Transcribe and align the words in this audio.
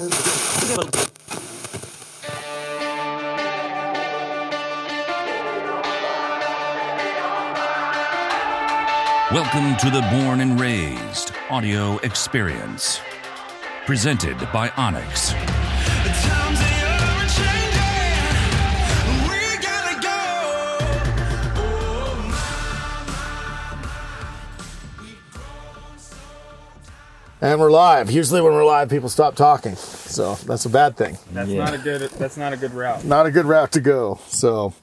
Welcome 0.00 0.16
to 9.76 9.90
the 9.90 10.00
Born 10.10 10.40
and 10.40 10.58
Raised 10.58 11.32
audio 11.50 11.98
experience. 11.98 13.00
Presented 13.84 14.38
by 14.54 14.68
onX. 14.70 15.34
And 27.42 27.58
we're 27.58 27.70
live. 27.70 28.10
Usually, 28.10 28.42
when 28.42 28.52
we're 28.52 28.66
live, 28.66 28.90
people 28.90 29.08
stop 29.08 29.34
talking, 29.34 29.74
so 29.74 30.34
that's 30.34 30.66
a 30.66 30.68
bad 30.68 30.98
thing. 30.98 31.16
That's 31.32 31.48
not 31.48 31.72
a 31.72 31.78
good. 31.78 32.10
That's 32.10 32.36
not 32.36 32.52
a 32.52 32.56
good 32.58 32.74
route. 32.74 33.02
Not 33.02 33.24
a 33.24 33.30
good 33.30 33.46
route 33.46 33.72
to 33.72 33.80
go. 33.80 34.20
So, 34.26 34.74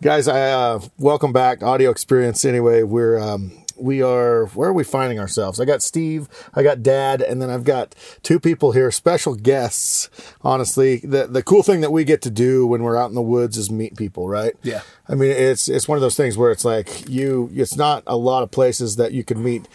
guys, 0.00 0.28
I 0.28 0.52
uh, 0.52 0.80
welcome 0.96 1.32
back 1.32 1.64
audio 1.64 1.90
experience. 1.90 2.44
Anyway, 2.44 2.84
we're 2.84 3.18
um, 3.18 3.50
we 3.76 4.00
are 4.00 4.46
where 4.46 4.68
are 4.68 4.72
we 4.72 4.84
finding 4.84 5.18
ourselves? 5.18 5.58
I 5.58 5.64
got 5.64 5.82
Steve, 5.82 6.28
I 6.54 6.62
got 6.62 6.84
Dad, 6.84 7.20
and 7.20 7.42
then 7.42 7.50
I've 7.50 7.64
got 7.64 7.96
two 8.22 8.38
people 8.38 8.70
here, 8.70 8.92
special 8.92 9.34
guests. 9.34 10.08
Honestly, 10.42 10.98
the 10.98 11.26
the 11.26 11.42
cool 11.42 11.64
thing 11.64 11.80
that 11.80 11.90
we 11.90 12.04
get 12.04 12.22
to 12.22 12.30
do 12.30 12.64
when 12.64 12.84
we're 12.84 12.96
out 12.96 13.08
in 13.08 13.16
the 13.16 13.22
woods 13.22 13.56
is 13.56 13.72
meet 13.72 13.96
people, 13.96 14.28
right? 14.28 14.54
Yeah. 14.62 14.82
I 15.08 15.16
mean, 15.16 15.32
it's 15.32 15.68
it's 15.68 15.88
one 15.88 15.98
of 15.98 16.02
those 16.02 16.16
things 16.16 16.38
where 16.38 16.52
it's 16.52 16.64
like 16.64 17.08
you. 17.08 17.50
It's 17.52 17.76
not 17.76 18.04
a 18.06 18.16
lot 18.16 18.44
of 18.44 18.52
places 18.52 18.94
that 18.96 19.10
you 19.10 19.24
can 19.24 19.42
meet 19.42 19.66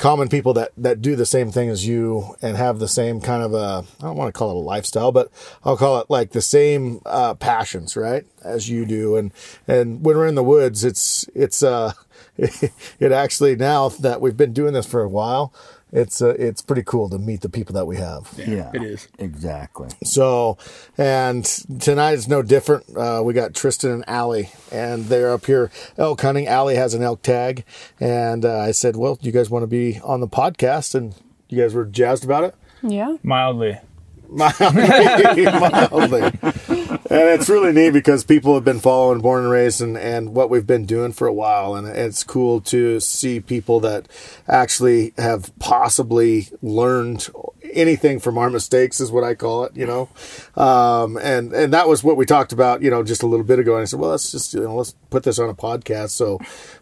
common 0.00 0.30
people 0.30 0.54
that 0.54 0.72
that 0.78 1.02
do 1.02 1.14
the 1.14 1.26
same 1.26 1.52
thing 1.52 1.68
as 1.68 1.86
you 1.86 2.34
and 2.40 2.56
have 2.56 2.78
the 2.78 2.88
same 2.88 3.20
kind 3.20 3.42
of 3.42 3.52
a 3.52 3.84
I 4.00 4.06
don't 4.06 4.16
want 4.16 4.34
to 4.34 4.38
call 4.38 4.50
it 4.50 4.56
a 4.56 4.58
lifestyle, 4.58 5.12
but 5.12 5.30
I'll 5.62 5.76
call 5.76 6.00
it 6.00 6.08
like 6.08 6.32
the 6.32 6.40
same 6.40 7.02
uh, 7.04 7.34
passions, 7.34 7.96
right, 7.96 8.24
as 8.42 8.68
you 8.70 8.86
do. 8.86 9.16
And 9.16 9.30
and 9.68 10.02
when 10.02 10.16
we're 10.16 10.26
in 10.26 10.36
the 10.36 10.42
woods, 10.42 10.84
it's 10.84 11.28
it's 11.34 11.62
uh 11.62 11.92
it 12.38 13.12
actually 13.12 13.56
now 13.56 13.90
that 13.90 14.22
we've 14.22 14.36
been 14.36 14.54
doing 14.54 14.72
this 14.72 14.86
for 14.86 15.02
a 15.02 15.08
while, 15.08 15.52
it's 15.92 16.22
uh, 16.22 16.34
it's 16.38 16.62
pretty 16.62 16.82
cool 16.82 17.08
to 17.10 17.18
meet 17.18 17.40
the 17.40 17.48
people 17.48 17.74
that 17.74 17.86
we 17.86 17.96
have. 17.96 18.32
Yeah, 18.36 18.70
it 18.72 18.82
is. 18.82 19.08
exactly. 19.18 19.88
So, 20.04 20.58
and 20.96 21.44
tonight 21.44 22.12
is 22.12 22.28
no 22.28 22.42
different. 22.42 22.96
Uh, 22.96 23.22
we 23.24 23.34
got 23.34 23.52
Tristin 23.52 23.92
and 23.94 24.04
Ally, 24.08 24.44
and 24.70 25.06
they're 25.06 25.30
up 25.32 25.46
here 25.46 25.70
elk 25.98 26.20
hunting. 26.20 26.46
Ally 26.46 26.74
has 26.74 26.94
an 26.94 27.02
elk 27.02 27.22
tag, 27.22 27.64
and 27.98 28.44
uh, 28.44 28.58
I 28.58 28.70
said, 28.72 28.96
"Well, 28.96 29.18
you 29.20 29.32
guys 29.32 29.50
want 29.50 29.62
to 29.64 29.66
be 29.68 30.00
on 30.04 30.20
the 30.20 30.28
podcast?" 30.28 30.94
And 30.94 31.14
you 31.48 31.60
guys 31.60 31.74
were 31.74 31.84
jazzed 31.84 32.24
about 32.24 32.44
it. 32.44 32.54
Yeah. 32.82 33.16
Mildly. 33.22 33.78
mildly, 34.30 35.44
mildly. 35.44 36.32
And 37.08 37.22
it's 37.28 37.48
really 37.48 37.72
neat 37.72 37.90
because 37.90 38.24
people 38.24 38.54
have 38.54 38.64
been 38.64 38.78
following 38.78 39.20
Born 39.20 39.44
and 39.44 39.50
Raised 39.50 39.80
and, 39.80 39.96
and 39.96 40.34
what 40.34 40.50
we've 40.50 40.66
been 40.66 40.84
doing 40.84 41.12
for 41.12 41.26
a 41.26 41.32
while. 41.32 41.74
And 41.74 41.88
it's 41.88 42.22
cool 42.22 42.60
to 42.62 43.00
see 43.00 43.40
people 43.40 43.80
that 43.80 44.06
actually 44.46 45.14
have 45.16 45.50
possibly 45.58 46.48
learned 46.60 47.28
anything 47.72 48.20
from 48.20 48.36
our 48.36 48.50
mistakes 48.50 49.00
is 49.00 49.10
what 49.10 49.24
I 49.24 49.34
call 49.34 49.64
it, 49.64 49.76
you 49.76 49.86
know? 49.86 50.08
Um, 50.56 51.16
and, 51.16 51.52
and 51.52 51.72
that 51.72 51.88
was 51.88 52.04
what 52.04 52.16
we 52.16 52.26
talked 52.26 52.52
about, 52.52 52.82
you 52.82 52.90
know, 52.90 53.02
just 53.02 53.22
a 53.22 53.26
little 53.26 53.46
bit 53.46 53.58
ago. 53.58 53.74
And 53.74 53.82
I 53.82 53.84
said, 53.86 53.98
well, 53.98 54.10
let's 54.10 54.30
just, 54.30 54.52
you 54.54 54.60
know, 54.60 54.74
let's 54.74 54.92
put 55.08 55.22
this 55.22 55.38
on 55.38 55.48
a 55.48 55.54
podcast. 55.54 56.10
So 56.10 56.38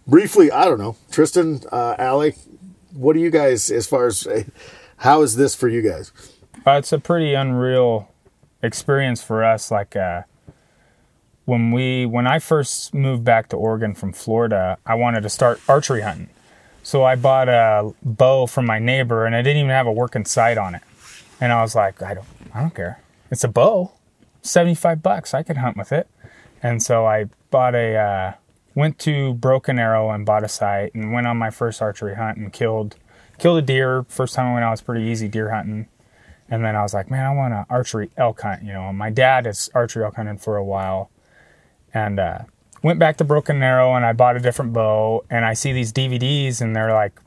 briefly, 0.06 0.50
I 0.50 0.64
don't 0.64 0.78
know, 0.78 0.97
Tristin, 1.10 1.66
uh, 1.70 1.94
Ally, 1.98 2.32
what 2.92 3.12
do 3.12 3.20
you 3.20 3.30
guys, 3.30 3.70
as 3.70 3.86
far 3.86 4.06
as, 4.06 4.27
how 4.98 5.22
is 5.22 5.36
this 5.36 5.55
for 5.55 5.69
you 5.69 5.80
guys? 5.80 6.10
Uh, 6.66 6.72
it's 6.72 6.92
a 6.92 6.98
pretty 6.98 7.34
unreal 7.34 8.10
experience 8.62 9.22
for 9.22 9.44
us. 9.44 9.70
Like 9.70 9.96
uh, 9.96 10.22
when 11.44 11.70
we 11.70 12.06
when 12.06 12.26
I 12.26 12.38
first 12.38 12.94
moved 12.94 13.24
back 13.24 13.48
to 13.50 13.56
Oregon 13.56 13.94
from 13.94 14.12
Florida, 14.12 14.78
I 14.86 14.94
wanted 14.94 15.22
to 15.22 15.28
start 15.28 15.60
archery 15.69 16.02
hunting. 16.02 16.28
So 16.82 17.04
I 17.04 17.16
bought 17.16 17.48
a 17.48 17.92
bow 18.02 18.47
from 18.47 18.64
my 18.64 18.78
neighbor, 18.78 19.26
and 19.26 19.34
I 19.34 19.42
didn't 19.42 19.58
even 19.58 19.70
have 19.70 19.86
a 19.86 19.92
working 19.92 20.24
sight 20.24 20.56
on 20.56 20.74
it. 20.74 20.82
And 21.41 21.52
I 21.52 21.60
was 21.60 21.74
like, 21.74 22.02
I 22.02 22.14
don't, 22.14 22.26
I 22.54 22.60
don't 22.60 22.74
care. 22.74 23.00
It's 23.30 23.44
a 23.44 23.48
bow, 23.48 23.92
seventy-five 24.41 25.02
bucks. 25.02 25.34
I 25.34 25.42
could 25.42 25.58
hunt 25.58 25.76
with 25.76 25.92
it. 25.92 26.08
And 26.62 26.82
so 26.82 27.06
I 27.06 27.26
bought 27.50 27.74
a, 27.74 27.94
uh, 27.94 28.32
went 28.74 28.98
to 29.00 29.34
Broken 29.34 29.78
Arrow 29.78 30.10
and 30.10 30.24
bought 30.24 30.44
a 30.44 30.48
sight, 30.48 30.94
and 30.94 31.12
went 31.12 31.26
on 31.26 31.36
my 31.36 31.50
first 31.50 31.82
archery 31.82 32.14
hunt 32.14 32.38
and 32.38 32.52
killed, 32.52 32.97
killed 33.38 33.58
a 33.58 33.62
deer. 33.62 34.06
First 34.08 34.34
time 34.34 34.47
I 34.47 34.54
went, 34.54 34.64
I 34.64 34.70
was 34.70 34.80
pretty 34.80 35.04
easy 35.04 35.28
deer 35.28 35.50
hunting. 35.50 35.88
And 36.50 36.64
then 36.64 36.75
I 36.76 36.82
was 36.82 36.94
like, 36.94 37.10
man, 37.10 37.26
I 37.26 37.34
want 37.34 37.53
to 37.53 37.66
archery 37.69 38.10
elk 38.16 38.41
hunt. 38.41 38.62
You 38.62 38.72
know, 38.72 38.92
my 38.92 39.10
dad 39.10 39.47
has 39.47 39.69
archery 39.75 40.04
elk 40.04 40.16
hunted 40.16 40.41
for 40.41 40.56
a 40.56 40.64
while, 40.64 41.10
and 41.92 42.19
uh, 42.19 42.38
went 42.82 42.98
back 42.98 43.16
to 43.19 43.25
Broken 43.25 43.62
Arrow 43.62 43.94
and 43.94 44.04
I 44.04 44.12
bought 44.12 44.36
a 44.36 44.41
different 44.41 44.72
bow. 44.72 45.25
And 45.31 45.44
I 45.44 45.54
see 45.54 45.72
these 45.72 45.92
DVDs 45.92 46.60
and 46.60 46.75
they're 46.75 46.92
like, 46.92 47.19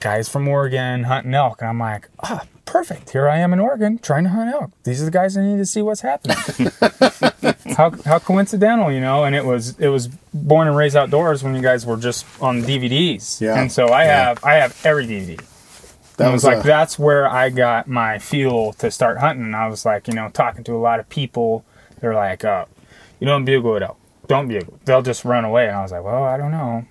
guys 0.00 0.28
from 0.28 0.46
Oregon 0.48 1.04
hunting 1.04 1.34
elk, 1.34 1.60
and 1.60 1.68
I'm 1.68 1.78
like, 1.78 2.08
ah, 2.20 2.44
perfect. 2.64 3.10
Here 3.10 3.28
I 3.28 3.38
am 3.38 3.52
in 3.52 3.60
Oregon 3.60 3.98
trying 3.98 4.24
to 4.24 4.30
hunt 4.30 4.52
elk. 4.52 4.70
These 4.84 5.02
are 5.02 5.06
the 5.06 5.10
guys 5.10 5.36
I 5.36 5.44
need 5.44 5.56
to 5.58 5.66
see 5.66 5.82
what's 5.82 6.00
happening. 6.02 6.36
how 7.76 7.92
how 8.04 8.18
coincidental, 8.18 8.92
you 8.92 9.00
know? 9.00 9.24
And 9.24 9.34
it 9.34 9.44
was 9.44 9.78
it 9.78 9.88
was 9.88 10.08
born 10.34 10.68
and 10.68 10.76
raised 10.76 10.96
outdoors 10.96 11.42
when 11.42 11.54
you 11.54 11.62
guys 11.62 11.86
were 11.86 11.96
just 11.96 12.26
on 12.40 12.62
DVDs. 12.62 13.40
Yeah. 13.40 13.60
And 13.60 13.70
so 13.72 13.88
I 13.88 14.04
have 14.04 14.44
I 14.44 14.54
have 14.54 14.78
every 14.84 15.06
DVD. 15.06 15.42
That 16.16 16.24
And 16.24 16.30
it 16.30 16.32
was 16.32 16.44
like 16.44 16.58
uh, 16.58 16.62
that's 16.62 16.98
where 16.98 17.28
I 17.28 17.50
got 17.50 17.88
my 17.88 18.18
fuel 18.18 18.72
to 18.74 18.90
start 18.90 19.18
hunting. 19.18 19.54
I 19.54 19.68
was 19.68 19.84
like, 19.84 20.08
you 20.08 20.14
know, 20.14 20.30
talking 20.30 20.64
to 20.64 20.74
a 20.74 20.78
lot 20.78 20.98
of 20.98 21.08
people. 21.08 21.64
They're 22.00 22.14
like, 22.14 22.44
uh, 22.44 22.66
you 23.20 23.26
don't 23.26 23.44
bugle 23.44 23.76
it 23.76 23.82
out. 23.82 23.96
Don't 24.26 24.48
bugle. 24.48 24.78
They'll 24.84 25.02
just 25.02 25.24
run 25.24 25.44
away. 25.44 25.68
And 25.68 25.76
I 25.76 25.82
was 25.82 25.92
like, 25.92 26.04
well, 26.04 26.24
I 26.24 26.36
don't 26.36 26.50
know. 26.50 26.86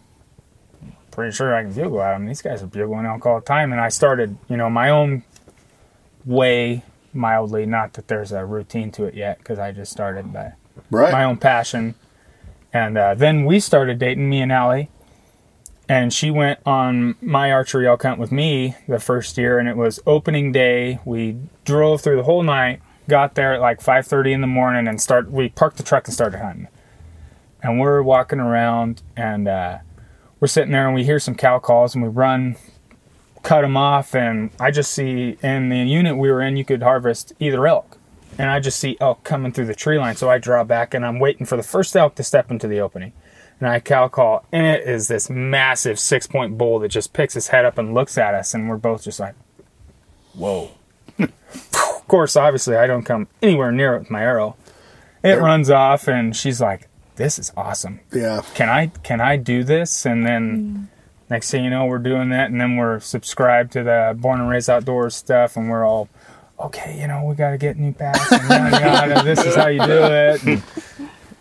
Pretty 1.11 1.31
sure 1.31 1.55
I 1.55 1.63
can 1.63 1.73
bugle 1.73 2.01
at 2.01 2.13
them. 2.13 2.25
These 2.25 2.41
guys 2.41 2.61
are 2.61 2.67
bugling 2.67 3.05
elk 3.05 3.25
all 3.25 3.39
the 3.39 3.45
time. 3.45 3.71
And 3.71 3.81
I 3.81 3.89
started, 3.89 4.37
you 4.49 4.57
know, 4.57 4.69
my 4.69 4.89
own 4.89 5.23
way, 6.25 6.83
mildly. 7.13 7.65
Not 7.65 7.93
that 7.93 8.07
there's 8.07 8.31
a 8.31 8.45
routine 8.45 8.91
to 8.91 9.05
it 9.05 9.13
yet, 9.13 9.39
because 9.39 9.57
I 9.57 9.71
just 9.71 9.91
started 9.91 10.33
by 10.33 10.53
right. 10.91 11.11
my 11.11 11.23
own 11.23 11.37
passion. 11.37 11.95
And 12.73 12.97
uh, 12.97 13.15
then 13.15 13.45
we 13.45 13.59
started 13.59 13.97
dating, 13.97 14.29
me 14.29 14.41
and 14.41 14.51
Ally. 14.51 14.85
And 15.87 16.11
she 16.11 16.31
went 16.31 16.59
on 16.65 17.15
my 17.21 17.51
archery 17.51 17.87
elk 17.87 18.03
hunt 18.03 18.19
with 18.19 18.31
me 18.31 18.75
the 18.87 18.99
first 18.99 19.37
year, 19.37 19.59
and 19.59 19.69
it 19.69 19.77
was 19.77 19.99
opening 20.07 20.51
day. 20.51 20.99
We 21.05 21.37
drove 21.63 22.01
through 22.01 22.17
the 22.17 22.23
whole 22.23 22.41
night, 22.41 22.81
got 23.07 23.35
there 23.35 23.53
at 23.53 23.61
like 23.61 23.81
5:30 23.81 24.33
in 24.33 24.41
the 24.41 24.47
morning, 24.47 24.87
and 24.87 24.99
start. 24.99 25.29
We 25.29 25.49
parked 25.49 25.77
the 25.77 25.83
truck 25.83 26.07
and 26.07 26.13
started 26.13 26.39
hunting. 26.39 26.67
And 27.61 27.79
we're 27.79 28.01
walking 28.01 28.39
around, 28.39 29.03
and 29.15 29.47
uh, 29.47 29.77
we're 30.39 30.47
sitting 30.47 30.71
there, 30.71 30.87
and 30.87 30.95
we 30.95 31.03
hear 31.03 31.19
some 31.19 31.35
cow 31.35 31.59
calls, 31.59 31.93
and 31.93 32.03
we 32.03 32.09
run, 32.09 32.55
cut 33.43 33.61
them 33.61 33.77
off, 33.77 34.15
and 34.15 34.51
I 34.59 34.71
just 34.71 34.91
see 34.91 35.37
in 35.43 35.69
the 35.69 35.77
unit 35.77 36.17
we 36.17 36.31
were 36.31 36.41
in, 36.41 36.57
you 36.57 36.65
could 36.65 36.81
harvest 36.83 37.33
either 37.39 37.67
elk 37.67 37.97
and 38.37 38.49
I 38.49 38.59
just 38.59 38.79
see 38.79 38.97
elk 38.99 39.23
coming 39.23 39.51
through 39.51 39.65
the 39.65 39.75
tree 39.75 39.97
line. 39.97 40.15
So 40.15 40.29
I 40.29 40.37
draw 40.37 40.63
back 40.63 40.93
and 40.93 41.05
I'm 41.05 41.19
waiting 41.19 41.45
for 41.45 41.55
the 41.55 41.63
first 41.63 41.95
elk 41.95 42.15
to 42.15 42.23
step 42.23 42.51
into 42.51 42.67
the 42.67 42.79
opening. 42.79 43.13
And 43.65 43.73
I 43.73 43.79
cow 43.79 44.07
call, 44.09 44.45
and 44.51 44.63
it 44.63 44.87
is 44.87 45.07
this 45.07 45.27
massive 45.27 45.97
six 45.97 46.27
point 46.27 46.55
bull 46.55 46.77
that 46.77 46.89
just 46.89 47.13
picks 47.13 47.33
his 47.33 47.47
head 47.47 47.65
up 47.65 47.79
and 47.79 47.95
looks 47.95 48.15
at 48.15 48.35
us, 48.35 48.53
and 48.53 48.69
we're 48.69 48.77
both 48.77 49.03
just 49.03 49.19
like, 49.19 49.33
whoa. 50.35 50.69
of 51.17 52.07
course, 52.07 52.35
obviously, 52.35 52.75
I 52.75 52.85
don't 52.85 53.01
come 53.01 53.27
anywhere 53.41 53.71
near 53.71 53.95
it 53.95 53.99
with 54.01 54.11
my 54.11 54.21
arrow. 54.21 54.55
It 55.23 55.39
runs 55.39 55.71
off, 55.71 56.07
and 56.07 56.35
she's 56.35 56.61
like, 56.61 56.87
this 57.15 57.39
is 57.39 57.51
awesome 57.57 58.01
yeah. 58.13 58.43
can 58.53 58.69
I 58.69 58.87
can 59.01 59.19
I 59.19 59.35
do 59.35 59.63
this? 59.63 60.05
And 60.05 60.27
then 60.27 60.61
mm. 60.61 60.87
next 61.31 61.49
thing 61.49 61.63
you 61.63 61.71
know, 61.71 61.87
we're 61.87 61.97
doing 61.97 62.29
that, 62.29 62.51
and 62.51 62.61
then 62.61 62.75
we're 62.75 62.99
subscribed 62.99 63.71
to 63.71 63.81
the 63.81 64.15
Born 64.15 64.41
and 64.41 64.47
Raised 64.47 64.69
Outdoors 64.69 65.15
stuff, 65.15 65.57
and 65.57 65.71
we're 65.71 65.87
all 65.87 66.07
okay. 66.59 67.01
You 67.01 67.07
know, 67.07 67.23
we 67.23 67.33
got 67.33 67.49
to 67.49 67.57
get 67.57 67.77
new 67.77 67.93
packs, 67.93 68.31
and 68.31 68.47
yada, 68.47 68.79
yada, 68.79 69.23
this 69.23 69.43
is 69.43 69.55
how 69.55 69.69
you 69.69 69.83
do 69.83 70.03
it. 70.03 70.43
And, 70.43 70.63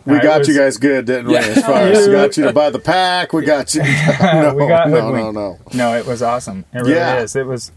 We 0.05 0.17
It 0.17 0.23
got 0.23 0.39
was- 0.39 0.47
you 0.47 0.55
guys 0.57 0.77
good, 0.77 1.05
didn't 1.05 1.27
we? 1.27 1.37
As 1.37 1.63
far 1.65 1.77
as 1.79 2.07
we 2.07 2.13
got 2.13 2.37
you 2.37 2.43
to 2.45 2.53
buy 2.53 2.69
the 2.69 2.79
pack, 2.79 3.33
we 3.33 3.43
got 3.43 3.73
you. 3.73 3.81
No, 4.21 4.53
we 4.53 4.67
got 4.67 4.89
no, 4.89 5.11
no, 5.11 5.31
no. 5.31 5.59
No, 5.73 5.95
it 5.97 6.05
was 6.05 6.21
awesome. 6.21 6.65
It 6.73 6.79
really 6.79 6.93
Yeah. 6.93 7.21
is. 7.21 7.35
It 7.35 7.45
was. 7.47 7.71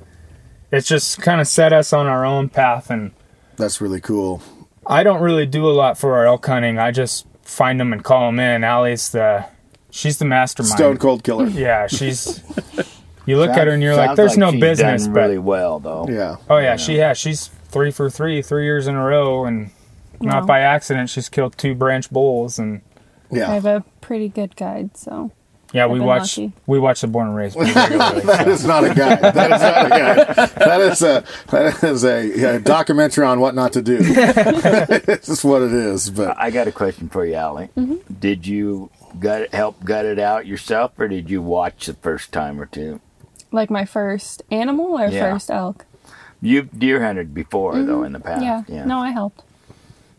It's 0.71 0.87
just 0.87 1.23
kind 1.23 1.41
of 1.41 1.49
set 1.49 1.73
us 1.73 1.93
on 1.95 2.07
our 2.07 2.27
own 2.27 2.51
path, 2.51 2.91
and 2.91 3.13
That's 3.57 3.81
really 3.81 4.01
cool. 4.03 4.43
I 4.87 5.03
don't 5.03 5.23
really 5.23 5.47
do 5.47 5.67
a 5.67 5.73
lot 5.73 5.97
for 5.97 6.17
our 6.17 6.27
elk 6.27 6.45
hunting. 6.47 6.79
I 6.79 6.91
just 6.91 7.27
find 7.43 7.81
them 7.81 7.93
and 7.95 8.05
call 8.05 8.27
them 8.27 8.39
in. 8.39 8.63
Ally's 8.65 9.11
the, 9.11 9.47
she's 9.91 10.19
the 10.19 10.25
mastermind. 10.27 10.75
Stone 10.75 10.97
Cold 10.99 11.25
Killer. 11.25 11.47
Yeah, 11.47 11.87
she's. 11.87 12.43
You 13.25 13.39
look 13.39 13.51
at 13.51 13.67
her 13.67 13.73
and 13.75 13.83
you're 13.83 13.97
like, 13.97 14.09
Sounds 14.09 14.17
"There's 14.19 14.37
no 14.39 14.51
she's 14.53 14.61
business," 14.61 15.05
done 15.05 15.15
but 15.15 15.21
really 15.23 15.39
well 15.39 15.79
though. 15.81 16.07
Yeah. 16.09 16.37
Oh 16.51 16.59
yeah, 16.59 16.77
she 16.77 16.97
has. 16.97 17.17
She's 17.19 17.49
three 17.69 17.91
for 17.91 18.09
three, 18.11 18.41
three 18.43 18.65
years 18.65 18.87
in 18.87 18.95
a 18.95 19.03
row, 19.05 19.45
and 19.47 19.71
not 20.21 20.47
by 20.47 20.61
accident. 20.61 21.11
She's 21.11 21.29
killed 21.29 21.57
two 21.59 21.75
branch 21.75 22.11
bulls, 22.11 22.59
and 22.59 22.83
yeah, 23.31 23.45
I 23.45 23.49
Yeah. 23.49 23.55
have 23.55 23.67
a 23.67 23.85
pretty 24.01 24.29
good 24.29 24.57
guide, 24.57 24.97
so 24.97 25.31
Yeah, 25.73 25.85
I've 25.85 25.91
we 25.91 25.99
been 25.99 26.07
watch 26.07 26.39
lucky. 26.39 26.53
we 26.67 26.79
watch 26.79 27.01
the 27.03 27.07
Born 27.09 27.29
and 27.29 27.37
Raised 27.37 27.57
pretty 27.57 27.73
regularly. 27.77 28.21
That 28.23 28.45
so. 28.47 28.51
is 28.51 28.65
not 28.67 28.85
a 28.85 28.95
guide. 28.95 29.21
That 29.21 29.53
is 29.53 29.63
not 29.63 29.87
a 29.87 29.89
guide. 29.89 30.51
That 30.57 30.81
is 30.81 31.03
a 31.03 31.25
that 31.49 31.85
is 31.85 32.05
a, 32.05 32.57
a 32.57 32.59
documentary 32.61 33.27
on 33.27 33.41
what 33.41 33.55
not 33.55 33.73
to 33.75 33.83
do. 33.83 33.99
it's 34.01 35.27
just 35.27 35.45
what 35.45 35.63
it 35.63 35.73
is. 35.73 36.11
But 36.11 36.37
I 36.39 36.51
got 36.51 36.67
a 36.69 36.73
question 36.73 37.09
for 37.09 37.25
you, 37.27 37.35
Ally. 37.35 37.67
Mm-hmm. 37.77 38.15
Did 38.15 38.47
you 38.47 38.91
gut 39.21 39.53
help 39.55 39.83
gut 39.85 40.05
it 40.07 40.19
out 40.19 40.47
yourself, 40.47 40.93
or 40.99 41.09
did 41.09 41.29
you 41.31 41.43
watch 41.43 41.87
the 41.87 41.95
first 41.95 42.33
time 42.33 42.61
or 42.61 42.67
two? 42.67 43.01
Like 43.53 43.71
my 43.71 43.85
first 43.85 44.43
animal 44.51 44.99
or 44.99 45.07
Yeah. 45.09 45.33
first 45.33 45.51
elk? 45.51 45.85
You've 46.41 46.79
deer 46.79 47.03
hunted 47.05 47.35
before, 47.35 47.83
though, 47.83 48.05
in 48.05 48.13
the 48.13 48.21
past. 48.21 48.43
Mm-hmm. 48.45 48.73
Yeah. 48.73 48.85
No, 48.85 48.99
I 49.01 49.11
helped. 49.11 49.43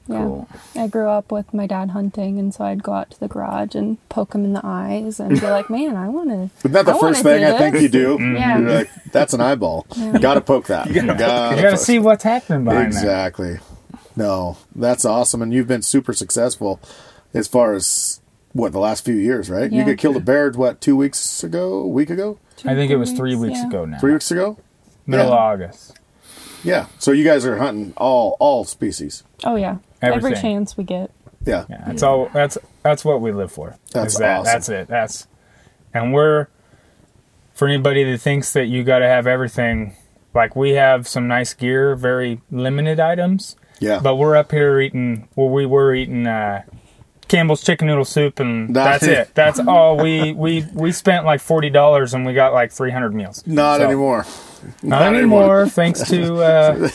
Yeah. 0.10 0.18
Cool. 0.24 0.50
I 0.76 0.88
grew 0.88 1.08
up 1.08 1.32
with 1.32 1.54
my 1.54 1.68
dad 1.68 1.92
hunting, 1.92 2.40
and 2.40 2.54
so 2.54 2.64
I'd 2.66 2.82
go 2.84 2.94
out 2.94 3.12
to 3.12 3.20
the 3.20 3.28
garage 3.28 3.76
and 3.76 3.98
poke 4.10 4.34
him 4.34 4.44
in 4.44 4.54
the 4.54 4.62
eyes 4.64 5.20
and 5.20 5.40
be 5.40 5.48
like, 5.48 5.70
"Man, 5.70 5.96
I 5.96 6.10
want 6.10 6.30
to." 6.30 6.50
isn't 6.60 6.72
that 6.72 6.86
the 6.86 6.96
first 6.96 7.22
thing 7.24 7.44
I 7.46 7.58
think 7.58 7.76
you 7.80 7.90
do? 7.90 8.18
Mm-hmm. 8.18 8.36
Yeah. 8.36 8.58
You're 8.60 8.70
like, 8.72 8.90
that's 9.12 9.34
an 9.34 9.42
eyeball. 9.42 9.86
Got 10.20 10.34
to 10.34 10.42
poke 10.42 10.68
that. 10.68 10.88
Gotta 10.88 11.00
You 11.00 11.06
got 11.18 11.56
to 11.56 11.70
poke- 11.72 11.80
see 11.80 12.00
what's 12.00 12.24
happening 12.24 12.64
behind 12.66 12.94
that. 12.94 12.98
Exactly. 12.98 13.60
No, 14.16 14.58
that's 14.76 15.06
awesome, 15.06 15.42
and 15.42 15.54
you've 15.54 15.68
been 15.68 15.82
super 15.84 16.12
successful 16.14 16.80
as 17.34 17.48
far 17.48 17.74
as 17.74 18.20
what 18.54 18.72
the 18.72 18.80
last 18.80 19.06
few 19.06 19.14
years, 19.16 19.50
right? 19.50 19.72
You 19.72 19.80
Yeah. 19.80 19.86
get 19.86 20.00
killed 20.00 20.16
a 20.18 20.20
bear 20.20 20.50
what 20.52 20.82
two 20.82 20.96
weeks 20.98 21.44
ago, 21.44 21.74
a 21.74 21.88
week 21.88 22.10
ago, 22.10 22.40
I 22.66 22.74
think 22.74 22.92
it 22.92 22.98
was 22.98 23.12
three 23.14 23.36
weeks, 23.36 23.50
weeks 23.52 23.60
yeah. 23.62 23.68
ago 23.68 23.86
now. 23.86 24.00
three 24.00 24.12
weeks 24.14 24.32
ago. 24.32 24.58
Middle 25.06 25.28
Yeah. 25.28 25.32
of 25.32 25.38
August. 25.40 26.00
Yeah. 26.64 26.88
So 27.00 27.12
you 27.12 27.24
guys 27.24 27.46
are 27.46 27.58
hunting 27.58 27.94
all 27.98 28.36
all 28.40 28.66
species. 28.66 29.24
Oh 29.44 29.56
yeah, 29.56 29.78
every 30.02 30.34
chance 30.36 30.76
we 30.78 30.84
get. 30.84 31.12
Yeah. 31.46 31.66
Yeah, 31.70 31.84
that's 31.88 32.04
all. 32.04 32.30
That's 32.34 32.58
that's 32.84 33.06
what 33.06 33.22
we 33.22 33.32
live 33.32 33.52
for. 33.52 33.78
That's 33.92 34.18
that. 34.20 34.40
awesome. 34.40 34.46
That's 34.52 34.70
it. 34.70 34.88
That's 34.88 35.28
and 35.94 36.14
we're 36.14 36.48
for 37.54 37.68
anybody 37.68 38.04
that 38.10 38.18
thinks 38.20 38.54
that 38.54 38.66
you 38.66 38.84
got 38.84 39.00
to 39.00 39.08
have 39.08 39.28
everything. 39.28 39.96
Like 40.34 40.56
we 40.56 40.72
have 40.72 41.08
some 41.08 41.28
nice 41.28 41.54
gear, 41.54 41.96
very 41.96 42.40
limited 42.52 43.00
items, 43.00 43.56
Yeah. 43.80 44.00
but 44.02 44.16
we're 44.16 44.36
up 44.36 44.52
here 44.52 44.80
eating. 44.80 45.28
Well, 45.36 45.50
we 45.50 45.66
were 45.66 45.94
eating 45.96 46.28
uh, 46.28 46.62
Campbell's 47.28 47.64
chicken 47.64 47.88
noodle 47.88 48.06
soup, 48.06 48.40
and 48.40 48.76
that's 48.76 49.04
it. 49.04 49.34
That's 49.34 49.60
all 49.60 49.98
we 49.98 50.34
we 50.34 50.66
we 50.74 50.92
spent 50.92 51.26
like 51.26 51.42
forty 51.42 51.70
dollars, 51.72 52.14
and 52.14 52.26
we 52.28 52.34
got 52.34 52.54
like 52.54 52.72
three 52.72 52.92
hundred 52.92 53.16
meals. 53.16 53.46
Not 53.48 53.80
So- 53.80 53.86
anymore. 53.86 54.26
Not, 54.84 55.14
anymore, 55.14 55.68
thanks 55.68 56.08
to 56.10 56.36
uh, 56.36 56.90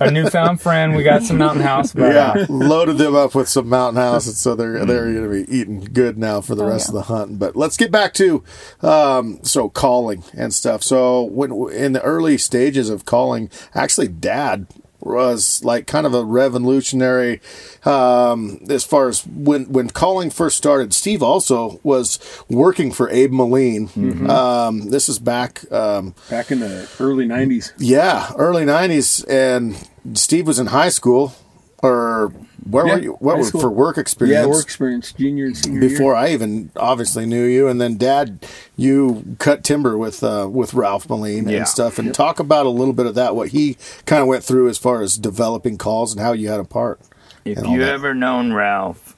a 0.00 0.10
newfound 0.10 0.60
friend. 0.60 0.94
We 0.96 1.02
got 1.02 1.22
some 1.22 1.38
Mountain 1.38 1.62
House. 1.62 1.92
But, 1.92 2.12
Yeah, 2.14 2.46
loaded 2.48 2.98
them 2.98 3.14
up 3.14 3.34
with 3.34 3.48
some 3.48 3.68
mountain 3.68 4.00
house, 4.02 4.26
and 4.26 4.36
so 4.36 4.54
they're 4.54 4.84
they're 4.84 5.12
going 5.12 5.22
to 5.22 5.46
be 5.46 5.56
eating 5.56 5.80
good 5.92 6.18
now 6.18 6.40
for 6.40 6.54
the 6.54 6.64
Oh, 6.64 6.68
rest 6.68 6.86
yeah. 6.88 6.90
of 6.90 6.94
the 7.06 7.14
hunt. 7.14 7.38
But 7.38 7.56
let's 7.56 7.76
get 7.76 7.90
back 7.90 8.12
to 8.14 8.42
um, 8.82 9.40
so 9.42 9.68
calling 9.68 10.22
and 10.36 10.52
stuff. 10.52 10.82
So 10.82 11.22
when 11.24 11.50
in 11.72 11.92
the 11.92 12.02
early 12.02 12.38
stages 12.38 12.90
of 12.90 13.04
calling, 13.04 13.50
actually, 13.74 14.08
Dad 14.08 14.66
was 15.08 15.62
like 15.64 15.86
kind 15.86 16.06
of 16.06 16.14
a 16.14 16.24
revolutionary 16.24 17.40
um, 17.84 18.60
as 18.68 18.84
far 18.84 19.08
as 19.08 19.26
when 19.26 19.64
when 19.72 19.88
calling 19.90 20.30
first 20.30 20.56
started. 20.56 20.92
Steve 20.92 21.22
also 21.22 21.80
was 21.82 22.18
working 22.48 22.92
for 22.92 23.08
Abe 23.10 23.32
Moline. 23.32 23.88
Um, 24.30 24.90
this 24.90 25.08
is 25.08 25.18
back. 25.18 25.70
Um, 25.72 26.14
Back 26.30 26.50
in 26.50 26.60
the 26.60 26.88
early 27.00 27.26
'90s. 27.26 27.72
yeah, 27.78 28.32
early 28.36 28.64
'90s, 28.64 29.24
and 29.28 29.76
Steve 30.18 30.46
was 30.46 30.58
in 30.58 30.66
high 30.66 30.90
school, 30.90 31.34
or 31.82 32.32
where 32.70 32.86
Yeah, 32.86 32.94
were 32.94 33.00
you? 33.00 33.12
What 33.14 33.38
were 33.38 33.44
for 33.44 33.70
work 33.70 33.98
experience? 33.98 34.38
Yeah, 34.38 34.46
work 34.46 34.62
experience, 34.64 35.12
junior 35.12 35.46
and 35.46 35.56
senior 35.56 35.80
Before 35.80 36.14
I 36.14 36.30
even 36.32 36.70
obviously 36.76 37.26
knew 37.26 37.44
you, 37.44 37.68
and 37.68 37.80
then 37.80 37.96
Dad, 37.96 38.46
you 38.76 39.36
cut 39.38 39.64
timber 39.64 39.96
with 39.96 40.22
uh, 40.22 40.48
with 40.50 40.74
Ralph 40.74 41.08
Moline 41.08 41.48
Yeah. 41.48 41.58
and 41.58 41.68
stuff, 41.68 41.98
and 41.98 42.14
talk 42.14 42.38
about 42.40 42.66
a 42.66 42.70
little 42.70 42.92
bit 42.94 43.06
of 43.06 43.14
that, 43.14 43.34
what 43.34 43.48
he 43.48 43.76
kind 44.06 44.22
of 44.22 44.28
went 44.28 44.44
through 44.44 44.68
as 44.68 44.78
far 44.78 45.02
as 45.02 45.16
developing 45.16 45.78
calls 45.78 46.12
and 46.12 46.20
how 46.20 46.32
you 46.32 46.48
had 46.48 46.60
a 46.60 46.64
part. 46.64 47.00
If 47.44 47.58
you 47.66 47.78
that. 47.80 47.94
ever 47.94 48.12
known 48.14 48.52
Ralph, 48.52 49.16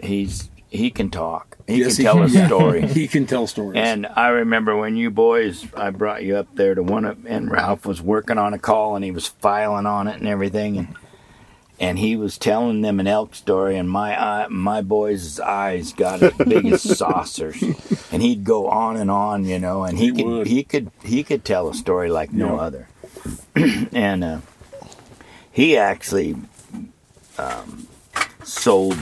he's 0.00 0.48
he 0.70 0.90
can 0.90 1.10
talk. 1.10 1.58
He 1.68 1.80
Yes, 1.80 1.96
can 1.96 2.04
tell 2.06 2.22
a 2.22 2.28
story. 2.28 2.86
he 2.86 3.06
can 3.06 3.26
tell 3.26 3.46
stories. 3.46 3.76
And 3.76 4.06
I 4.06 4.28
remember 4.28 4.76
when 4.76 4.96
you 4.96 5.10
boys, 5.10 5.64
I 5.76 5.90
brought 5.90 6.24
you 6.24 6.36
up 6.36 6.48
there 6.56 6.74
to 6.74 6.82
one 6.82 7.04
of, 7.04 7.24
and 7.26 7.50
Ralph 7.50 7.86
was 7.86 8.00
working 8.02 8.36
on 8.38 8.52
a 8.54 8.58
call 8.58 8.96
and 8.96 9.04
he 9.04 9.10
was 9.10 9.26
filing 9.28 9.86
on 9.86 10.08
it 10.08 10.16
and 10.18 10.26
everything, 10.26 10.78
and 10.78 10.96
and 11.80 11.98
he 11.98 12.16
was 12.16 12.38
telling 12.38 12.80
them 12.82 13.00
an 13.00 13.06
elk 13.06 13.34
story, 13.34 13.76
and 13.76 13.88
my 13.90 14.20
eye, 14.20 14.46
my 14.48 14.82
boys' 14.82 15.40
eyes 15.40 15.92
got 15.92 16.22
as 16.22 16.34
big 16.34 16.66
as 16.66 16.80
saucers, 16.98 17.62
and 18.10 18.22
he'd 18.22 18.44
go 18.44 18.68
on 18.68 18.96
and 18.96 19.10
on, 19.10 19.44
you 19.44 19.58
know, 19.58 19.84
and 19.84 19.98
he, 19.98 20.06
He 20.06 20.12
could 20.12 20.24
would. 20.26 20.46
he 20.46 20.62
could 20.64 20.90
he 21.02 21.24
could 21.24 21.44
tell 21.44 21.68
a 21.68 21.74
story 21.74 22.08
like 22.10 22.32
no 22.32 22.54
Yeah. 22.56 22.60
other, 22.62 22.88
and 23.92 24.22
uh, 24.24 24.38
he 25.50 25.76
actually 25.76 26.36
um, 27.38 27.88
sold 28.44 28.96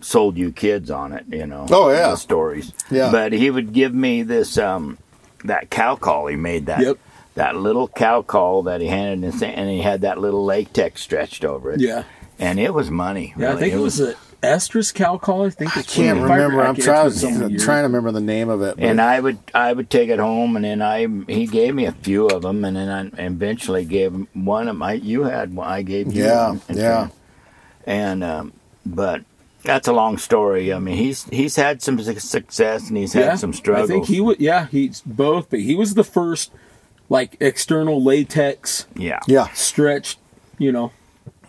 sold 0.00 0.36
you 0.36 0.52
kids 0.52 0.90
on 0.90 1.12
it, 1.12 1.24
you 1.28 1.46
know. 1.46 1.66
Oh, 1.70 1.90
yeah. 1.90 2.10
the 2.10 2.16
stories. 2.16 2.72
Yeah. 2.90 3.10
But 3.10 3.32
he 3.32 3.50
would 3.50 3.72
give 3.72 3.94
me 3.94 4.22
this 4.22 4.56
um 4.58 4.98
that 5.44 5.70
cow 5.70 5.96
call 5.96 6.26
he 6.26 6.36
made 6.36 6.66
that 6.66 6.80
Yep. 6.80 6.98
That 7.36 7.54
little 7.56 7.86
cow 7.88 8.20
call 8.22 8.64
that 8.64 8.80
he 8.80 8.88
handed 8.88 9.32
in, 9.34 9.42
and 9.44 9.70
he 9.70 9.80
had 9.80 10.00
that 10.02 10.18
little 10.18 10.44
latex 10.44 11.00
stretched 11.02 11.44
over 11.44 11.70
it. 11.72 11.80
yeah, 11.80 12.02
And 12.38 12.58
it 12.58 12.74
was 12.74 12.90
money. 12.90 13.32
yeah. 13.38 13.52
I 13.52 13.56
think 13.56 13.72
it 13.72 13.78
was 13.78 14.00
a 14.00 14.14
estrus 14.42 14.92
cow 14.94 15.16
call. 15.18 15.46
I 15.46 15.50
think 15.50 15.76
I 15.76 15.80
it's 15.80 15.94
can't 15.94 16.20
remember. 16.20 16.62
I'm 16.62 16.74
trying, 16.76 17.04
was 17.04 17.20
so 17.20 17.30
many 17.30 17.52
years. 17.52 17.64
trying 17.64 17.82
to 17.82 17.88
remember 17.88 18.12
the 18.12 18.20
name 18.20 18.48
of 18.48 18.60
it. 18.62 18.76
but- 18.76 18.84
and 18.84 19.00
I 19.00 19.18
would 19.20 19.38
I 19.54 19.72
would 19.72 19.88
take 19.90 20.08
it 20.10 20.18
home, 20.18 20.56
and 20.56 20.64
then 20.64 20.82
I 20.82 21.06
he 21.26 21.46
gave 21.46 21.74
me 21.74 21.86
a 21.86 21.92
few 21.92 22.26
of 22.26 22.42
them, 22.42 22.64
and 22.64 22.76
then 22.76 22.88
I 23.18 23.24
eventually 23.26 23.84
gave 23.84 24.14
one 24.34 24.68
of 24.68 24.76
my 24.76 24.92
you 24.92 25.22
had 25.24 25.54
one 25.54 25.68
I 25.68 25.82
gave 25.82 26.12
you 26.12 26.24
Yeah, 26.24 26.48
one, 26.48 26.60
and- 26.68 26.78
yeah. 26.78 27.08
and 27.86 28.24
um, 28.24 28.52
but 28.84 29.22
that's 29.62 29.88
a 29.88 29.92
long 29.92 30.16
story. 30.18 30.72
I 30.72 30.78
mean 30.78 30.96
he's 30.96 31.24
he's 31.24 31.56
had 31.56 31.82
some 31.82 31.98
success 32.00 32.88
and 32.88 32.96
he's 32.96 33.12
had 33.14 33.38
some 33.38 33.52
struggles. 33.52 33.90
I 33.90 33.92
think 33.94 34.06
he 34.06 34.20
was. 34.20 34.36
Yeah, 34.38 34.66
he's 34.70 35.00
both, 35.02 35.50
but 35.50 35.60
he 35.60 35.74
was 35.74 35.94
the 35.94 36.04
first 36.04 36.52
like 37.08 37.36
external 37.40 38.02
latex 38.02 38.86
yeah 38.96 39.20
yeah, 39.26 39.48
stretched, 39.52 40.18
you 40.58 40.72
know, 40.72 40.92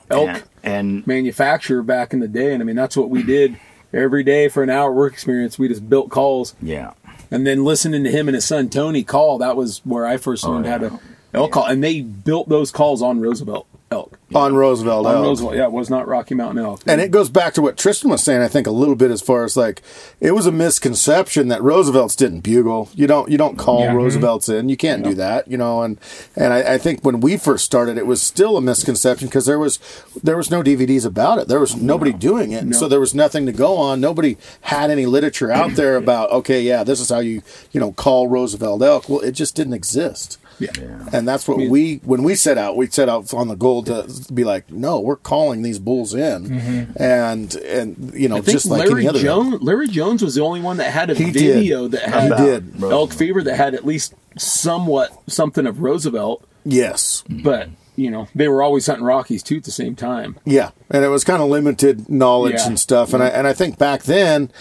elk 0.09 0.30
and, 0.30 0.44
and 0.63 1.07
manufacturer 1.07 1.81
back 1.81 2.13
in 2.13 2.19
the 2.19 2.27
day. 2.27 2.54
And 2.54 2.62
I 2.62 2.65
mean, 2.65 2.75
that's 2.75 2.98
what 2.98 3.09
we 3.09 3.24
did 3.24 3.59
every 3.94 4.24
day 4.24 4.50
for 4.50 4.63
an 4.63 4.69
hour 4.69 4.92
work 4.92 5.13
experience. 5.13 5.57
We 5.57 5.68
just 5.68 5.89
built 5.89 6.09
calls, 6.09 6.56
yeah. 6.62 6.94
and 7.31 7.45
then 7.45 7.63
listening 7.63 8.04
to 8.04 8.12
him 8.12 8.27
and 8.27 8.36
his 8.36 8.45
son 8.45 8.69
Tony 8.69 9.04
call. 9.04 9.38
That 9.39 9.56
was 9.56 9.80
where 9.86 10.06
I 10.06 10.18
first 10.18 10.45
oh, 10.45 10.51
learned 10.51 10.68
how 10.68 10.77
to 10.77 11.00
elk 11.33 11.51
call, 11.51 11.65
and 11.65 11.83
they 11.83 12.01
built 12.01 12.50
those 12.50 12.71
calls 12.71 13.01
on 13.01 13.19
Roosevelt 13.19 13.67
elk. 13.91 14.17
on 14.36 14.56
Roosevelt. 14.56 15.06
On 15.06 15.15
Elk. 15.15 15.24
Roosevelt, 15.25 15.56
yeah, 15.56 15.63
it 15.63 15.72
was 15.72 15.89
not 15.89 16.08
Rocky 16.08 16.36
Mountain 16.36 16.63
elk. 16.63 16.82
And 16.86 17.00
it 17.00 17.12
goes 17.12 17.29
back 17.29 17.53
to 17.53 17.62
what 17.62 17.77
Tristin 17.77 18.10
was 18.10 18.22
saying, 18.22 18.41
I 18.41 18.48
think, 18.50 18.67
a 18.67 18.72
little 18.72 18.96
bit 18.96 19.10
as 19.12 19.22
far 19.22 19.46
as 19.46 19.56
like 19.56 19.82
it 20.20 20.32
was 20.32 20.46
a 20.46 20.51
misconception 20.51 21.48
that 21.48 21.62
Roosevelt's 21.63 22.15
didn't 22.15 22.41
bugle. 22.41 22.89
You 22.94 23.08
don't 23.08 23.29
you 23.32 23.38
don't 23.38 23.58
call 23.58 23.82
Yeah. 23.82 23.94
Roosevelt's 23.94 24.50
in. 24.50 24.70
You 24.70 24.77
can't 24.77 25.03
do 25.03 25.13
that, 25.15 25.48
you 25.48 25.58
know. 25.58 25.82
And 25.84 25.98
and 26.36 26.53
I, 26.53 26.74
I 26.74 26.77
think 26.77 27.03
when 27.03 27.20
we 27.22 27.38
first 27.38 27.63
started, 27.65 27.98
it 27.98 28.06
was 28.06 28.22
still 28.22 28.58
a 28.58 28.62
misconception 28.62 29.27
because 29.27 29.46
there 29.46 29.60
was 29.60 29.79
there 30.22 30.38
was 30.38 30.51
no 30.51 30.62
DVDs 30.62 31.06
about 31.06 31.39
it. 31.39 31.48
There 31.48 31.60
was 31.60 31.75
nobody 31.75 32.12
doing 32.12 32.51
it, 32.51 32.75
so 32.75 32.88
there 32.88 33.00
was 33.00 33.15
nothing 33.15 33.46
to 33.46 33.51
go 33.53 33.77
on. 33.77 34.01
Nobody 34.01 34.38
had 34.62 34.91
any 34.91 35.06
literature 35.06 35.51
out 35.51 35.75
there 35.75 35.96
about 35.96 36.32
okay, 36.32 36.62
yeah, 36.62 36.84
this 36.84 37.00
is 37.00 37.10
how 37.10 37.20
you 37.20 37.41
you 37.72 37.79
know 37.79 37.94
call 37.94 38.27
Roosevelt 38.27 38.82
elk. 38.82 39.08
Well, 39.08 39.22
it 39.22 39.32
just 39.32 39.56
didn't 39.56 39.74
exist. 39.74 40.38
Yeah. 40.59 40.69
And 41.13 41.27
that's 41.27 41.47
what 41.47 41.57
we 41.57 41.97
when 42.03 42.23
we 42.23 42.35
set 42.35 42.57
out, 42.57 42.75
we 42.75 42.87
set 42.87 43.09
out 43.09 43.33
on 43.33 43.47
the 43.47 43.55
goal 43.55 43.83
to 43.83 44.09
be 44.33 44.43
like, 44.43 44.71
no, 44.71 44.99
we're 44.99 45.15
calling 45.15 45.61
these 45.61 45.79
bulls 45.79 46.13
in, 46.13 46.45
mm-hmm. 46.49 47.01
and 47.01 47.55
and 47.55 48.13
you 48.13 48.27
know 48.27 48.37
I 48.37 48.41
just 48.41 48.65
like 48.65 48.87
Larry 48.87 49.01
any 49.01 49.09
other. 49.09 49.19
Jones. 49.19 49.61
Larry 49.61 49.87
Jones 49.87 50.23
was 50.23 50.35
the 50.35 50.41
only 50.41 50.61
one 50.61 50.77
that 50.77 50.91
had 50.91 51.09
a 51.09 51.13
He 51.13 51.31
did. 51.31 51.53
video 51.55 51.87
that 51.87 52.01
had 52.03 52.37
did. 52.37 52.83
elk 52.83 53.13
fever 53.13 53.43
that 53.43 53.55
had 53.55 53.73
at 53.75 53.85
least 53.85 54.13
somewhat 54.37 55.11
something 55.27 55.65
of 55.67 55.81
Roosevelt, 55.81 56.47
Yes, 56.65 57.23
but 57.29 57.69
you 57.95 58.09
know 58.11 58.27
they 58.35 58.47
were 58.47 58.61
always 58.63 58.85
hunting 58.87 59.05
Rockies 59.05 59.43
too 59.43 59.57
at 59.57 59.63
the 59.63 59.71
same 59.71 59.95
time. 59.95 60.37
yeah, 60.45 60.71
and 60.89 61.03
it 61.05 61.09
was 61.09 61.23
kind 61.23 61.41
of 61.41 61.49
limited 61.49 62.09
knowledge 62.09 62.55
Yeah. 62.55 62.67
and 62.67 62.79
stuff, 62.79 63.13
and 63.13 63.23
I 63.23 63.27
and 63.27 63.45
I 63.47 63.53
think 63.53 63.77
back 63.77 64.03
then, 64.03 64.51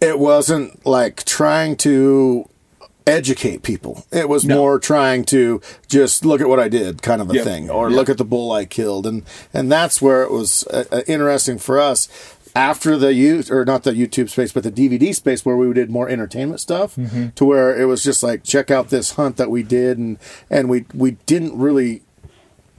it 0.00 0.18
wasn't 0.18 0.84
like 0.86 1.24
trying 1.24 1.76
to 1.78 2.48
educate 3.06 3.62
people. 3.62 4.04
It 4.12 4.28
was 4.28 4.44
No. 4.44 4.56
more 4.56 4.78
trying 4.78 5.24
to 5.26 5.60
just 5.88 6.24
look 6.24 6.40
at 6.40 6.48
what 6.48 6.58
I 6.60 6.68
did, 6.68 7.02
kind 7.02 7.22
of 7.22 7.30
a 7.30 7.34
Yep. 7.34 7.44
thing, 7.44 7.70
or 7.70 7.88
Yeah. 7.88 7.96
look 7.96 8.08
at 8.08 8.18
the 8.18 8.24
bull 8.24 8.50
I 8.52 8.64
killed, 8.64 9.06
and 9.06 9.22
and 9.54 9.70
that's 9.70 10.02
where 10.02 10.22
it 10.22 10.30
was 10.30 10.64
uh, 10.72 10.84
uh, 10.90 11.00
interesting 11.06 11.58
for 11.58 11.78
us. 11.80 12.08
After 12.54 12.96
the 12.96 13.12
you 13.12 13.44
or 13.50 13.66
not 13.66 13.82
the 13.82 13.92
YouTube 13.92 14.30
space, 14.30 14.50
but 14.50 14.62
the 14.62 14.70
DVD 14.70 15.12
space 15.12 15.44
where 15.44 15.56
we 15.56 15.70
did 15.74 15.90
more 15.90 16.08
entertainment 16.08 16.58
stuff, 16.58 16.96
to 17.34 17.44
where 17.44 17.78
it 17.78 17.84
was 17.84 18.02
just 18.02 18.22
like 18.22 18.44
check 18.44 18.70
out 18.70 18.88
this 18.88 19.10
hunt 19.12 19.36
that 19.36 19.50
we 19.50 19.62
did, 19.62 19.98
and 19.98 20.16
and 20.50 20.68
we 20.70 20.86
we 20.94 21.18
didn't 21.26 21.56
really 21.58 22.00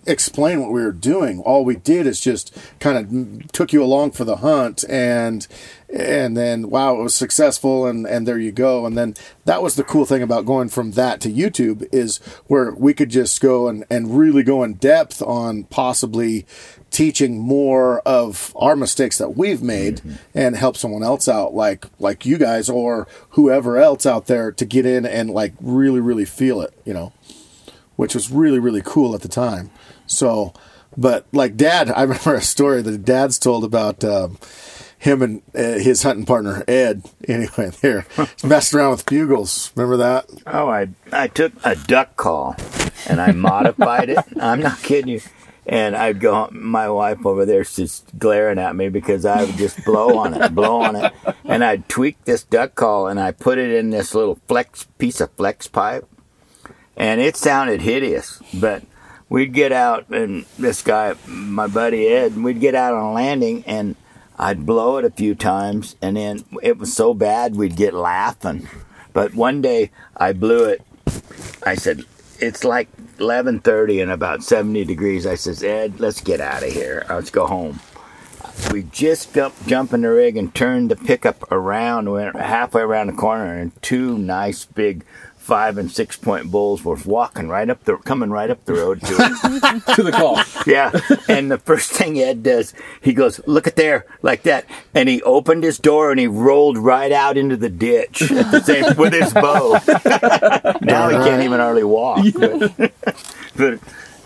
explain 0.08 0.62
what 0.62 0.72
we 0.72 0.82
were 0.82 0.92
doing. 0.92 1.40
All 1.42 1.66
we 1.66 1.76
did 1.76 2.08
is 2.08 2.20
just 2.20 2.58
kind 2.80 2.98
of 2.98 3.52
took 3.52 3.74
you 3.74 3.84
along 3.84 4.12
for 4.12 4.24
the 4.24 4.38
hunt 4.38 4.84
and 4.90 5.48
and 5.94 6.36
then 6.36 6.70
wow, 6.70 7.00
it 7.00 7.04
was 7.04 7.14
successful 7.14 7.86
and 7.86 8.06
and 8.06 8.28
there 8.28 8.40
you 8.40 8.52
go. 8.52 8.86
And 8.86 8.98
then 8.98 9.16
that 9.46 9.62
was 9.62 9.76
the 9.76 9.84
cool 9.84 10.06
thing 10.06 10.22
about 10.22 10.46
going 10.46 10.70
from 10.70 10.92
that 10.92 11.22
to 11.22 11.32
YouTube 11.32 11.88
is 11.92 12.18
where 12.48 12.72
we 12.72 12.94
could 12.94 13.10
just 13.10 13.40
go 13.42 13.68
and 13.68 13.86
and 13.90 14.18
really 14.18 14.44
go 14.44 14.64
in 14.64 14.74
depth 14.76 15.22
on 15.22 15.64
possibly 15.66 16.46
teaching 16.90 17.38
more 17.40 18.00
of 18.02 18.54
our 18.56 18.76
mistakes 18.76 19.18
that 19.18 19.36
we've 19.36 19.62
made 19.62 19.98
mm-hmm. 19.98 20.16
and 20.34 20.56
help 20.56 20.78
someone 20.78 21.04
else 21.04 21.28
out 21.28 21.54
like 21.54 21.86
like 22.00 22.26
you 22.26 22.38
guys 22.38 22.70
or 22.70 23.08
whoever 23.32 23.78
else 23.78 24.06
out 24.06 24.28
there 24.28 24.52
to 24.52 24.66
get 24.66 24.86
in 24.86 25.06
and 25.06 25.30
like 25.30 25.54
really 25.62 26.00
really 26.00 26.26
feel 26.26 26.62
it, 26.62 26.74
you 26.86 26.94
know 26.94 27.12
which 27.98 28.16
was 28.16 28.32
really 28.32 28.60
really 28.60 28.82
cool 28.84 29.14
at 29.14 29.22
the 29.22 29.28
time. 29.28 29.70
So, 30.08 30.54
but 30.98 31.26
like 31.32 31.56
Dad, 31.56 31.92
I 31.92 32.04
remember 32.04 32.36
a 32.36 32.42
story 32.42 32.82
that 32.82 33.06
Dad's 33.06 33.38
told 33.38 33.64
about 33.64 34.04
um, 34.04 34.38
him 34.98 35.22
and 35.22 35.42
uh, 35.56 35.80
his 35.80 36.04
hunting 36.04 36.26
partner 36.26 36.64
Ed. 36.68 37.04
Anyway, 37.28 37.72
there 37.82 38.06
messed 38.44 38.74
around 38.74 38.92
with 38.92 39.06
bugles. 39.06 39.72
Remember 39.76 39.98
that? 39.98 40.30
Oh, 40.48 40.70
I 40.70 40.90
I 41.12 41.28
took 41.28 41.54
a 41.64 41.76
duck 41.76 42.16
call 42.16 42.56
and 43.08 43.22
I 43.22 43.32
modified 43.32 44.10
it. 44.10 44.18
I'm 44.40 44.62
not 44.62 44.82
kidding 44.82 45.10
you. 45.10 45.22
And 45.70 45.98
I'd 45.98 46.22
go, 46.22 46.48
my 46.54 46.90
wife 46.90 47.26
over 47.26 47.46
there's 47.46 47.76
just 47.76 48.18
glaring 48.18 48.58
at 48.58 48.74
me 48.74 48.88
because 48.88 49.26
I 49.26 49.44
would 49.44 49.58
just 49.58 49.84
blow 49.84 50.18
on 50.18 50.34
it, 50.34 50.56
blow 50.56 50.82
on 50.82 50.96
it. 50.96 51.14
And 51.44 51.62
I'd 51.62 51.90
tweak 51.90 52.24
this 52.24 52.44
duck 52.44 52.76
call 52.76 53.10
and 53.10 53.20
I 53.20 53.32
put 53.32 53.58
it 53.58 53.72
in 53.72 53.90
this 53.90 54.16
little 54.16 54.40
flex 54.48 54.86
piece 54.98 55.20
of 55.20 55.30
flex 55.34 55.68
pipe. 55.68 56.08
And 56.96 57.20
it 57.20 57.36
sounded 57.36 57.82
hideous, 57.82 58.42
but 58.54 58.82
we'd 59.30 59.54
get 59.54 59.72
out 59.72 60.10
and 60.10 60.46
this 60.58 60.82
guy, 60.82 61.16
my 61.28 61.68
buddy 61.68 62.08
Ed, 62.08 62.38
we'd 62.38 62.60
get 62.60 62.76
out 62.76 62.94
on 62.94 63.04
a 63.04 63.12
landing 63.14 63.64
and 63.66 63.96
I'd 64.40 64.66
blow 64.66 64.98
it 64.98 65.06
a 65.06 65.10
few 65.10 65.36
times 65.36 65.96
and 66.02 66.18
then 66.18 66.46
it 66.62 66.78
was 66.78 66.94
so 66.94 67.14
bad 67.14 67.56
we'd 67.56 67.76
get 67.76 67.94
laughing. 67.94 68.68
But 69.14 69.34
one 69.34 69.62
day 69.62 69.92
I 70.16 70.34
blew 70.34 70.66
it. 70.66 70.82
I 71.66 71.76
said, 71.76 72.06
it's 72.40 72.64
like 72.64 72.88
11:30 73.18 74.02
and 74.02 74.12
about 74.12 74.44
70 74.44 74.86
degrees. 74.86 75.26
I 75.26 75.36
says, 75.36 75.64
Ed, 75.64 76.00
let's 76.00 76.22
get 76.22 76.40
out 76.40 76.64
of 76.64 76.72
here. 76.72 77.06
Let's 77.10 77.32
go 77.32 77.48
home. 77.48 77.80
We 78.72 78.84
just 78.84 79.34
jumped, 79.34 79.68
jump 79.68 79.94
in 79.94 80.02
the 80.02 80.10
rig 80.10 80.38
and 80.38 80.54
turned 80.54 80.92
the 80.92 80.96
pickup 80.96 81.52
around. 81.52 82.12
Went 82.12 82.36
halfway 82.36 82.82
around 82.82 83.08
the 83.08 83.14
corner, 83.14 83.56
and 83.56 83.72
two 83.82 84.18
nice 84.18 84.66
big 84.66 85.04
five 85.48 85.78
and 85.78 85.90
six 85.90 86.18
point 86.18 86.52
bulls 86.52 86.84
were 86.84 86.98
walking 87.06 87.48
right 87.48 87.70
up 87.70 87.82
the 87.86 87.96
coming 87.96 88.30
right 88.30 88.50
up 88.50 88.66
the 88.66 88.74
road 88.74 89.00
to 89.00 89.14
it. 89.18 89.86
to 89.96 90.04
the 90.04 90.12
call. 90.12 90.38
Yeah. 90.68 90.92
And 91.30 91.50
the 91.50 91.58
first 91.58 91.92
thing 91.94 92.20
Ed 92.20 92.44
does, 92.44 92.74
he 93.02 93.14
goes, 93.14 93.40
look 93.48 93.66
at 93.66 93.78
there, 93.78 94.06
like 94.22 94.44
that. 94.44 94.66
And 94.94 95.08
he 95.08 95.22
opened 95.24 95.64
his 95.64 95.80
door 95.80 96.12
and 96.12 96.20
he 96.20 96.28
rolled 96.28 96.78
right 96.78 97.14
out 97.14 97.38
into 97.38 97.56
the 97.56 97.70
ditch 97.70 98.24
at 98.30 98.52
the 98.52 98.60
same, 98.62 98.98
with 98.98 99.14
his 99.14 99.34
bow. 99.34 99.80
now 100.82 101.08
he 101.10 101.16
can't 101.16 101.44
even 101.44 101.60
hardly 101.62 101.84
walk. 101.86 102.26
But, 102.38 102.92
but 103.56 103.80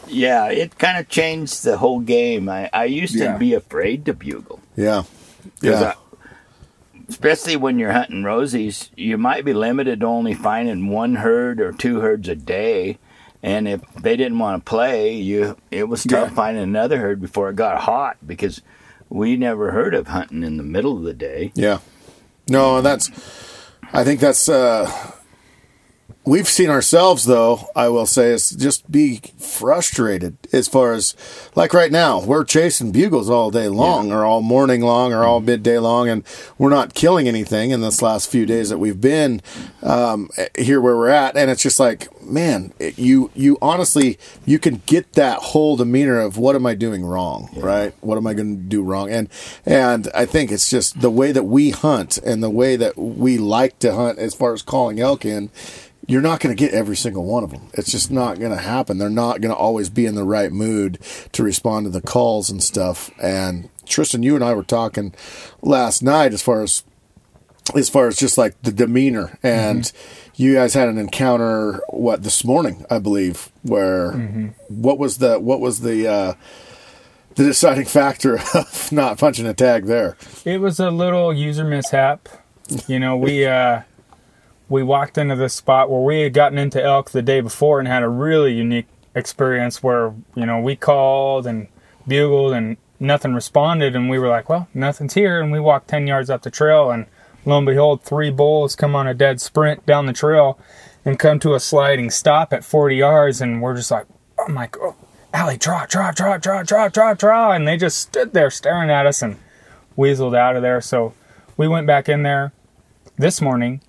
yeah, 0.07 0.47
it 0.49 0.77
kind 0.77 0.97
of 0.97 1.07
changed 1.07 1.63
the 1.63 1.77
whole 1.77 1.99
game. 2.01 2.49
I, 2.49 2.69
I 2.73 2.85
used 2.85 3.13
to 3.13 3.23
Yeah. 3.25 3.37
be 3.37 3.53
afraid 3.53 4.05
to 4.07 4.13
bugle. 4.13 4.59
Yeah, 4.75 5.03
'Cause 5.61 5.81
yeah, 5.81 5.93
I- 5.95 6.00
especially 7.11 7.55
when 7.57 7.77
you're 7.77 7.91
hunting 7.91 8.23
rosies, 8.23 8.89
you 8.95 9.17
might 9.17 9.45
be 9.45 9.53
limited 9.53 9.99
to 9.99 10.05
only 10.07 10.33
finding 10.33 10.87
one 10.87 11.15
herd 11.15 11.59
or 11.61 11.71
two 11.71 11.99
herds 11.99 12.27
a 12.29 12.35
day. 12.35 12.97
And 13.43 13.67
if 13.67 13.81
they 13.95 14.15
didn't 14.15 14.39
want 14.39 14.63
to 14.65 14.69
play, 14.69 15.15
you 15.15 15.57
it 15.71 15.85
was 15.89 16.03
tough 16.03 16.29
Yeah. 16.29 16.35
finding 16.35 16.63
another 16.63 16.97
herd 16.99 17.21
before 17.21 17.49
it 17.49 17.55
got 17.55 17.81
hot 17.81 18.17
because 18.25 18.61
we 19.09 19.35
never 19.35 19.71
heard 19.71 19.93
of 19.93 20.07
hunting 20.07 20.43
in 20.43 20.57
the 20.57 20.63
middle 20.63 20.95
of 20.97 21.03
the 21.03 21.13
day. 21.13 21.51
yeah. 21.55 21.79
No, 22.47 22.81
that's. 22.81 23.09
I 23.93 24.03
think 24.03 24.19
that's. 24.19 24.49
uh 24.49 24.89
We've 26.23 26.47
seen 26.47 26.69
ourselves, 26.69 27.25
though. 27.25 27.67
I 27.75 27.89
will 27.89 28.05
say, 28.05 28.29
is 28.29 28.51
just 28.51 28.91
be 28.91 29.21
frustrated 29.39 30.37
as 30.53 30.67
far 30.67 30.93
as, 30.93 31.15
like 31.55 31.73
right 31.73 31.91
now, 31.91 32.21
we're 32.23 32.43
chasing 32.43 32.91
bugles 32.91 33.27
all 33.27 33.49
day 33.49 33.67
long, 33.67 34.11
or 34.11 34.23
all 34.23 34.41
morning 34.41 34.81
long, 34.81 35.13
or 35.13 35.23
all 35.23 35.39
midday 35.39 35.79
long, 35.79 36.07
and 36.09 36.23
we're 36.59 36.69
not 36.69 36.93
killing 36.93 37.27
anything 37.27 37.71
in 37.71 37.81
this 37.81 38.03
last 38.03 38.29
few 38.29 38.45
days 38.45 38.69
that 38.69 38.77
we've 38.77 39.01
been 39.01 39.41
um, 39.81 40.29
here 40.55 40.79
where 40.79 40.95
we're 40.95 41.09
at. 41.09 41.35
And 41.35 41.49
it's 41.49 41.63
just 41.63 41.79
like, 41.79 42.07
man, 42.23 42.71
it- 42.77 42.99
you 42.99 43.31
you 43.33 43.57
honestly 43.59 44.19
you 44.45 44.59
can 44.59 44.83
get 44.85 45.13
that 45.13 45.39
whole 45.39 45.75
demeanor 45.75 46.19
of 46.19 46.37
what 46.37 46.55
am 46.55 46.67
I 46.67 46.75
doing 46.75 47.03
wrong, 47.03 47.49
right? 47.57 47.95
What 48.01 48.17
am 48.17 48.27
I 48.27 48.35
going 48.35 48.57
to 48.57 48.61
do 48.63 48.83
wrong? 48.83 49.09
And 49.09 49.27
and 49.65 50.07
I 50.13 50.25
think 50.27 50.51
it's 50.51 50.69
just 50.69 51.01
the 51.01 51.09
way 51.09 51.31
that 51.31 51.43
we 51.45 51.71
hunt 51.71 52.19
and 52.19 52.43
the 52.43 52.49
way 52.51 52.75
that 52.75 52.95
we 52.95 53.39
like 53.39 53.79
to 53.79 53.95
hunt 53.95 54.19
as 54.19 54.35
far 54.35 54.53
as 54.53 54.61
calling 54.61 54.99
elk 54.99 55.25
in 55.25 55.49
you're 56.07 56.21
not 56.21 56.39
going 56.39 56.55
to 56.55 56.59
get 56.59 56.73
every 56.73 56.95
single 56.97 57.25
one 57.25 57.43
of 57.43 57.51
them. 57.51 57.69
It's 57.73 57.91
just 57.91 58.09
not 58.11 58.39
going 58.39 58.51
to 58.51 58.57
happen. 58.57 58.97
They're 58.97 59.09
not 59.09 59.39
going 59.41 59.53
to 59.53 59.57
always 59.59 59.89
be 59.89 60.05
in 60.05 60.15
the 60.15 60.23
right 60.23 60.51
mood 60.51 60.97
to 61.31 61.43
respond 61.43 61.85
to 61.85 61.89
the 61.91 62.01
calls 62.01 62.49
and 62.49 62.61
stuff. 62.63 63.11
And 63.21 63.69
Tristin, 63.85 64.23
you 64.23 64.35
and 64.35 64.43
I 64.43 64.53
were 64.53 64.63
talking 64.63 65.13
last 65.61 66.01
night 66.01 66.33
as 66.33 66.41
far 66.41 66.63
as 66.63 66.83
as 67.75 67.89
far 67.89 68.07
as 68.07 68.17
just 68.17 68.37
like 68.37 68.59
the 68.63 68.71
demeanor 68.71 69.37
and 69.43 69.91
you 70.35 70.55
guys 70.55 70.73
had 70.73 70.89
an 70.89 70.97
encounter 70.97 71.79
what 71.89 72.23
this 72.23 72.43
morning 72.43 72.83
i 72.89 72.97
believe 72.97 73.49
where 73.61 74.11
what 74.67 74.97
was 74.97 75.19
the 75.19 75.39
what 75.39 75.59
was 75.59 75.81
the 75.81 76.07
uh 76.07 76.33
the 77.35 77.43
deciding 77.43 77.85
factor 77.99 78.39
of 78.55 78.91
not 78.91 79.19
punching 79.19 79.45
a 79.45 79.53
tag 79.53 79.85
there 79.85 80.17
It 80.43 80.59
was 80.59 80.79
a 80.79 80.89
little 80.89 81.31
user 81.31 81.63
mishap. 81.63 82.27
You 82.87 82.99
know, 82.99 83.15
we 83.15 83.45
uh, 83.45 83.81
we 84.71 84.81
walked 84.81 85.17
into 85.17 85.35
this 85.35 85.53
spot 85.53 85.89
where 85.89 85.99
we 85.99 86.21
had 86.21 86.33
gotten 86.33 86.57
into 86.57 86.81
elk 86.81 87.11
the 87.11 87.21
day 87.21 87.41
before 87.41 87.79
and 87.79 87.89
had 87.89 88.03
a 88.03 88.09
really 88.09 88.53
unique 88.53 88.87
experience 89.13 89.83
where 89.83 90.13
you 90.33 90.45
know 90.45 90.61
we 90.61 90.77
called 90.77 91.45
and 91.45 91.67
bugled 92.07 92.53
and 92.53 92.77
nothing 92.97 93.33
responded, 93.33 93.95
and 93.95 94.09
we 94.09 94.17
were 94.17 94.29
like, 94.29 94.47
well, 94.47 94.69
nothing's 94.73 95.13
here, 95.13 95.41
and 95.41 95.51
we 95.51 95.59
walked 95.59 95.89
ten 95.89 96.07
yards 96.07 96.29
up 96.29 96.43
the 96.43 96.49
trail, 96.49 96.89
and 96.89 97.05
lo 97.45 97.57
and 97.57 97.67
behold, 97.67 98.01
three 98.01 98.31
bulls 98.31 98.75
come 98.75 98.95
on 98.95 99.07
a 99.07 99.13
dead 99.13 99.41
sprint 99.41 99.85
down 99.85 100.05
the 100.05 100.13
trail 100.13 100.57
and 101.03 101.19
come 101.19 101.37
to 101.39 101.53
a 101.53 101.59
sliding 101.59 102.09
stop 102.09 102.53
at 102.53 102.63
40 102.63 102.95
yards, 102.95 103.41
and 103.41 103.61
we're 103.61 103.75
just 103.75 103.91
like, 103.91 104.05
oh 104.39 104.47
my 104.47 104.67
god. 104.67 104.95
Ally, 105.33 105.57
draw, 105.57 105.85
draw, 105.85 106.11
draw, 106.11 106.37
draw, 106.37 106.61
draw, 106.61 106.87
draw, 106.89 107.13
draw. 107.13 107.51
And 107.53 107.67
they 107.67 107.77
just 107.77 107.97
stood 107.97 108.33
there 108.33 108.51
staring 108.51 108.89
at 108.89 109.07
us 109.07 109.21
and 109.21 109.39
weaseled 109.97 110.37
out 110.37 110.57
of 110.57 110.61
there. 110.61 110.81
So 110.81 111.13
we 111.55 111.67
went 111.67 111.87
back 111.87 112.09
in 112.09 112.23
there 112.23 112.51
this 113.17 113.41
morning 113.41 113.81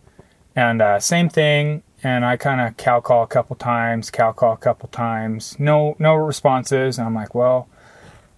and 0.55 0.83
uh, 0.83 1.01
same 1.01 1.29
thing. 1.29 1.83
And 2.05 2.25
I 2.25 2.37
kind 2.37 2.61
of 2.61 2.77
cow 2.77 3.01
call 3.01 3.23
a 3.23 3.29
couple 3.29 3.55
times, 3.55 4.11
cow 4.11 4.33
call 4.33 4.55
a 4.55 4.57
couple 4.57 4.89
times. 4.89 5.57
No, 5.59 5.95
no 5.99 6.15
responses. 6.15 6.99
And 6.99 7.07
I'm 7.07 7.15
like, 7.15 7.35
well, 7.35 7.69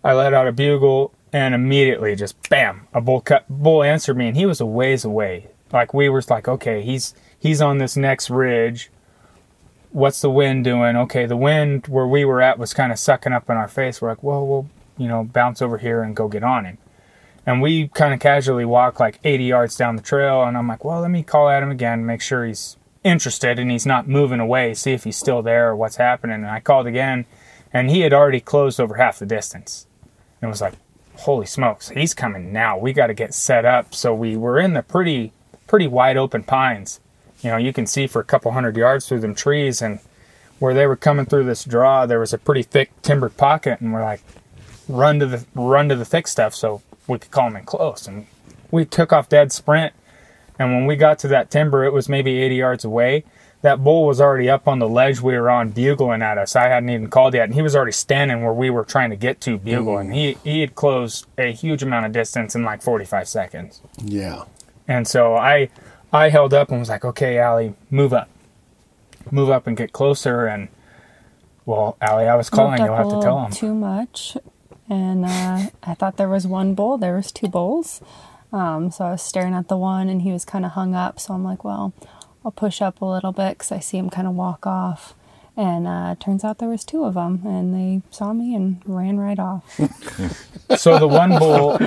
I 0.03 0.13
let 0.13 0.35
out 0.35 0.47
a 0.47 0.53
bugle 0.53 1.13
and 1.33 1.55
immediately 1.55 2.15
just 2.15 2.49
bam, 2.51 2.87
a 2.93 3.01
bull 3.01 3.23
cut, 3.23 3.47
bull 3.49 3.83
answered 3.83 4.17
me 4.17 4.29
and 4.29 4.37
he 4.37 4.45
was 4.45 4.61
a 4.61 4.67
ways 4.67 5.05
away. 5.05 5.49
Like 5.73 5.95
we 5.95 6.09
were 6.09 6.23
like, 6.29 6.47
okay, 6.47 6.83
he's, 6.83 7.15
he's 7.39 7.63
on 7.63 7.79
this 7.79 7.97
next 7.97 8.29
ridge. 8.29 8.91
What's 9.93 10.21
the 10.21 10.31
wind 10.31 10.65
doing? 10.65 10.97
Okay, 10.97 11.25
the 11.25 11.37
wind 11.37 11.87
where 11.87 12.07
we 12.07 12.25
were 12.25 12.43
at 12.43 12.59
was 12.59 12.75
kind 12.75 12.93
of 12.93 12.99
sucking 12.99 13.33
up 13.33 13.49
in 13.49 13.57
our 13.57 13.69
face. 13.69 14.03
We're 14.03 14.11
like, 14.11 14.23
well, 14.23 14.47
we'll, 14.47 14.69
you 14.99 15.09
know, 15.09 15.25
bounce 15.25 15.63
over 15.63 15.79
here 15.79 16.03
and 16.03 16.15
go 16.15 16.29
get 16.29 16.43
on 16.43 16.67
him. 16.67 16.79
And 17.47 17.61
we 17.61 17.89
kind 17.89 18.15
of 18.15 18.21
casually 18.21 18.65
walk 18.65 18.99
like 18.99 19.21
80 19.23 19.45
yards 19.45 19.77
down 19.77 19.97
the 19.97 20.03
trail. 20.03 20.43
And 20.43 20.57
I'm 20.57 20.67
like, 20.67 20.85
well, 20.85 21.01
let 21.01 21.11
me 21.11 21.23
call 21.23 21.51
him 21.51 21.71
again, 21.71 22.07
make 22.07 22.21
sure 22.21 22.47
he's 22.47 22.77
interested 23.03 23.59
and 23.59 23.71
he's 23.71 23.85
not 23.85 24.09
moving 24.09 24.41
away, 24.41 24.75
see 24.75 24.93
if 24.93 25.05
he's 25.05 25.19
still 25.19 25.43
there 25.43 25.69
or 25.69 25.77
what's 25.77 25.97
happening. 25.97 26.37
And 26.37 26.47
I 26.47 26.61
called 26.61 26.87
again, 26.87 27.27
and 27.73 27.91
he 27.91 28.01
had 28.01 28.13
already 28.13 28.41
closed 28.41 28.81
over 28.81 28.95
half 28.95 29.19
the 29.19 29.27
distance. 29.27 29.87
And 30.41 30.51
was 30.51 30.61
like, 30.61 30.75
holy 31.17 31.47
smokes, 31.47 31.91
he's 31.91 32.15
coming 32.15 32.53
now. 32.53 32.79
We 32.79 32.93
got 32.93 33.07
to 33.09 33.15
get 33.15 33.35
set 33.35 33.65
up. 33.65 33.95
So 33.95 34.15
we 34.15 34.37
were 34.37 34.59
in 34.59 34.75
the 34.75 34.83
pretty, 34.83 35.33
pretty 35.67 35.87
wide 35.87 36.17
open 36.17 36.43
pines. 36.43 37.01
You 37.43 37.51
know, 37.51 37.57
you 37.57 37.73
can 37.73 37.87
see 37.87 38.07
for 38.07 38.21
a 38.21 38.25
couple 38.25 38.53
hundred 38.53 38.77
yards 38.77 39.07
through 39.07 39.21
them 39.21 39.35
trees. 39.35 39.83
And 39.83 40.01
where 40.59 40.75
they 40.75 40.87
were 40.87 40.97
coming 40.97 41.27
through 41.27 41.45
this 41.45 41.65
draw, 41.65 42.07
there 42.07 42.21
was 42.21 42.33
a 42.33 42.39
pretty 42.39 42.63
thick 42.63 42.91
timbered 43.03 43.37
pocket. 43.37 43.81
And 43.81 43.93
we're 43.93 44.03
like, 44.03 44.23
run 44.89 45.19
to 45.19 45.27
the 45.27 45.47
run 45.55 45.89
to 45.89 45.97
the 45.97 46.05
thick 46.05 46.27
stuff 46.27 46.55
so 46.55 46.83
we 47.07 47.19
could 47.19 47.31
call 47.31 47.49
him 47.49 47.57
in 47.57 47.65
close. 47.65 48.07
And 48.07 48.27
we 48.71 48.85
took 48.85 49.13
off 49.13 49.29
dead 49.29 49.53
sprint. 49.53 49.93
And 50.59 50.73
when 50.73 50.87
we 50.87 50.97
got 50.97 51.19
to 51.21 51.29
that 51.29 51.51
timber, 51.51 51.85
it 51.85 51.93
was 51.93 52.09
maybe 52.09 52.41
80 52.43 52.55
yards 52.55 52.85
away. 52.85 53.25
That 53.63 53.83
bull 53.83 54.07
was 54.07 54.21
already 54.21 54.51
up 54.51 54.69
on 54.69 54.79
the 54.79 54.89
ledge 54.89 55.21
we 55.21 55.37
were 55.39 55.49
on, 55.51 55.71
bugling 55.71 56.21
at 56.23 56.37
us. 56.37 56.55
I 56.55 56.69
hadn't 56.69 56.91
even 56.91 57.09
called 57.09 57.33
yet, 57.35 57.45
and 57.45 57.55
he 57.55 57.63
was 57.63 57.75
already 57.75 57.93
standing 57.93 58.43
where 58.45 58.53
we 58.53 58.69
were 58.69 58.85
trying 58.85 59.09
to 59.09 59.17
get 59.17 59.41
to 59.43 59.57
bugling. 59.57 60.13
He 60.13 60.37
he 60.45 60.61
had 60.61 60.75
closed 60.75 61.27
a 61.39 61.51
huge 61.51 61.83
amount 61.83 62.05
of 62.05 62.13
distance 62.13 62.55
in 62.55 62.63
like 62.63 62.83
45 62.83 63.27
seconds. 63.27 63.81
yeah 64.05 64.45
And 64.87 65.09
so 65.09 65.35
I 65.35 65.71
I 66.13 66.29
held 66.29 66.53
up 66.53 66.69
and 66.71 66.79
was 66.79 66.91
like, 66.91 67.07
okay, 67.07 67.39
Ally, 67.39 67.71
move 67.91 68.13
up. 68.13 68.29
Move 69.31 69.49
up 69.49 69.67
and 69.67 69.77
get 69.77 69.93
closer. 69.93 70.47
And 70.47 70.69
Well, 71.65 71.97
Ally, 72.03 72.25
I 72.25 72.35
was 72.37 72.53
Looked 72.53 72.57
calling. 72.57 72.85
You'll 72.85 72.97
have 72.97 73.09
to 73.09 73.21
tell 73.23 73.47
him. 73.47 73.51
too 73.51 73.75
much, 73.75 74.37
and 74.89 75.25
uh, 75.25 75.71
I 75.83 75.95
thought 75.95 76.17
there 76.17 76.29
was 76.29 76.47
one 76.47 76.75
bull. 76.75 76.99
There 76.99 77.17
was 77.17 77.33
two 77.33 77.49
bulls. 77.49 78.01
Um, 78.53 78.91
so 78.91 79.05
I 79.07 79.11
was 79.13 79.23
staring 79.23 79.55
at 79.55 79.69
the 79.69 79.77
one, 79.77 80.09
and 80.09 80.23
he 80.23 80.31
was 80.33 80.45
kind 80.45 80.65
of 80.65 80.73
hung 80.73 80.95
up. 80.95 81.19
So 81.19 81.35
I'm 81.35 81.43
like, 81.45 81.65
well, 81.65 81.93
I'll 82.45 82.53
push 82.53 82.81
up 82.83 83.01
a 83.01 83.05
little 83.05 83.33
bit 83.33 83.59
because 83.59 83.73
I 83.73 83.81
see 83.81 83.99
him 83.99 84.11
kind 84.11 84.29
of 84.29 84.35
walk 84.35 84.67
off. 84.67 85.15
And 85.57 85.87
uh, 85.87 86.17
turns 86.19 86.43
out 86.45 86.59
there 86.59 86.69
was 86.69 86.85
two 86.85 87.05
of 87.05 87.15
them, 87.15 87.41
and 87.45 87.73
they 87.75 88.03
saw 88.11 88.33
me 88.33 88.55
and 88.55 88.81
ran 88.87 89.19
right 89.19 89.39
off. 89.39 89.79
So 90.79 90.99
the 90.99 91.07
one 91.07 91.39
bull, 91.39 91.79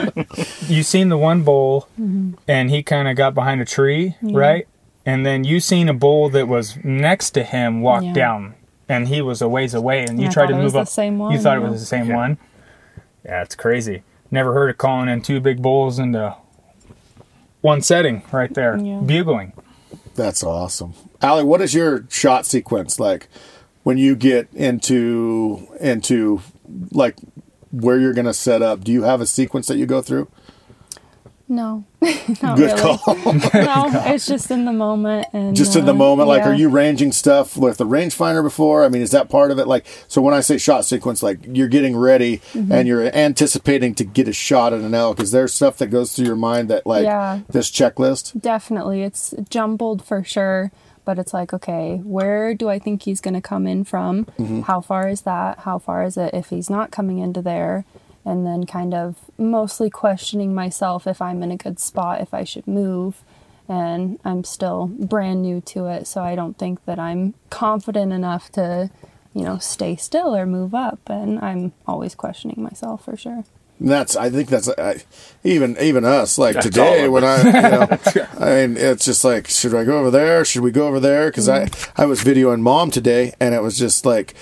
you 0.68 0.84
seen 0.84 1.10
the 1.10 1.18
one 1.18 1.42
bull, 1.44 1.88
Mm-hmm. 2.00 2.34
and 2.48 2.70
he 2.70 2.84
kind 2.84 3.08
of 3.08 3.16
got 3.18 3.34
behind 3.34 3.60
a 3.60 3.66
tree, 3.66 4.16
right? 4.22 4.68
And 5.06 5.26
then 5.26 5.44
you 5.44 5.60
seen 5.60 5.90
a 5.90 5.94
bull 5.96 6.30
that 6.30 6.48
was 6.48 6.78
next 6.84 7.32
to 7.32 7.44
him 7.44 7.82
walk 7.82 8.04
Yeah. 8.04 8.14
down, 8.14 8.54
and 8.88 9.08
he 9.08 9.20
was 9.22 9.42
a 9.42 9.50
ways 9.50 9.74
away, 9.74 10.04
and 10.06 10.22
you 10.22 10.28
I 10.28 10.32
tried 10.32 10.48
to 10.48 10.54
it 10.54 10.58
was 10.58 10.64
move 10.66 10.74
the 10.74 10.80
up. 10.82 10.88
same 10.88 11.16
You 11.16 11.22
one, 11.22 11.40
thought 11.40 11.58
it 11.58 11.62
was 11.64 11.80
the 11.80 11.86
same 11.88 12.10
one. 12.10 12.38
Yeah, 13.28 13.42
it's 13.44 13.56
crazy. 13.56 14.04
Never 14.32 14.54
heard 14.54 14.70
of 14.70 14.78
calling 14.78 15.10
in 15.10 15.22
two 15.22 15.40
big 15.40 15.62
bulls 15.62 16.00
into 16.00 16.36
one 17.62 17.82
setting 17.82 18.24
right 18.32 18.54
there, 18.54 18.78
Yeah. 18.78 19.00
bugling. 19.00 19.54
That's 20.16 20.44
awesome. 20.44 20.94
Ally, 21.22 21.42
what 21.44 21.62
is 21.62 21.74
your 21.74 22.06
shot 22.10 22.46
sequence 22.46 23.00
like 23.00 23.28
when 23.84 23.98
you 23.98 24.16
get 24.16 24.48
into 24.54 25.68
into 25.80 26.42
like 26.92 27.16
where 27.72 28.00
you're 28.00 28.14
going 28.14 28.26
to 28.26 28.34
set 28.34 28.62
up? 28.62 28.84
Do 28.84 28.92
you 28.92 29.04
have 29.04 29.22
a 29.22 29.26
sequence 29.28 29.68
that 29.68 29.78
you 29.78 29.86
go 29.86 30.02
through? 30.02 30.28
No, 31.50 31.86
not 32.42 32.58
Good 32.58 32.72
really. 32.74 32.98
call. 32.98 33.16
no, 33.54 33.90
it's 34.14 34.28
just 34.28 34.52
in 34.52 34.66
the 34.66 34.74
moment. 34.74 35.28
And 35.32 35.56
Just 35.56 35.78
in 35.78 35.86
the 35.86 35.94
uh, 35.94 35.96
moment, 35.96 36.28
like, 36.28 36.42
yeah. 36.42 36.50
are 36.50 36.54
you 36.54 36.68
ranging 36.68 37.14
stuff 37.14 37.56
with 37.56 37.78
the 37.78 37.86
rangefinder 37.86 38.44
before? 38.44 38.84
I 38.84 38.90
mean, 38.90 39.02
is 39.02 39.12
that 39.12 39.30
part 39.30 39.50
of 39.52 39.58
it? 39.58 39.66
Like, 39.66 39.86
so 40.10 40.22
when 40.22 40.34
I 40.34 40.42
say 40.42 40.58
shot 40.58 40.84
sequence, 40.84 41.24
like 41.24 41.40
you're 41.48 41.70
getting 41.70 41.96
ready 41.96 42.40
Mm-hmm. 42.54 42.72
and 42.72 42.88
you're 42.88 43.04
anticipating 43.16 43.96
to 43.96 44.04
get 44.04 44.28
a 44.28 44.34
shot 44.34 44.74
at 44.74 44.82
an 44.82 44.94
elk. 44.94 45.20
Is 45.22 45.32
there 45.32 45.48
stuff 45.48 45.78
that 45.78 45.88
goes 45.88 46.14
through 46.14 46.26
your 46.26 46.36
mind 46.36 46.70
that, 46.70 46.86
like, 46.86 47.04
Yeah. 47.06 47.40
this 47.50 47.72
checklist? 47.72 48.40
Definitely. 48.42 49.04
It's 49.04 49.34
jumbled 49.50 50.04
for 50.04 50.24
sure, 50.26 50.72
but 51.06 51.18
it's 51.18 51.34
like, 51.34 51.54
okay, 51.54 52.02
where 52.04 52.54
do 52.56 52.68
I 52.68 52.78
think 52.78 53.04
he's 53.04 53.22
going 53.22 53.36
to 53.36 53.42
come 53.42 53.68
in 53.68 53.86
from? 53.86 54.26
Mm-hmm. 54.38 54.62
How 54.64 54.82
far 54.82 55.08
is 55.08 55.22
that? 55.22 55.60
How 55.60 55.80
far 55.80 56.04
is 56.04 56.18
it 56.18 56.34
if 56.34 56.50
he's 56.50 56.70
not 56.70 56.92
coming 56.92 57.20
into 57.20 57.42
there? 57.42 57.86
And 58.28 58.46
then 58.46 58.66
kind 58.66 58.94
of 58.94 59.16
mostly 59.38 59.90
questioning 59.90 60.54
myself 60.54 61.08
if 61.08 61.22
I'm 61.22 61.42
in 61.44 61.52
a 61.52 61.58
good 61.58 61.80
spot, 61.80 62.20
if 62.20 62.34
I 62.34 62.44
should 62.44 62.68
move. 62.68 63.24
And 63.70 64.20
I'm 64.26 64.44
still 64.44 64.88
brand 64.88 65.42
new 65.42 65.62
to 65.62 65.88
it, 65.88 66.08
so 66.08 66.22
I 66.22 66.36
don't 66.36 66.58
think 66.58 66.84
that 66.86 67.00
I'm 67.00 67.34
confident 67.50 68.12
enough 68.12 68.52
to, 68.54 68.90
you 69.34 69.44
know, 69.44 69.58
stay 69.58 69.96
still 69.96 70.36
or 70.36 70.46
move 70.46 70.76
up. 70.76 71.00
And 71.08 71.40
I'm 71.40 71.74
always 71.86 72.16
questioning 72.16 72.62
myself 72.62 73.06
for 73.06 73.16
sure. 73.16 73.44
That's 73.80 74.16
I 74.16 74.30
think 74.30 74.50
that's 74.50 74.70
I, 74.70 75.04
even 75.44 75.78
even 75.80 76.04
us 76.04 76.38
like 76.38 76.56
That's 76.56 76.66
today 76.66 77.08
when 77.10 77.24
I 77.24 77.38
you 77.46 77.52
know, 77.52 78.28
I 78.40 78.66
mean 78.66 78.78
it's 78.78 79.06
just 79.06 79.24
like 79.24 79.48
should 79.48 79.76
I 79.76 79.84
go 79.84 80.00
over 80.00 80.10
there 80.10 80.44
should 80.44 80.64
we 80.64 80.72
go 80.72 80.88
over 80.88 81.00
there 81.00 81.30
because 81.30 81.48
I 81.48 81.66
mm-hmm. 81.66 82.02
I 82.02 82.06
was 82.06 82.24
videoing 82.24 82.62
mom 82.62 82.90
today 82.90 83.36
and 83.40 83.54
it 83.54 83.62
was 83.62 83.78
just 83.78 84.04
like 84.04 84.34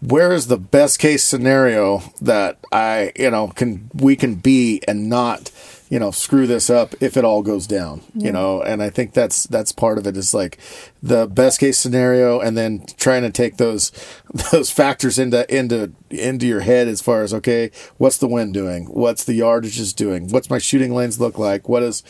where 0.00 0.32
is 0.32 0.46
the 0.46 0.58
best 0.58 0.98
case 0.98 1.24
scenario 1.24 2.02
that 2.20 2.58
I 2.72 3.12
you 3.16 3.30
know 3.30 3.48
can 3.48 3.90
we 3.94 4.16
can 4.16 4.36
be 4.36 4.80
and 4.86 5.08
not 5.08 5.50
you 5.88 5.98
know 5.98 6.10
screw 6.10 6.46
this 6.46 6.70
up 6.70 6.94
if 7.00 7.16
it 7.16 7.24
all 7.24 7.42
goes 7.42 7.66
down 7.66 8.02
you 8.14 8.32
know? 8.32 8.62
And 8.62 8.82
I 8.82 8.90
think 8.90 9.12
that's 9.12 9.44
that's 9.44 9.72
part 9.72 9.98
of 9.98 10.06
it 10.06 10.16
is 10.16 10.34
like 10.34 10.58
the 11.02 11.26
best 11.26 11.60
case 11.60 11.78
scenario 11.78 12.40
and 12.40 12.56
then 12.56 12.84
trying 12.96 13.22
to 13.22 13.30
take 13.30 13.56
those 13.56 13.90
those 14.52 14.70
factors 14.70 15.18
into 15.18 15.52
into 15.54 15.92
into 16.10 16.46
your 16.46 16.60
head 16.60 16.88
as 16.88 17.00
far 17.00 17.22
as 17.22 17.32
okay 17.34 17.70
what's 17.96 18.18
the 18.18 18.28
wind 18.28 18.54
doing? 18.54 18.86
What's 18.86 19.24
the 19.24 19.38
yardages 19.38 19.94
doing? 19.94 20.28
What's 20.28 20.50
my 20.50 20.58
shooting 20.58 20.94
lanes 20.94 21.20
look 21.20 21.38
like? 21.38 21.68
What 21.68 21.82
is 21.82 22.02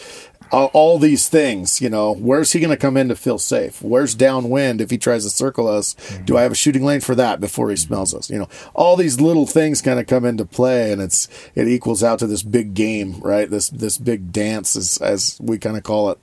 all, 0.52 0.71
all 0.73 0.99
these 0.99 1.28
things 1.28 1.81
you 1.81 1.88
know 1.88 2.12
where's 2.12 2.52
he 2.52 2.61
going 2.61 2.71
to 2.71 2.76
come 2.76 2.97
in 2.97 3.09
to 3.09 3.17
feel 3.17 3.38
safe? 3.38 3.83
Where's 3.83 4.14
downwind 4.14 4.81
if 4.81 4.90
he 4.90 4.99
tries 4.99 5.25
to 5.25 5.31
circle 5.31 5.69
us? 5.69 5.95
Do 6.25 6.37
i 6.37 6.43
have 6.43 6.52
a 6.52 6.57
shooting 6.57 6.85
lane 6.85 7.00
for 7.00 7.14
that 7.14 7.40
before 7.40 7.71
he 7.71 7.76
smells 7.76 8.14
us? 8.14 8.31
You 8.31 8.40
know 8.40 8.49
all 8.75 8.97
these 8.97 9.21
little 9.21 9.47
things 9.47 9.83
kind 9.83 10.00
of 10.00 10.07
come 10.07 10.25
into 10.25 10.45
play 10.45 10.93
and 10.93 11.00
it's 11.00 11.28
it 11.54 11.69
equals 11.69 12.02
out 12.02 12.19
to 12.21 12.26
this 12.26 12.43
big 12.43 12.75
game 12.75 13.21
right? 13.21 13.49
This 13.49 13.69
this 13.71 13.99
big 13.99 14.32
dance 14.32 14.76
as, 14.76 14.99
as 14.99 15.39
we 15.41 15.58
kind 15.58 15.76
of 15.76 15.82
call 15.82 16.11
it. 16.11 16.19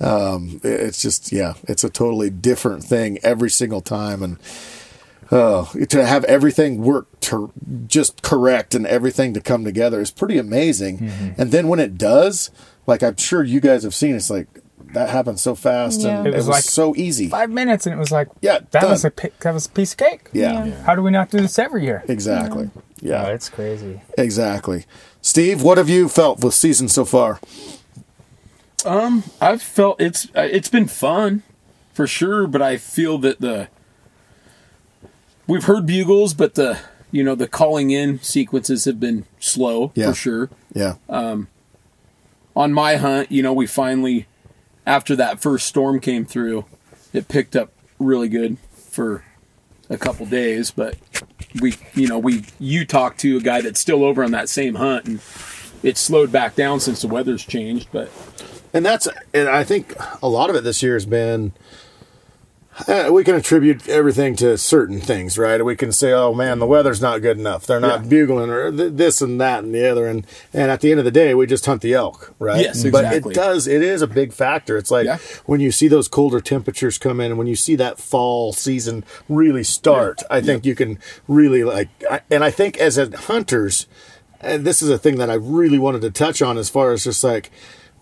Um, 0.00 0.60
it's 0.62 1.02
just 1.02 1.32
yeah 1.32 1.54
it's 1.64 1.84
a 1.84 1.90
totally 1.90 2.30
different 2.30 2.84
thing 2.84 3.18
every 3.22 3.50
single 3.50 3.80
time 3.80 4.22
and 4.22 4.38
Oh, 5.32 5.70
to 5.90 6.04
have 6.04 6.24
everything 6.24 6.82
work 6.82 7.20
to 7.20 7.52
just 7.86 8.20
correct 8.22 8.74
and 8.74 8.84
everything 8.84 9.32
to 9.34 9.40
come 9.40 9.62
together 9.64 10.00
is 10.00 10.10
pretty 10.10 10.38
amazing. 10.38 10.98
And 11.38 11.52
then 11.52 11.68
when 11.68 11.78
it 11.78 11.96
does, 11.96 12.50
like 12.86 13.02
I'm 13.02 13.16
sure 13.16 13.42
you 13.42 13.60
guys 13.60 13.82
have 13.84 13.94
seen, 13.94 14.14
it's 14.16 14.30
like 14.30 14.48
that 14.92 15.08
happened 15.10 15.38
so 15.38 15.54
fast 15.54 16.02
and 16.04 16.26
Yeah. 16.26 16.32
it 16.32 16.36
was, 16.36 16.48
like 16.48 16.64
so 16.64 16.94
easy. 16.96 17.28
Five 17.28 17.50
minutes, 17.50 17.86
and 17.86 17.94
it 17.94 17.98
was 17.98 18.10
like, 18.10 18.28
Yeah, 18.40 18.58
that 18.72 18.82
done. 18.82 18.90
was 18.90 19.04
a 19.04 19.12
that 19.40 19.54
was 19.54 19.66
a 19.66 19.70
piece 19.70 19.92
of 19.92 19.98
cake. 19.98 20.28
Yeah, 20.32 20.64
Yeah. 20.64 20.82
How 20.82 20.94
do 20.94 21.02
we 21.02 21.10
not 21.10 21.30
do 21.30 21.38
this 21.40 21.58
every 21.58 21.84
year? 21.84 22.02
exactly. 22.08 22.70
Oh, 22.76 22.82
Yeah, 23.00 23.26
it's 23.28 23.48
crazy. 23.48 24.00
exactly. 24.18 24.86
Steve, 25.22 25.62
what 25.62 25.78
have 25.78 25.88
you 25.88 26.08
felt 26.08 26.42
with 26.42 26.54
season 26.54 26.88
so 26.88 27.04
far? 27.04 27.38
Um, 28.84 29.24
I've 29.40 29.62
felt 29.62 30.00
it's 30.00 30.26
uh, 30.34 30.48
it's 30.50 30.68
been 30.70 30.86
fun 30.88 31.42
for 31.92 32.06
sure, 32.06 32.46
but 32.46 32.62
I 32.62 32.76
feel 32.78 33.18
that 33.18 33.40
the 33.40 33.68
we've 35.46 35.64
heard 35.64 35.86
bugles, 35.86 36.34
but 36.34 36.54
the 36.54 36.78
you 37.10 37.22
know 37.22 37.34
the 37.34 37.46
calling 37.48 37.90
in 37.90 38.20
sequences 38.22 38.86
have 38.86 38.98
been 38.98 39.26
slow 39.38 39.92
Yeah. 39.94 40.08
for 40.08 40.14
sure. 40.14 40.50
Yeah, 40.72 40.94
On 42.56 42.72
my 42.72 42.96
hunt, 42.96 43.30
you 43.30 43.42
know, 43.42 43.52
we 43.52 43.66
finally 43.66 44.26
after 44.86 45.14
that 45.16 45.40
first 45.40 45.66
storm 45.66 46.00
came 46.00 46.24
through, 46.24 46.64
it 47.12 47.28
picked 47.28 47.54
up 47.54 47.72
really 47.98 48.28
good 48.28 48.58
for 48.72 49.24
a 49.88 49.96
couple 49.96 50.26
days, 50.26 50.70
but 50.70 50.96
we 51.60 51.74
you 51.94 52.06
know 52.06 52.18
we 52.18 52.44
you 52.58 52.84
talked 52.84 53.20
to 53.20 53.36
a 53.36 53.40
guy 53.40 53.60
that's 53.60 53.80
still 53.80 54.04
over 54.04 54.22
on 54.22 54.30
that 54.32 54.48
same 54.48 54.76
hunt 54.76 55.06
and 55.06 55.20
it's 55.82 56.00
slowed 56.00 56.30
back 56.30 56.54
down 56.54 56.80
since 56.80 57.02
the 57.02 57.08
weather's 57.08 57.44
changed, 57.44 57.88
but 57.92 58.10
and 58.72 58.84
that's 58.84 59.08
and 59.34 59.48
I 59.48 59.64
think 59.64 59.94
a 60.22 60.28
lot 60.28 60.50
of 60.50 60.56
it 60.56 60.64
this 60.64 60.82
year 60.82 60.94
has 60.94 61.06
been. 61.06 61.52
Uh, 62.88 63.10
we 63.12 63.24
can 63.24 63.34
attribute 63.34 63.88
everything 63.88 64.34
to 64.36 64.56
certain 64.56 65.00
things, 65.00 65.36
right? 65.36 65.64
We 65.64 65.76
can 65.76 65.92
say, 65.92 66.12
"Oh 66.12 66.32
man, 66.34 66.58
the 66.58 66.66
weather's 66.66 67.00
not 67.00 67.20
good 67.22 67.38
enough. 67.38 67.66
They're 67.66 67.80
not 67.80 68.02
Yeah. 68.02 68.08
bugling, 68.08 68.50
or 68.50 68.70
th- 68.70 68.92
this 68.94 69.20
and 69.20 69.40
that 69.40 69.62
and 69.64 69.74
the 69.74 69.86
other." 69.90 70.06
And 70.06 70.26
and 70.54 70.70
at 70.70 70.80
the 70.80 70.90
end 70.90 70.98
of 70.98 71.04
the 71.04 71.10
day, 71.10 71.34
we 71.34 71.46
just 71.46 71.66
hunt 71.66 71.82
the 71.82 71.94
elk, 71.94 72.32
right? 72.38 72.60
Yes, 72.62 72.84
exactly. 72.84 73.20
But 73.20 73.30
it 73.30 73.34
does. 73.34 73.66
It 73.66 73.82
is 73.82 74.02
a 74.02 74.06
big 74.06 74.32
factor. 74.32 74.76
It's 74.76 74.90
like 74.90 75.06
Yeah. 75.06 75.18
when 75.46 75.60
you 75.60 75.72
see 75.72 75.88
those 75.88 76.08
colder 76.08 76.40
temperatures 76.40 76.96
come 76.98 77.20
in, 77.20 77.32
and 77.32 77.38
when 77.38 77.46
you 77.46 77.56
see 77.56 77.76
that 77.76 77.98
fall 77.98 78.52
season 78.52 79.04
really 79.28 79.64
start. 79.64 80.22
I 80.30 80.40
think 80.40 80.64
you 80.64 80.74
can 80.74 80.98
really 81.28 81.64
like, 81.64 81.88
I, 82.10 82.20
and 82.30 82.42
I 82.44 82.50
think 82.50 82.78
as 82.78 82.96
a 82.98 83.10
hunters, 83.16 83.86
and 84.40 84.64
this 84.64 84.80
is 84.82 84.88
a 84.90 84.98
thing 84.98 85.16
that 85.18 85.30
I 85.30 85.34
really 85.34 85.78
wanted 85.78 86.00
to 86.02 86.10
touch 86.10 86.40
on 86.40 86.56
as 86.56 86.68
far 86.70 86.92
as 86.92 87.04
just 87.04 87.22
like 87.24 87.50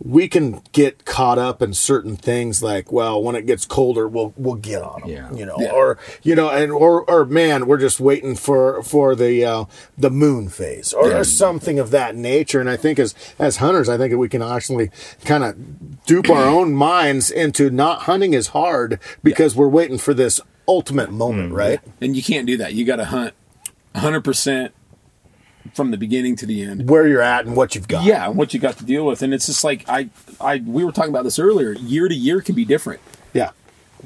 we 0.05 0.29
can 0.29 0.63
get 0.73 1.05
caught 1.05 1.39
up 1.39 1.61
in 1.61 1.75
certain 1.75 2.15
things 2.17 2.63
like 2.63 2.93
well 2.93 3.21
when 3.23 3.35
it 3.35 3.47
gets 3.47 3.65
colder 3.67 4.07
we'll 4.07 4.33
we'll 4.37 4.55
get 4.55 4.81
on 4.83 5.01
them 5.01 5.11
Yeah. 5.11 5.33
you 5.33 5.45
know 5.45 5.57
Yeah. 5.59 5.71
or 5.73 5.99
you 6.23 6.35
know 6.37 6.49
and 6.51 6.71
or 6.71 7.03
or 7.11 7.25
man 7.25 7.67
we're 7.67 7.79
just 7.79 7.99
waiting 7.99 8.37
for 8.37 8.83
for 8.85 9.17
the 9.17 9.45
uh 9.45 9.65
the 9.97 10.11
moon 10.11 10.49
phase 10.51 10.93
or, 10.93 11.13
or 11.13 11.25
something 11.25 11.79
of 11.81 11.91
that 11.91 12.15
nature 12.15 12.61
and 12.61 12.71
I 12.71 12.77
think 12.77 12.99
as 13.01 13.15
as 13.41 13.57
hunters 13.57 13.89
I 13.89 13.97
think 13.97 14.13
that 14.13 14.19
we 14.19 14.29
can 14.29 14.43
actually 14.43 14.91
kind 15.25 15.43
of 15.43 16.05
dupe 16.07 16.31
our 16.31 16.45
own 16.45 16.73
minds 16.89 17.31
into 17.31 17.69
not 17.69 18.03
hunting 18.03 18.35
as 18.37 18.49
hard 18.49 19.01
because 19.25 19.57
we're 19.57 19.67
waiting 19.69 19.99
for 19.99 20.15
this 20.15 20.41
ultimate 20.69 21.11
moment 21.11 21.53
right 21.53 21.81
and 22.01 22.15
you 22.15 22.23
can't 22.23 22.47
do 22.47 22.57
that. 22.59 22.75
You 22.75 22.85
got 22.85 22.97
to 22.97 23.07
hunt 23.07 23.35
100% 23.95 24.71
from 25.75 25.91
the 25.91 25.97
beginning 25.97 26.37
to 26.37 26.47
the 26.47 26.63
end. 26.63 26.89
where 26.89 27.07
you're 27.07 27.23
at 27.23 27.45
and 27.47 27.55
what 27.57 27.75
you've 27.75 27.89
got 27.89 28.05
Yeah, 28.05 28.27
and 28.29 28.37
what 28.37 28.55
you 28.55 28.61
got 28.61 28.77
to 28.79 28.85
deal 28.85 29.05
with, 29.07 29.23
and 29.23 29.33
it's 29.35 29.47
just 29.47 29.65
like 29.65 29.85
I, 29.89 30.09
I, 30.41 30.59
we 30.65 30.85
were 30.85 30.93
talking 30.93 31.11
about 31.11 31.25
this 31.25 31.39
earlier. 31.39 31.73
Year 31.73 32.09
to 32.09 32.15
year 32.15 32.41
can 32.41 32.55
be 32.55 32.65
different. 32.65 33.01
yeah 33.33 33.51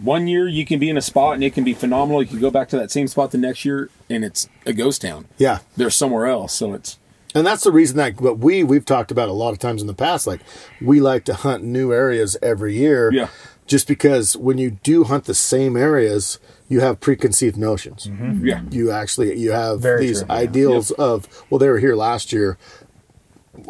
One 0.02 0.26
year 0.26 0.48
you 0.48 0.64
can 0.64 0.78
be 0.78 0.88
in 0.90 0.96
a 0.96 1.02
spot 1.02 1.34
and 1.34 1.44
it 1.44 1.54
can 1.54 1.64
be 1.64 1.74
phenomenal. 1.74 2.22
You 2.22 2.28
can 2.28 2.40
go 2.40 2.50
back 2.50 2.68
to 2.70 2.76
that 2.78 2.90
same 2.90 3.06
spot 3.08 3.30
the 3.30 3.38
next 3.38 3.64
year 3.64 3.90
and 4.10 4.24
it's 4.24 4.48
a 4.66 4.72
ghost 4.72 5.02
town. 5.02 5.26
yeah 5.38 5.58
They're 5.76 5.90
somewhere 5.90 6.26
else, 6.26 6.52
so 6.52 6.74
it's 6.74 6.98
And 7.34 7.46
that's 7.46 7.64
the 7.64 7.70
reason 7.72 7.96
that 7.98 8.20
what 8.20 8.38
we 8.38 8.64
we've 8.64 8.84
talked 8.84 9.10
about 9.10 9.28
a 9.28 9.32
lot 9.32 9.52
of 9.52 9.58
times 9.58 9.80
in 9.80 9.86
the 9.86 9.94
past. 9.94 10.26
Like 10.26 10.40
we 10.80 11.00
like 11.00 11.24
to 11.26 11.34
hunt 11.34 11.62
new 11.62 11.92
areas 11.92 12.36
every 12.42 12.74
year. 12.76 13.12
Yeah. 13.12 13.28
Just 13.66 13.86
because 13.86 14.36
when 14.36 14.58
you 14.58 14.72
do 14.72 15.04
hunt 15.04 15.24
the 15.24 15.34
same 15.34 15.76
areas, 15.76 16.38
you 16.72 16.80
have 16.80 16.98
preconceived 17.00 17.56
notions. 17.56 18.08
yeah, 18.42 18.62
You 18.70 18.90
actually 18.90 19.38
you 19.38 19.52
have 19.52 19.80
Very 19.80 20.06
these 20.06 20.18
true, 20.20 20.26
yeah. 20.30 20.34
ideals 20.44 20.90
of 20.92 21.28
well 21.50 21.58
they 21.58 21.68
were 21.68 21.78
here 21.78 21.94
last 21.94 22.32
year. 22.32 22.56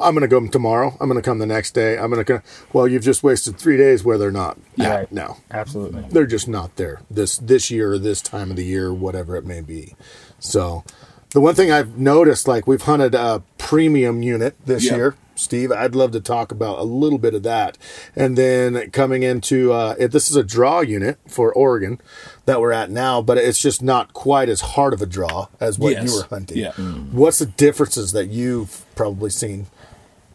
I'm 0.00 0.14
going 0.14 0.20
to 0.20 0.28
come 0.28 0.48
tomorrow. 0.48 0.96
I'm 1.00 1.08
going 1.08 1.20
to 1.20 1.28
come 1.28 1.40
the 1.40 1.46
next 1.46 1.72
day. 1.72 1.98
I'm 1.98 2.08
going 2.10 2.24
to. 2.24 2.34
Go. 2.34 2.40
Well, 2.72 2.86
you've 2.86 3.02
just 3.02 3.24
wasted 3.24 3.58
three 3.58 3.76
days 3.76 4.04
where 4.04 4.16
they're 4.16 4.30
not. 4.30 4.56
Yeah. 4.76 4.94
at 5.00 5.12
now. 5.12 5.38
Absolutely. 5.50 6.04
They're 6.08 6.24
just 6.26 6.46
not 6.46 6.76
there 6.76 7.00
this 7.10 7.36
this 7.38 7.68
year 7.70 7.98
this 7.98 8.22
time 8.22 8.50
of 8.50 8.56
the 8.56 8.64
year, 8.64 8.92
whatever 8.94 9.34
it 9.36 9.44
may 9.44 9.60
be. 9.60 9.96
So, 10.38 10.84
the 11.30 11.40
one 11.40 11.56
thing 11.56 11.72
I've 11.72 11.98
noticed, 11.98 12.46
like 12.46 12.66
we've 12.68 12.82
hunted 12.82 13.14
a 13.16 13.42
premium 13.58 14.22
unit 14.22 14.54
this 14.64 14.84
Yeah. 14.84 14.96
year. 14.96 15.14
Steve, 15.34 15.72
I'd 15.72 15.94
love 15.96 16.12
to 16.12 16.20
talk 16.20 16.52
about 16.52 16.78
a 16.78 16.82
little 16.84 17.18
bit 17.18 17.34
of 17.34 17.42
that, 17.42 17.76
and 18.14 18.36
then 18.38 18.90
coming 18.92 19.22
into 19.24 19.72
uh, 19.72 19.96
it, 19.98 20.12
this 20.12 20.30
is 20.30 20.36
a 20.36 20.44
draw 20.44 20.80
unit 20.80 21.18
for 21.26 21.52
Oregon 21.54 22.00
that 22.44 22.60
we're 22.60 22.72
at 22.72 22.90
now, 22.90 23.22
but 23.22 23.38
it's 23.38 23.60
just 23.60 23.82
not 23.82 24.12
quite 24.12 24.48
as 24.48 24.60
hard 24.60 24.92
of 24.92 25.00
a 25.00 25.06
draw 25.06 25.46
as 25.60 25.78
what 25.78 25.92
Yes. 25.92 26.04
you 26.10 26.16
were 26.16 26.24
hunting. 26.24 26.58
Yeah. 26.58 26.72
What's 26.72 27.38
the 27.38 27.46
differences 27.46 28.12
that 28.12 28.28
you've 28.28 28.84
probably 28.94 29.30
seen? 29.30 29.66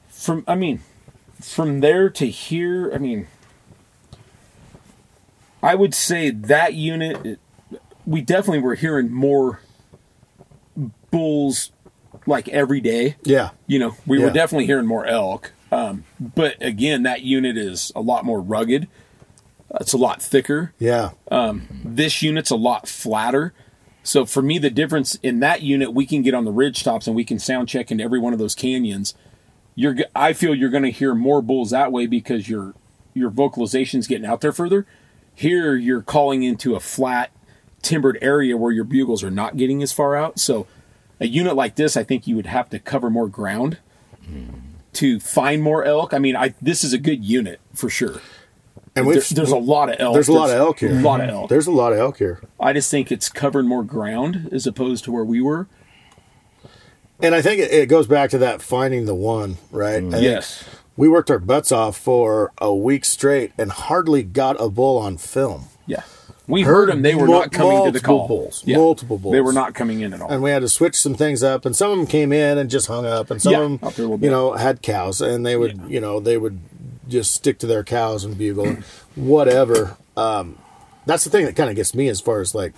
from 0.10 0.44
I 0.48 0.56
mean, 0.56 0.80
from 1.42 1.80
there 1.82 2.10
to 2.10 2.26
here, 2.28 2.92
I 2.94 2.98
mean, 2.98 3.28
I 5.62 5.76
would 5.76 5.94
say 5.94 6.30
that 6.32 6.74
unit, 6.74 7.26
it- 7.26 7.40
we 8.06 8.22
definitely 8.22 8.60
were 8.62 8.76
hearing 8.76 9.12
more 9.12 9.60
bulls 11.12 11.72
like 12.26 12.48
every 12.50 12.80
day. 12.82 13.16
Yeah, 13.24 13.50
You 13.68 13.80
know, 13.80 13.96
we 14.06 14.20
were 14.20 14.30
definitely 14.30 14.66
hearing 14.66 14.86
more 14.86 15.06
elk. 15.06 15.52
Um, 15.72 16.06
but 16.20 16.56
again, 16.62 17.04
that 17.04 17.22
unit 17.24 17.58
is 17.58 17.92
a 17.96 18.02
lot 18.02 18.24
more 18.26 18.40
rugged. 18.42 18.88
Uh, 19.72 19.78
It's 19.82 19.94
a 19.94 19.98
lot 19.98 20.22
thicker. 20.22 20.74
yeah, 20.80 21.12
This 21.84 22.22
unit's 22.22 22.52
a 22.52 22.56
lot 22.56 22.88
flatter. 22.88 23.54
So 24.04 24.26
for 24.26 24.42
me, 24.42 24.58
the 24.58 24.70
difference 24.70 25.16
in 25.16 25.40
that 25.42 25.62
unit, 25.64 25.94
we 25.94 26.06
can 26.06 26.22
get 26.22 26.34
on 26.34 26.46
the 26.46 26.52
ridge 26.52 26.84
tops 26.84 27.08
and 27.08 27.16
we 27.16 27.26
can 27.26 27.40
sound 27.40 27.68
check 27.68 27.92
into 27.92 28.04
every 28.04 28.20
one 28.20 28.32
of 28.32 28.40
those 28.40 28.56
canyons. 28.56 29.14
You're, 29.76 29.96
I 30.16 30.32
feel 30.34 30.56
you're 30.56 30.70
going 30.70 30.84
to 30.84 30.92
hear 30.92 31.14
more 31.14 31.42
bulls 31.42 31.72
that 31.72 31.92
way 31.92 32.08
because 32.08 32.48
your 32.50 32.74
your 33.14 33.30
vocalization's 33.32 34.08
getting 34.08 34.26
out 34.26 34.42
there 34.42 34.52
further. 34.54 34.86
Here, 35.36 35.76
you're 35.76 36.02
calling 36.04 36.44
into 36.44 36.76
a 36.76 36.80
flat, 36.80 37.32
timbered 37.82 38.18
area 38.22 38.56
where 38.56 38.72
your 38.72 38.84
bugles 38.86 39.24
are 39.24 39.32
not 39.32 39.58
getting 39.58 39.82
as 39.84 39.92
far 39.92 40.16
out. 40.16 40.40
So, 40.40 40.68
a 41.20 41.28
unit 41.28 41.56
like 41.56 41.76
this, 41.76 41.98
I 41.98 42.04
think 42.04 42.28
you 42.28 42.36
would 42.36 42.46
have 42.46 42.70
to 42.70 42.80
cover 42.80 43.10
more 43.10 43.28
ground 43.28 43.80
to 44.94 45.20
find 45.20 45.62
more 45.64 45.84
elk. 45.84 46.14
I 46.14 46.20
mean, 46.20 46.36
I 46.36 46.54
this 46.62 46.84
is 46.84 46.94
a 46.94 46.98
good 46.98 47.24
unit 47.26 47.60
for 47.74 47.90
sure. 47.90 48.22
And 48.98 49.08
There- 49.08 49.22
there's 49.22 49.52
a 49.52 49.58
lot 49.58 49.90
of 49.90 49.96
elk. 50.00 50.14
there's 50.14 50.28
a 50.28 50.34
lot 50.34 50.50
of 50.50 50.56
elk 50.58 50.80
here. 50.80 50.92
A 50.92 51.02
lot 51.02 51.22
of 51.22 51.30
elk. 51.30 51.50
There's 51.50 51.68
a 51.68 51.72
lot 51.72 51.94
of 51.94 52.00
elk 52.00 52.18
here. 52.18 52.42
I 52.60 52.74
just 52.74 52.90
think 52.92 53.12
it's 53.12 53.30
covering 53.30 53.68
more 53.68 53.84
ground 53.84 54.50
as 54.52 54.66
opposed 54.68 55.04
to 55.06 55.12
where 55.12 55.24
we 55.26 55.42
were. 55.42 55.68
And 57.20 57.34
I 57.34 57.42
think 57.42 57.60
it, 57.62 57.72
it 57.72 57.86
goes 57.90 58.08
back 58.08 58.30
to 58.32 58.38
that 58.40 58.62
finding 58.62 59.06
the 59.06 59.16
one, 59.16 59.58
right? 59.72 60.04
Mm. 60.04 60.12
Think 60.12 60.24
Yes. 60.24 60.64
We 60.96 61.08
worked 61.10 61.30
our 61.30 61.40
butts 61.40 61.72
off 61.72 61.96
for 61.98 62.52
a 62.58 62.74
week 62.74 63.06
straight 63.06 63.52
and 63.58 63.72
hardly 63.72 64.24
got 64.24 64.60
a 64.60 64.70
bull 64.70 64.98
on 64.98 65.18
film. 65.18 65.66
Yeah. 65.86 66.02
We 66.48 66.62
heard 66.64 66.90
them. 66.90 67.02
They 67.02 67.14
were 67.14 67.28
mul- 67.28 67.40
not 67.42 67.52
coming 67.52 67.72
to 67.86 67.92
the 67.92 68.00
multiple 68.08 68.18
call. 68.20 68.28
bulls, 68.28 68.64
Yeah. 68.66 68.78
multiple 68.78 69.18
bulls. 69.18 69.34
They 69.34 69.42
were 69.42 69.52
not 69.54 69.74
coming 69.76 70.00
in 70.00 70.14
at 70.14 70.22
all. 70.22 70.30
And 70.32 70.42
we 70.42 70.50
had 70.50 70.62
to 70.62 70.70
switch 70.70 70.96
some 70.96 71.14
things 71.14 71.44
up, 71.44 71.66
and 71.66 71.76
some 71.76 71.92
of 71.92 71.98
them 71.98 72.08
came 72.08 72.32
in 72.32 72.58
and 72.58 72.70
just 72.70 72.88
hung 72.88 73.06
up, 73.06 73.30
and 73.30 73.42
some 73.42 73.52
Yeah, 73.54 73.60
of 73.64 73.84
up 73.84 73.94
there 73.96 74.06
a 74.06 74.10
them, 74.10 74.24
you 74.24 74.30
know, 74.32 74.54
had 74.54 74.82
cows, 74.82 75.20
and 75.22 75.46
they 75.46 75.58
would, 75.58 75.82
you 75.90 76.00
know, 76.00 76.20
they 76.22 76.38
would 76.38 76.60
just 77.08 77.34
stick 77.34 77.60
to 77.60 77.68
their 77.68 77.84
cows 77.84 78.24
and 78.24 78.38
bugle, 78.38 78.68
and 78.68 78.84
whatever. 79.16 79.98
Um, 80.16 80.58
that's 81.06 81.24
the 81.24 81.30
thing 81.30 81.46
that 81.46 81.56
kind 81.56 81.70
of 81.70 81.76
gets 81.76 81.96
me 81.96 82.08
as 82.10 82.20
far 82.22 82.42
as 82.42 82.54
like 82.54 82.74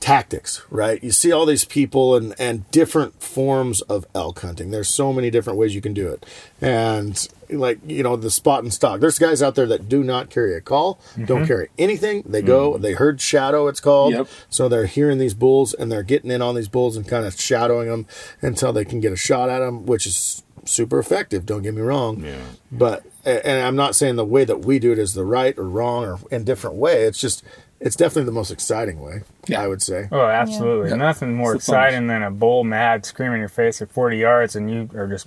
tactics, 0.00 0.62
right? 0.70 1.02
You 1.02 1.10
see 1.10 1.32
all 1.32 1.46
these 1.46 1.64
people 1.64 2.16
and 2.16 2.34
and 2.38 2.70
different 2.70 3.22
forms 3.22 3.80
of 3.82 4.06
elk 4.14 4.40
hunting. 4.40 4.70
There's 4.70 4.88
so 4.88 5.12
many 5.12 5.30
different 5.30 5.58
ways 5.58 5.74
you 5.74 5.80
can 5.80 5.94
do 5.94 6.08
it, 6.08 6.24
and 6.60 7.26
like 7.50 7.78
you 7.86 8.02
know 8.02 8.16
the 8.16 8.30
spot 8.30 8.62
and 8.62 8.72
stock. 8.72 9.00
There's 9.00 9.18
guys 9.18 9.42
out 9.42 9.54
there 9.54 9.66
that 9.66 9.88
do 9.88 10.02
not 10.02 10.30
carry 10.30 10.54
a 10.54 10.60
call, 10.60 11.00
don't 11.24 11.46
carry 11.46 11.68
anything. 11.78 12.22
They 12.26 12.42
go, 12.42 12.78
they 12.78 12.92
herd 12.92 13.20
shadow. 13.20 13.68
It's 13.68 13.80
called. 13.80 14.12
Yep. 14.12 14.28
So 14.50 14.68
they're 14.68 14.86
hearing 14.86 15.18
these 15.18 15.34
bulls 15.34 15.74
and 15.74 15.90
they're 15.90 16.02
getting 16.02 16.30
in 16.30 16.42
on 16.42 16.54
these 16.54 16.68
bulls 16.68 16.96
and 16.96 17.06
kind 17.06 17.26
of 17.26 17.38
shadowing 17.40 17.88
them 17.88 18.06
until 18.42 18.72
they 18.72 18.84
can 18.84 19.00
get 19.00 19.12
a 19.12 19.16
shot 19.16 19.48
at 19.48 19.60
them, 19.60 19.86
which 19.86 20.06
is 20.06 20.42
super 20.66 20.98
effective. 20.98 21.46
Don't 21.46 21.62
get 21.62 21.74
me 21.74 21.80
wrong. 21.82 22.22
Yeah. 22.24 22.36
But 22.70 23.04
and 23.24 23.64
I'm 23.64 23.76
not 23.76 23.94
saying 23.94 24.16
the 24.16 24.24
way 24.24 24.44
that 24.44 24.60
we 24.64 24.78
do 24.78 24.92
it 24.92 24.98
is 24.98 25.14
the 25.14 25.24
right 25.24 25.56
or 25.58 25.64
wrong 25.68 26.04
or 26.04 26.18
indifferent 26.30 26.76
way. 26.76 27.04
It's 27.04 27.20
just 27.20 27.42
it's 27.80 27.96
definitely 27.96 28.24
the 28.24 28.32
most 28.32 28.50
exciting 28.50 29.00
way. 29.00 29.22
Yeah. 29.46 29.62
I 29.62 29.66
would 29.68 29.82
say. 29.82 30.08
Oh, 30.12 30.26
absolutely. 30.26 30.90
Yeah. 30.90 30.96
Nothing 30.96 31.34
more 31.34 31.54
It's 31.54 31.64
exciting 31.68 32.06
than 32.06 32.22
a 32.22 32.30
bull 32.30 32.64
mad 32.64 33.04
screaming 33.06 33.34
in 33.34 33.40
your 33.40 33.48
face 33.48 33.80
at 33.82 33.90
40 33.90 34.16
yards 34.18 34.56
and 34.56 34.70
you 34.70 34.88
are 34.98 35.06
just 35.06 35.26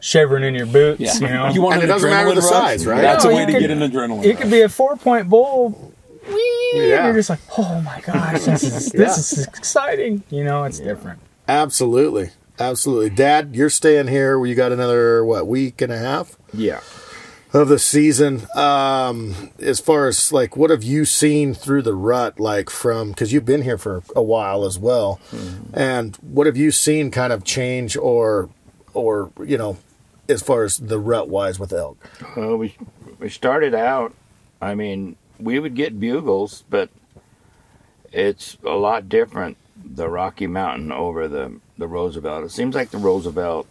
shivering 0.00 0.44
in 0.44 0.54
your 0.54 0.66
boots, 0.66 1.00
Yeah. 1.00 1.14
you 1.14 1.28
know? 1.28 1.48
You 1.48 1.62
want 1.62 1.74
And 1.74 1.84
an 1.84 1.88
it 1.88 1.92
doesn't 1.92 2.10
matter 2.10 2.28
adrenaline 2.28 2.34
the 2.34 2.40
rush? 2.42 2.50
size, 2.50 2.86
right? 2.86 3.00
That's 3.00 3.24
No, 3.24 3.30
a 3.30 3.34
way 3.34 3.46
to 3.46 3.52
could- 3.52 3.60
get 3.60 3.70
an 3.70 3.78
adrenaline 3.80 4.24
it 4.24 4.28
rush. 4.34 4.42
could 4.42 4.50
be 4.50 4.60
a 4.62 4.68
four 4.68 4.96
point 4.96 5.28
bull. 5.28 5.92
Whee! 6.28 6.72
Yeah. 6.74 7.06
You're 7.06 7.14
just 7.14 7.30
like, 7.30 7.38
oh 7.56 7.80
my 7.82 8.00
gosh, 8.00 8.42
this 8.44 8.62
is, 8.64 8.88
this 8.92 9.32
is 9.32 9.46
exciting. 9.46 10.22
You 10.28 10.42
know, 10.44 10.64
it's 10.64 10.80
different. 10.80 11.20
Absolutely. 11.48 12.30
Absolutely. 12.58 13.10
Dad, 13.10 13.54
you're 13.54 13.70
staying 13.70 14.08
here. 14.08 14.44
You 14.44 14.54
got 14.54 14.72
another 14.72 15.24
what 15.24 15.46
week 15.46 15.80
and 15.82 15.92
a 15.92 15.98
half 15.98 16.36
Yeah. 16.54 16.80
of 17.52 17.68
the 17.68 17.78
season. 17.78 18.42
Um, 18.54 19.50
as 19.58 19.78
far 19.80 20.06
as 20.08 20.32
like, 20.32 20.56
what 20.56 20.70
have 20.70 20.82
you 20.82 21.04
seen 21.04 21.52
through 21.54 21.82
the 21.82 21.94
rut? 21.94 22.40
Like 22.40 22.70
from 22.70 23.10
because 23.10 23.32
you've 23.32 23.44
been 23.44 23.62
here 23.62 23.78
for 23.78 24.02
a 24.14 24.22
while 24.22 24.64
as 24.64 24.78
well, 24.78 25.20
and 25.74 26.16
what 26.16 26.46
have 26.46 26.56
you 26.56 26.70
seen 26.70 27.10
kind 27.10 27.32
of 27.32 27.44
change 27.44 27.96
or, 27.96 28.48
or 28.94 29.30
you 29.44 29.58
know, 29.58 29.76
as 30.28 30.42
far 30.42 30.64
as 30.64 30.78
the 30.78 30.98
rut 30.98 31.28
wise 31.28 31.58
with 31.58 31.72
elk? 31.72 31.98
Well, 32.36 32.56
we 32.56 32.74
we 33.18 33.28
started 33.28 33.74
out. 33.74 34.14
I 34.62 34.74
mean, 34.74 35.16
we 35.38 35.58
would 35.58 35.74
get 35.74 36.00
bugles, 36.00 36.64
but 36.70 36.88
it's 38.12 38.56
a 38.64 38.70
lot 38.76 39.08
different. 39.10 39.56
The 39.88 40.08
Rocky 40.08 40.46
Mountain 40.46 40.92
over 40.92 41.28
the 41.28 41.60
the 41.78 41.86
Roosevelt. 41.86 42.44
It 42.44 42.50
seems 42.50 42.74
like 42.74 42.90
the 42.90 42.98
Roosevelt. 42.98 43.66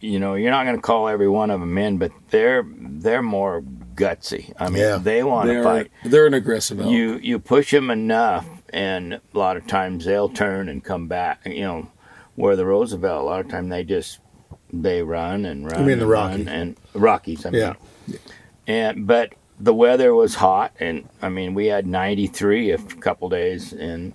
You 0.00 0.18
know, 0.20 0.34
you're 0.34 0.50
not 0.50 0.64
going 0.64 0.76
to 0.76 0.82
call 0.82 1.08
every 1.08 1.28
one 1.28 1.50
of 1.50 1.60
them 1.60 1.76
in, 1.78 1.98
but 1.98 2.12
they're 2.30 2.64
they're 2.68 3.22
more 3.22 3.62
gutsy. 3.94 4.52
I 4.58 4.68
mean, 4.68 4.82
Yeah. 4.82 4.98
they 4.98 5.22
want 5.22 5.48
to 5.48 5.54
They're, 5.54 5.62
fight. 5.64 5.90
they're 6.04 6.26
an 6.26 6.34
aggressive 6.34 6.80
elk. 6.80 6.90
You 6.90 7.18
you 7.22 7.38
push 7.38 7.70
them 7.70 7.90
enough, 7.90 8.46
and 8.70 9.14
a 9.14 9.20
lot 9.32 9.56
of 9.56 9.66
times 9.66 10.04
they'll 10.04 10.28
turn 10.28 10.68
and 10.68 10.84
come 10.84 11.08
back. 11.08 11.40
You 11.46 11.60
know, 11.62 11.88
where 12.34 12.56
the 12.56 12.66
Roosevelt, 12.66 13.22
a 13.22 13.24
lot 13.24 13.40
of 13.40 13.48
time 13.48 13.68
they 13.70 13.84
just 13.84 14.20
they 14.72 15.02
run 15.02 15.44
and 15.46 15.70
run. 15.70 15.86
mean 15.86 15.98
the 15.98 16.04
and 16.04 16.10
Rocky? 16.10 16.36
run 16.44 16.48
and 16.48 16.76
Rockies? 16.94 17.46
I 17.46 17.50
mean, 17.50 17.60
Yeah. 17.62 17.74
and 18.66 19.06
but 19.06 19.32
the 19.58 19.72
weather 19.74 20.14
was 20.14 20.34
hot, 20.36 20.72
and 20.78 21.08
I 21.22 21.30
mean 21.30 21.54
we 21.54 21.66
had 21.66 21.86
93 21.86 22.70
a 22.72 22.78
couple 22.78 23.28
days, 23.30 23.72
and 23.72 24.12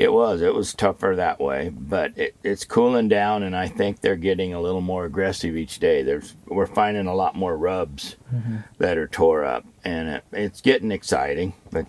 it 0.00 0.10
was 0.10 0.40
it 0.40 0.54
was 0.54 0.72
tougher 0.72 1.14
that 1.16 1.38
way. 1.38 1.68
But 1.68 2.16
it, 2.16 2.34
it's 2.42 2.64
cooling 2.64 3.08
down, 3.08 3.42
and 3.42 3.54
I 3.54 3.68
think 3.68 4.00
they're 4.00 4.16
getting 4.16 4.54
a 4.54 4.60
little 4.60 4.80
more 4.80 5.04
aggressive 5.04 5.58
each 5.58 5.78
day. 5.78 6.02
There's 6.02 6.34
we're 6.46 6.64
finding 6.64 7.06
a 7.06 7.14
lot 7.14 7.36
more 7.36 7.54
rubs 7.54 8.16
mm-hmm. 8.34 8.56
that 8.78 8.96
are 8.96 9.06
tore 9.06 9.44
up, 9.44 9.66
and 9.84 10.08
it, 10.08 10.24
it's 10.32 10.62
getting 10.62 10.90
exciting. 10.90 11.52
But 11.70 11.86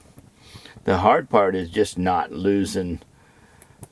the 0.83 0.97
hard 0.97 1.29
part 1.29 1.55
is 1.55 1.69
just 1.69 1.97
not 1.97 2.33
losing 2.33 2.99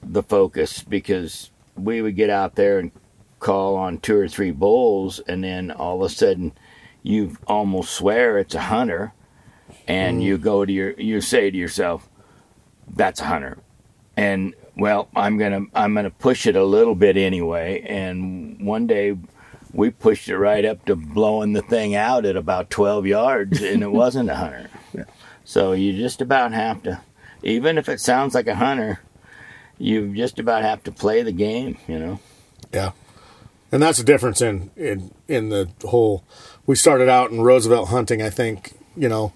the 0.04 0.22
focus 0.22 0.84
because 0.84 1.50
we 1.78 2.02
would 2.02 2.18
get 2.18 2.30
out 2.30 2.56
there 2.56 2.78
and 2.78 2.92
call 3.40 3.78
on 3.78 4.00
two 4.00 4.18
or 4.18 4.28
three 4.28 4.52
bulls, 4.52 5.22
and 5.30 5.42
then 5.42 5.72
all 5.72 6.04
of 6.04 6.12
a 6.12 6.14
sudden 6.14 6.52
you 7.04 7.38
almost 7.48 7.94
swear 7.94 8.38
it's 8.38 8.54
a 8.54 8.64
hunter, 8.64 9.14
and 9.88 10.20
mm. 10.20 10.24
you 10.24 10.38
go 10.38 10.66
to 10.66 10.74
your 10.74 10.92
you 11.00 11.22
say 11.22 11.50
to 11.50 11.58
yourself, 11.58 12.10
"That's 12.86 13.22
a 13.22 13.26
hunter," 13.26 13.60
and 14.20 14.54
well, 14.76 15.08
I'm 15.16 15.38
gonna 15.38 15.62
I'm 15.74 15.96
gonna 15.96 16.10
push 16.10 16.46
it 16.46 16.58
a 16.58 16.64
little 16.64 16.94
bit 16.94 17.16
anyway. 17.16 17.82
And 17.88 18.66
one 18.66 18.86
day 18.86 19.18
we 19.72 19.92
pushed 19.92 20.28
it 20.28 20.38
right 20.38 20.66
up 20.66 20.84
to 20.86 20.98
blowing 20.98 21.54
the 21.54 21.62
thing 21.62 21.96
out 21.96 22.26
at 22.26 22.36
about 22.36 22.70
12 22.70 23.08
yards, 23.08 23.62
and 23.62 23.82
it 23.82 23.92
wasn't 23.92 24.30
a 24.30 24.36
hunter. 24.36 24.70
So 25.46 25.72
you 25.72 25.94
just 25.94 26.22
about 26.22 26.52
have 26.52 26.84
to, 26.84 27.02
even 27.44 27.78
if 27.78 27.88
it 27.88 28.02
sounds 28.02 28.36
like 28.36 28.48
a 28.48 28.56
hunter, 28.56 29.00
you 29.78 30.14
just 30.14 30.38
about 30.38 30.64
have 30.64 30.84
to 30.84 30.92
play 30.92 31.24
the 31.24 31.32
game, 31.32 31.78
you 31.88 31.98
know. 31.98 32.20
Yeah. 32.74 32.92
And 33.72 33.82
that's 33.82 34.00
the 34.00 34.04
difference 34.04 34.42
in, 34.42 34.70
in 34.76 35.12
in 35.30 35.48
the 35.48 35.70
whole 35.86 36.26
we 36.66 36.76
started 36.76 37.08
out 37.08 37.32
in 37.32 37.42
Roosevelt 37.42 37.88
hunting, 37.88 38.22
I 38.22 38.30
think, 38.30 38.74
you 38.98 39.08
know, 39.08 39.32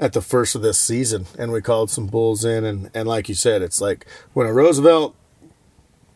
at 0.00 0.12
the 0.12 0.22
first 0.22 0.54
of 0.54 0.62
this 0.62 0.78
season 0.78 1.26
and 1.38 1.50
we 1.50 1.60
called 1.60 1.90
some 1.90 2.06
bulls 2.06 2.44
in 2.44 2.64
and, 2.64 2.90
and 2.94 3.08
like 3.08 3.28
you 3.28 3.34
said, 3.34 3.62
it's 3.62 3.80
like 3.80 4.06
when 4.32 4.46
a 4.46 4.52
Roosevelt 4.52 5.14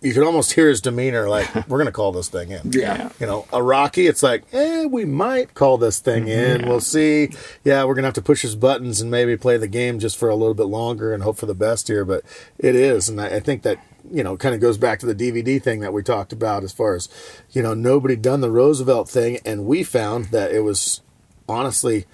you 0.03 0.13
could 0.13 0.25
almost 0.25 0.53
hear 0.53 0.69
his 0.69 0.81
demeanor, 0.81 1.29
like 1.29 1.49
we're 1.69 1.79
gonna 1.79 1.93
call 1.93 2.13
this 2.13 2.29
thing 2.29 2.51
in. 2.51 2.73
Yeah. 2.73 3.11
You 3.21 3.27
know, 3.27 3.47
a 3.53 3.63
Rocky, 3.63 4.07
it's 4.07 4.23
like, 4.23 4.45
eh, 4.53 4.85
we 4.85 5.05
might 5.05 5.55
call 5.55 5.79
this 5.79 6.01
thing 6.01 6.29
in. 6.29 6.67
We'll 6.67 6.81
see. 6.81 7.31
Yeah, 7.65 7.85
we're 7.85 7.95
gonna 7.95 8.09
have 8.09 8.15
to 8.15 8.23
push 8.23 8.43
his 8.43 8.57
buttons 8.57 9.01
and 9.01 9.11
maybe 9.11 9.37
play 9.37 9.57
the 9.57 9.69
game 9.69 9.99
just 9.99 10.19
for 10.19 10.29
a 10.29 10.35
little 10.35 10.55
bit 10.55 10.65
longer 10.65 11.15
and 11.15 11.23
hope 11.23 11.37
for 11.37 11.47
the 11.47 11.55
best 11.55 11.89
here. 11.89 12.05
But 12.05 12.25
it 12.59 12.75
is, 12.75 13.09
and 13.09 13.21
I, 13.21 13.37
I 13.37 13.41
think 13.41 13.63
that 13.63 13.79
you 14.11 14.25
know, 14.25 14.37
kind 14.37 14.55
of 14.55 14.61
goes 14.61 14.79
back 14.79 14.99
to 14.99 15.07
the 15.07 15.15
DVD 15.15 15.63
thing 15.63 15.81
that 15.81 15.93
we 15.93 16.03
talked 16.03 16.33
about 16.33 16.65
as 16.65 16.73
far 16.73 16.97
as 16.97 17.09
you 17.53 17.63
know, 17.63 17.73
nobody 17.73 18.17
done 18.17 18.41
the 18.41 18.51
Roosevelt 18.51 19.09
thing, 19.09 19.39
and 19.45 19.65
we 19.67 19.85
found 19.85 20.27
that 20.27 20.53
it 20.53 20.61
was 20.61 21.01
honestly 21.49 22.07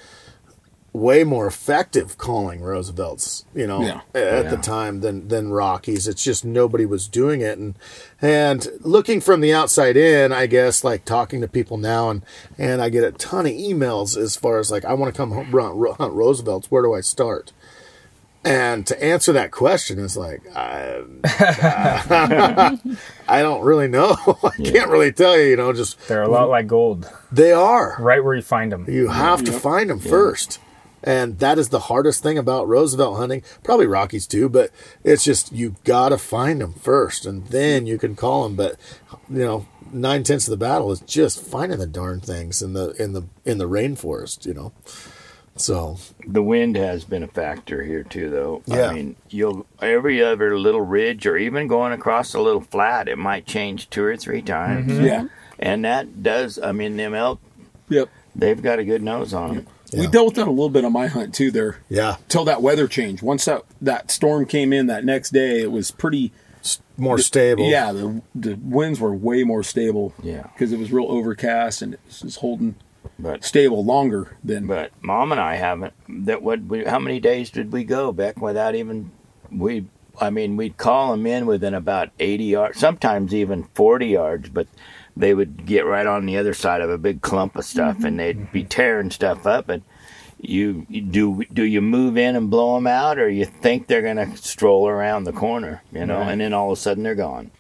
way 0.95 1.23
more 1.23 1.47
effective 1.47 2.17
calling 2.19 2.61
Roosevelt's, 2.63 3.45
you 3.55 3.67
know, 3.67 3.83
Yeah. 3.83 4.01
at 4.15 4.51
the 4.51 4.57
time 4.57 5.01
than 5.01 5.29
than 5.29 5.51
Rockies. 5.53 6.09
It's 6.09 6.25
just 6.25 6.45
nobody 6.45 6.87
was 6.87 7.07
doing 7.09 7.41
it, 7.43 7.59
and 7.59 7.75
and 8.23 8.67
looking 8.81 9.21
from 9.21 9.41
the 9.43 9.53
outside 9.53 9.97
in, 9.97 10.33
I 10.33 10.47
guess, 10.47 10.83
like 10.85 11.05
talking 11.05 11.41
to 11.43 11.49
people 11.49 11.77
now, 11.77 12.09
and 12.11 12.23
and 12.57 12.81
I 12.83 12.89
get 12.89 13.05
a 13.05 13.13
ton 13.13 13.47
of 13.47 13.53
emails 13.53 14.17
as 14.17 14.35
far 14.37 14.59
as 14.59 14.71
like 14.71 14.85
I 14.85 14.95
want 14.95 15.15
to 15.15 15.17
come 15.17 15.31
home, 15.33 15.47
hunt, 15.53 15.97
hunt 15.99 16.15
Roosevelt's. 16.15 16.71
Where 16.71 16.83
do 16.83 16.95
I 16.95 17.01
start? 17.03 17.53
And 18.45 18.87
to 18.87 19.05
answer 19.05 19.33
that 19.33 19.51
question 19.51 19.99
is 19.99 20.17
like 20.17 20.41
I, 20.57 21.03
I 23.29 23.43
don't 23.43 23.63
really 23.65 23.89
know. 23.89 24.17
I 24.43 24.57
can't 24.63 24.91
really 24.91 25.13
tell 25.13 25.37
you. 25.39 25.47
You 25.51 25.57
know, 25.57 25.73
just 25.73 25.99
They're 26.09 26.23
a 26.23 26.29
lot 26.29 26.49
like 26.49 26.67
gold, 26.67 27.11
they 27.31 27.53
are 27.53 27.97
right 27.99 28.23
where 28.25 28.35
you 28.35 28.43
find 28.43 28.73
them. 28.73 28.87
you 28.89 29.09
have 29.09 29.45
to 29.45 29.53
find 29.53 29.91
them 29.91 29.99
first. 29.99 30.61
And 31.03 31.39
that 31.39 31.59
is 31.59 31.69
the 31.69 31.79
hardest 31.81 32.23
thing 32.23 32.37
about 32.39 32.67
Roosevelt 32.67 33.17
hunting. 33.19 33.43
Probably 33.63 33.87
Rockies 33.87 34.27
too, 34.27 34.49
but 34.49 34.71
it's 35.05 35.23
just 35.23 35.53
you 35.53 35.77
got 35.85 36.09
to 36.09 36.19
find 36.19 36.61
them 36.61 36.73
first, 36.73 37.25
and 37.25 37.47
then 37.49 37.87
you 37.87 37.99
can 37.99 38.17
call 38.17 38.43
them. 38.45 38.57
But 38.57 38.75
you 39.31 39.45
know, 39.45 39.67
nine 39.93 40.25
tenths 40.25 40.49
of 40.49 40.51
the 40.51 40.57
battle 40.57 40.91
is 40.91 41.01
just 41.01 41.41
finding 41.41 41.79
the 41.79 41.87
darn 41.87 42.21
things 42.21 42.63
in 42.63 42.73
the 42.73 42.91
in 43.01 43.13
the 43.13 43.23
in 43.45 43.59
the 43.59 43.69
rainforest. 43.69 44.45
You 44.45 44.55
know, 44.55 44.73
so 45.57 45.99
The 46.27 46.43
wind 46.43 46.77
has 46.77 47.05
been 47.05 47.23
a 47.23 47.29
factor 47.29 47.83
here 47.85 48.03
too, 48.03 48.29
though. 48.31 48.63
Yeah. 48.67 48.89
I 48.89 48.95
mean, 48.95 49.17
you'll 49.31 49.67
every 49.81 50.23
other 50.23 50.59
little 50.59 50.81
ridge, 50.81 51.27
or 51.27 51.37
even 51.37 51.69
going 51.69 51.93
across 51.93 52.35
a 52.35 52.41
little 52.41 52.61
flat, 52.61 53.09
it 53.09 53.19
might 53.19 53.47
change 53.47 53.89
two 53.91 54.03
or 54.05 54.17
three 54.17 54.43
times, 54.43 54.91
mm-hmm. 54.93 55.05
Yeah. 55.05 55.29
and 55.61 55.85
that 55.85 56.23
does. 56.25 56.59
I 56.59 56.73
mean, 56.73 56.97
them 56.97 57.15
elk, 57.15 57.41
Yep. 57.89 58.09
they've 58.35 58.61
got 58.63 58.79
a 58.81 58.85
good 58.85 59.03
nose 59.03 59.33
on 59.33 59.55
them. 59.55 59.67
We 59.67 59.73
Yeah. 59.93 60.11
dealt 60.11 60.27
with 60.27 60.35
that 60.37 60.47
a 60.49 60.51
little 60.51 60.69
bit 60.71 60.85
on 60.85 60.93
my 60.93 61.07
hunt 61.07 61.35
too 61.35 61.51
there. 61.51 61.79
yeah, 61.89 62.17
Till 62.29 62.45
that 62.45 62.63
weather 62.63 62.87
change. 62.89 63.23
Once 63.23 63.45
that, 63.47 63.63
that 63.81 64.11
storm 64.11 64.47
came 64.47 64.73
in 64.73 64.87
that 64.87 65.05
next 65.05 65.31
day, 65.31 65.61
it 65.63 65.73
was 65.73 65.91
pretty 65.91 66.33
more 66.97 67.19
stable. 67.19 67.65
Yeah, 67.71 67.93
the 67.93 68.21
the 68.35 68.55
winds 68.55 68.99
were 69.01 69.15
way 69.15 69.45
more 69.45 69.63
stable. 69.63 70.13
Yeah. 70.23 70.43
because 70.43 70.73
it 70.73 70.79
was 70.79 70.93
real 70.93 71.07
overcast 71.11 71.81
and 71.83 71.95
it 71.95 72.01
was 72.07 72.21
just 72.21 72.39
holding 72.41 72.75
But 73.19 73.45
stable 73.45 73.85
longer 73.85 74.37
than. 74.45 74.67
but 74.67 74.91
mom 75.01 75.33
and 75.33 75.41
I 75.41 75.55
haven't. 75.55 75.95
That 76.27 76.43
what? 76.43 76.63
We, 76.63 76.85
how 76.85 76.99
many 76.99 77.21
days 77.21 77.51
did 77.51 77.73
we 77.73 77.85
go, 77.85 78.13
back 78.13 78.39
without 78.41 78.75
even 78.75 79.11
we? 79.51 79.87
I 80.21 80.31
mean, 80.31 80.57
we'd 80.57 80.77
call 80.77 81.13
them 81.13 81.27
in 81.27 81.47
within 81.47 81.75
about 81.75 82.11
eighty 82.19 82.45
yards, 82.47 82.79
sometimes 82.79 83.33
even 83.33 83.69
forty 83.75 84.09
yards, 84.09 84.49
but 84.49 84.67
they 85.19 85.35
would 85.35 85.67
get 85.67 85.85
right 85.85 86.07
on 86.07 86.27
the 86.27 86.39
other 86.39 86.55
side 86.55 86.81
of 86.81 86.91
a 86.91 86.99
big 86.99 87.21
clump 87.21 87.57
of 87.57 87.65
stuff, 87.65 87.97
and 87.97 88.19
mm-hmm. 88.19 88.41
they'd 88.41 88.53
be 88.53 88.65
tearing 88.65 89.11
stuff 89.11 89.47
up. 89.47 89.69
And 89.69 89.83
you, 90.41 90.87
you 90.89 91.01
do 91.03 91.45
do 91.53 91.65
you 91.65 91.81
move 91.81 92.17
in 92.17 92.37
and 92.37 92.51
blow 92.51 92.77
them 92.77 92.87
out, 92.87 93.19
or 93.19 93.29
you 93.29 93.45
think 93.45 93.89
they're 93.89 94.03
gonna 94.03 94.37
stroll 94.37 94.89
around 94.89 95.25
the 95.25 95.33
corner, 95.33 95.83
you 95.93 96.07
know, 96.07 96.21
and 96.21 96.41
then 96.41 96.53
all 96.53 96.71
of 96.71 96.79
a 96.79 96.81
sudden 96.81 97.03
they're 97.03 97.15
gone. 97.15 97.51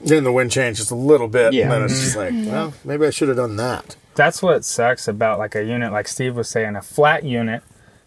Then 0.00 0.24
the 0.24 0.32
wind 0.32 0.50
changed 0.50 0.78
just 0.78 0.90
a 0.90 0.96
little 0.96 1.28
bit, 1.28 1.52
Yeah. 1.52 1.64
and 1.64 1.72
then 1.72 1.82
it's 1.84 1.94
mm-hmm. 1.94 2.02
just 2.04 2.16
like, 2.16 2.32
mm-hmm. 2.32 2.50
well, 2.50 2.74
maybe 2.84 3.06
I 3.06 3.10
should 3.10 3.28
have 3.28 3.36
done 3.36 3.56
that. 3.56 3.96
That's 4.14 4.42
what 4.42 4.64
sucks 4.64 5.08
about 5.08 5.38
like 5.38 5.54
a 5.54 5.64
unit, 5.64 5.92
like 5.92 6.06
Steve 6.08 6.36
was 6.36 6.48
saying, 6.48 6.76
a 6.76 6.82
flat 6.82 7.24
unit. 7.24 7.62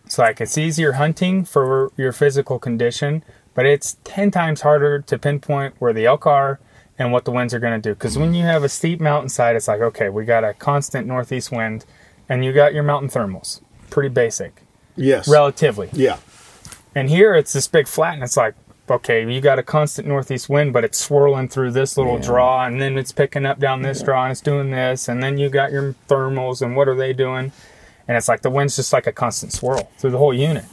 It's 0.06 0.18
like 0.18 0.40
it's 0.40 0.58
easier 0.58 0.94
hunting 0.94 1.46
for 1.46 1.92
your 1.98 2.12
physical 2.12 2.60
condition, 2.60 3.24
but 3.56 3.66
it's 3.66 3.98
10 4.04 4.30
times 4.30 4.62
harder 4.62 5.00
to 5.02 5.18
pinpoint 5.18 5.76
where 5.80 5.94
the 5.94 6.06
elk 6.06 6.28
are 6.28 6.60
and 6.98 7.12
what 7.12 7.26
the 7.26 7.32
winds 7.32 7.54
are 7.54 7.60
going 7.60 7.80
to 7.80 7.90
do. 7.90 7.94
Because 7.94 8.18
when 8.18 8.34
mm. 8.34 8.38
you 8.38 8.44
have 8.44 8.64
a 8.64 8.70
steep 8.70 9.00
mountainside, 9.00 9.56
it's 9.56 9.68
like, 9.68 9.82
okay, 9.82 10.10
we 10.10 10.26
got 10.26 10.44
a 10.44 10.54
constant 10.54 11.08
northeast 11.08 11.52
wind 11.52 11.86
and 12.30 12.44
you 12.44 12.54
got 12.54 12.74
your 12.74 12.84
mountain 12.84 13.10
thermals. 13.10 13.62
Pretty 13.90 14.10
basic, 14.10 14.62
Yes. 14.96 15.28
relatively. 15.28 15.90
yeah. 15.94 16.18
And 16.96 17.10
here 17.10 17.36
it's 17.36 17.52
this 17.52 17.68
big 17.68 17.88
flat, 17.90 18.14
and 18.14 18.24
it's 18.24 18.38
like, 18.38 18.56
okay, 18.90 19.30
you 19.30 19.42
got 19.42 19.60
a 19.60 19.64
constant 19.64 20.08
northeast 20.08 20.48
wind, 20.48 20.72
but 20.72 20.86
it's 20.86 20.98
swirling 20.98 21.50
through 21.50 21.72
this 21.72 21.98
little 21.98 22.18
draw, 22.18 22.66
and 22.66 22.82
then 22.82 22.98
it's 22.98 23.12
picking 23.12 23.46
up 23.46 23.60
down 23.60 23.82
this 23.82 24.02
draw, 24.02 24.24
and 24.24 24.32
it's 24.32 24.40
doing 24.40 24.72
this, 24.72 25.10
and 25.10 25.22
then 25.22 25.38
you 25.38 25.50
got 25.50 25.72
your 25.72 25.94
thermals, 26.08 26.62
and 26.62 26.76
what 26.76 26.88
are 26.88 26.96
they 26.96 27.12
doing? 27.12 27.52
And 28.08 28.16
it's 28.16 28.30
like 28.30 28.44
the 28.44 28.50
wind's 28.50 28.78
just 28.78 28.94
like 28.94 29.08
a 29.08 29.12
constant 29.12 29.52
swirl 29.52 29.92
through 29.98 30.12
the 30.12 30.18
whole 30.18 30.34
unit, 30.34 30.66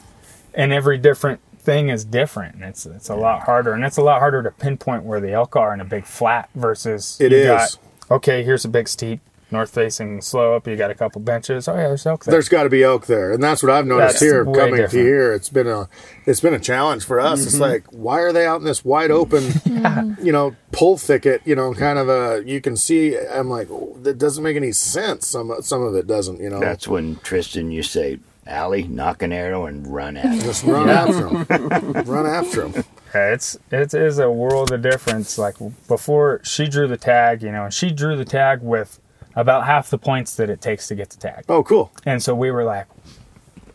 and 0.55 0.73
every 0.73 0.97
different 0.97 1.41
thing 1.63 1.89
is 1.89 2.05
different, 2.05 2.57
and 2.57 2.65
it's 2.65 2.87
it's 2.87 3.09
a 3.09 3.15
lot 3.15 3.43
harder, 3.43 3.73
and 3.73 3.85
it's 3.85 3.97
a 3.97 4.03
lot 4.03 4.19
harder 4.19 4.43
to 4.43 4.51
pinpoint 4.51 5.05
where 5.05 5.21
the 5.21 5.33
elk 5.33 5.57
are 5.57 5.73
in 5.73 5.81
a 5.81 5.85
big 5.85 6.05
flat 6.05 6.51
versus 6.55 7.19
It 7.21 7.33
you 7.33 7.39
is. 7.39 7.47
got 7.47 7.79
okay, 8.11 8.43
here's 8.43 8.65
a 8.65 8.69
big 8.69 8.89
steep 8.89 9.21
north 9.53 9.71
facing 9.71 10.21
slope, 10.21 10.67
you 10.67 10.77
got 10.77 10.91
a 10.91 10.95
couple 10.95 11.21
benches, 11.21 11.69
oh 11.69 11.75
yeah, 11.75 11.89
there's 11.89 12.07
elk 12.07 12.25
there. 12.25 12.33
There's 12.33 12.49
got 12.49 12.65
to 12.65 12.71
be 12.71 12.83
elk 12.83 13.07
there, 13.07 13.33
and 13.33 13.43
that's 13.43 13.63
what 13.63 13.71
I've 13.71 13.87
noticed 13.87 14.15
That's 14.15 14.23
here 14.23 14.45
way 14.45 14.59
coming 14.59 14.77
to 14.77 14.83
different. 14.83 15.07
here. 15.07 15.33
It's 15.35 15.49
been 15.51 15.69
a 15.69 15.89
it's 16.27 16.41
been 16.41 16.55
a 16.55 16.59
challenge 16.59 17.05
for 17.05 17.21
us. 17.21 17.45
It's 17.45 17.55
mm-hmm. 17.55 17.63
like 17.63 17.85
why 17.91 18.21
are 18.21 18.33
they 18.33 18.47
out 18.47 18.61
in 18.61 18.65
this 18.65 18.85
wide 18.85 19.11
open, 19.11 19.53
you 20.23 20.33
know, 20.33 20.57
pull 20.73 20.97
thicket? 20.97 21.43
You 21.45 21.55
know, 21.55 21.75
kind 21.75 21.99
of 21.99 22.09
a 22.09 22.43
you 22.45 22.61
can 22.61 22.77
see. 22.77 23.17
I'm 23.17 23.49
like 23.49 23.69
that 24.03 24.19
doesn't 24.19 24.43
make 24.43 24.57
any 24.57 24.73
sense. 24.73 25.29
Some 25.29 25.55
some 25.61 25.83
of 25.83 25.95
it 25.95 26.07
doesn't. 26.07 26.41
You 26.41 26.51
know, 26.51 26.59
That's 26.59 26.89
when 26.89 27.17
Tristin, 27.17 27.73
you 27.73 27.83
say, 27.83 28.19
Ally, 28.47 28.83
knock 28.89 29.23
an 29.23 29.33
arrow 29.33 29.67
and 29.67 29.87
run 29.87 30.17
at 30.17 30.25
him. 30.25 30.41
just 30.41 30.65
run 30.65 30.89
after 30.89 31.29
him. 31.29 31.93
run 32.07 32.27
after 32.27 32.69
them. 32.69 32.85
Yeah, 33.15 33.33
it's 33.35 33.57
it 33.71 33.95
is 33.95 34.19
a 34.19 34.31
world 34.31 34.73
of 34.73 34.83
difference. 34.83 35.39
Like 35.39 35.55
before, 35.87 36.41
she 36.43 36.67
drew 36.67 36.89
the 36.89 36.97
tag, 36.97 37.43
you 37.43 37.53
know, 37.53 37.65
and 37.65 37.75
she 37.75 37.91
drew 37.91 38.17
the 38.17 38.25
tag 38.25 38.61
with 38.63 38.99
about 39.37 39.67
half 39.67 39.91
the 39.91 39.99
points 39.99 40.35
that 40.37 40.51
it 40.51 40.61
takes 40.61 40.89
to 40.89 40.95
get 40.95 41.11
the 41.11 41.17
tag. 41.19 41.45
Oh, 41.49 41.63
cool. 41.63 41.93
And 42.05 42.23
so 42.23 42.35
we 42.35 42.51
were 42.51 42.65
like 42.65 42.87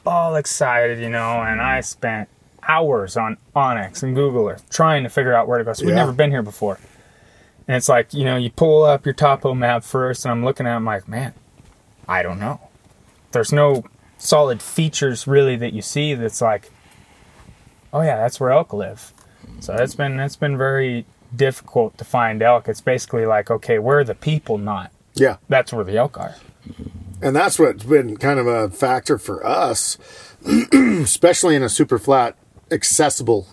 all 0.06 0.36
excited, 0.36 1.00
you 1.00 1.10
know, 1.10 1.42
and 1.42 1.62
I 1.62 1.82
spent 1.82 2.30
hours 2.68 3.16
on 3.16 3.38
onX 3.56 4.04
and 4.04 4.14
Google 4.16 4.48
Earth 4.50 4.70
trying 4.70 5.04
to 5.04 5.10
figure 5.10 5.34
out 5.34 5.48
where 5.48 5.58
to 5.60 5.64
go. 5.64 5.74
So 5.74 5.86
we'd 5.86 5.92
Yeah. 5.92 5.98
never 5.98 6.12
been 6.12 6.32
here 6.32 6.42
before. 6.44 6.78
And 7.68 7.76
it's 7.78 7.90
like, 7.90 8.14
you 8.14 8.24
know, 8.26 8.36
you 8.38 8.50
pull 8.50 8.84
up 8.84 9.06
your 9.06 9.14
topo 9.14 9.54
map 9.54 9.84
first, 9.84 10.24
and 10.26 10.32
I'm 10.32 10.44
looking 10.44 10.66
at 10.66 10.74
it, 10.74 10.76
I'm 10.76 10.86
like, 10.86 11.08
man, 11.08 11.34
I 12.08 12.24
don't 12.24 12.40
know. 12.40 12.62
There's 13.34 13.52
no 13.52 13.84
solid 14.18 14.62
features 14.62 15.28
really 15.28 15.56
that 15.58 15.74
you 15.74 15.82
see 15.82 16.14
that's 16.14 16.42
like, 16.42 16.72
oh 17.94 18.02
yeah, 18.02 18.18
that's 18.18 18.40
where 18.40 18.52
elk 18.52 18.74
live. 18.74 19.14
So 19.60 19.76
that's 19.76 19.96
been 19.96 20.20
it's 20.20 20.36
been 20.36 20.58
very 20.58 21.06
difficult 21.36 21.98
to 21.98 22.04
find 22.06 22.42
elk. 22.42 22.68
It's 22.68 22.82
basically 22.82 23.26
like, 23.26 23.50
okay, 23.52 23.80
where 23.80 24.00
are 24.00 24.04
the 24.04 24.16
people 24.16 24.58
not? 24.58 24.92
Yeah, 25.16 25.38
That's 25.50 25.74
where 25.74 25.84
the 25.84 25.98
elk 25.98 26.18
are. 26.20 26.36
and 27.24 27.36
that's 27.36 27.58
what's 27.58 27.84
been 27.84 28.18
kind 28.18 28.40
of 28.40 28.46
a 28.46 28.70
factor 28.70 29.18
for 29.18 29.44
us, 29.46 29.98
especially 30.74 31.56
in 31.56 31.64
a 31.64 31.70
super 31.70 31.98
flat, 31.98 32.36
accessible 32.70 33.48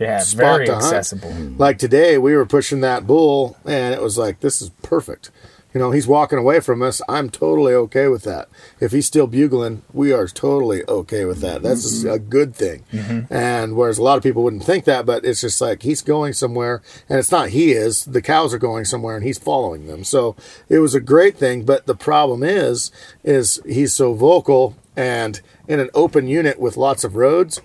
Yeah, 0.00 0.18
spot 0.18 0.38
very 0.40 0.66
to 0.66 0.72
hunt. 0.74 0.84
accessible. 0.86 1.30
Like 1.56 1.78
today, 1.78 2.18
we 2.18 2.34
were 2.34 2.46
pushing 2.46 2.80
that 2.80 3.06
bull, 3.06 3.56
and 3.64 3.94
it 3.94 4.02
was 4.02 4.18
like, 4.18 4.40
this 4.40 4.60
is 4.60 4.70
perfect. 4.82 5.30
You 5.74 5.80
know, 5.80 5.90
he's 5.90 6.06
walking 6.06 6.38
away 6.38 6.60
from 6.60 6.82
us. 6.82 7.02
I'm 7.08 7.28
totally 7.28 7.74
okay 7.74 8.06
with 8.06 8.22
that. 8.22 8.48
If 8.78 8.92
he's 8.92 9.06
still 9.06 9.26
bugling, 9.26 9.82
we 9.92 10.12
are 10.12 10.28
totally 10.28 10.84
okay 10.88 11.24
with 11.24 11.40
that. 11.40 11.62
That's 11.62 12.04
a 12.04 12.20
good 12.20 12.54
thing. 12.54 12.84
Mm-hmm. 12.92 13.34
And 13.34 13.74
whereas 13.74 13.98
a 13.98 14.02
lot 14.04 14.16
of 14.16 14.22
people 14.22 14.44
wouldn't 14.44 14.62
think 14.62 14.84
that, 14.84 15.04
but 15.04 15.24
it's 15.24 15.40
just 15.40 15.60
like 15.60 15.82
he's 15.82 16.00
going 16.00 16.32
somewhere, 16.32 16.80
and 17.08 17.18
it's 17.18 17.32
not 17.32 17.48
he 17.48 17.72
is. 17.72 18.04
The 18.04 18.22
cows 18.22 18.54
are 18.54 18.58
going 18.58 18.84
somewhere, 18.84 19.16
and 19.16 19.24
he's 19.24 19.38
following 19.38 19.88
them. 19.88 20.04
So 20.04 20.36
it 20.68 20.78
was 20.78 20.94
a 20.94 21.00
great 21.00 21.36
thing. 21.36 21.64
But 21.64 21.86
the 21.86 21.96
problem 21.96 22.44
is, 22.44 22.92
is 23.24 23.60
he's 23.66 23.92
so 23.92 24.14
vocal, 24.14 24.76
and 24.96 25.40
in 25.66 25.80
an 25.80 25.90
open 25.92 26.28
unit 26.28 26.60
with 26.60 26.76
lots 26.76 27.02
of 27.02 27.16
roads, 27.16 27.60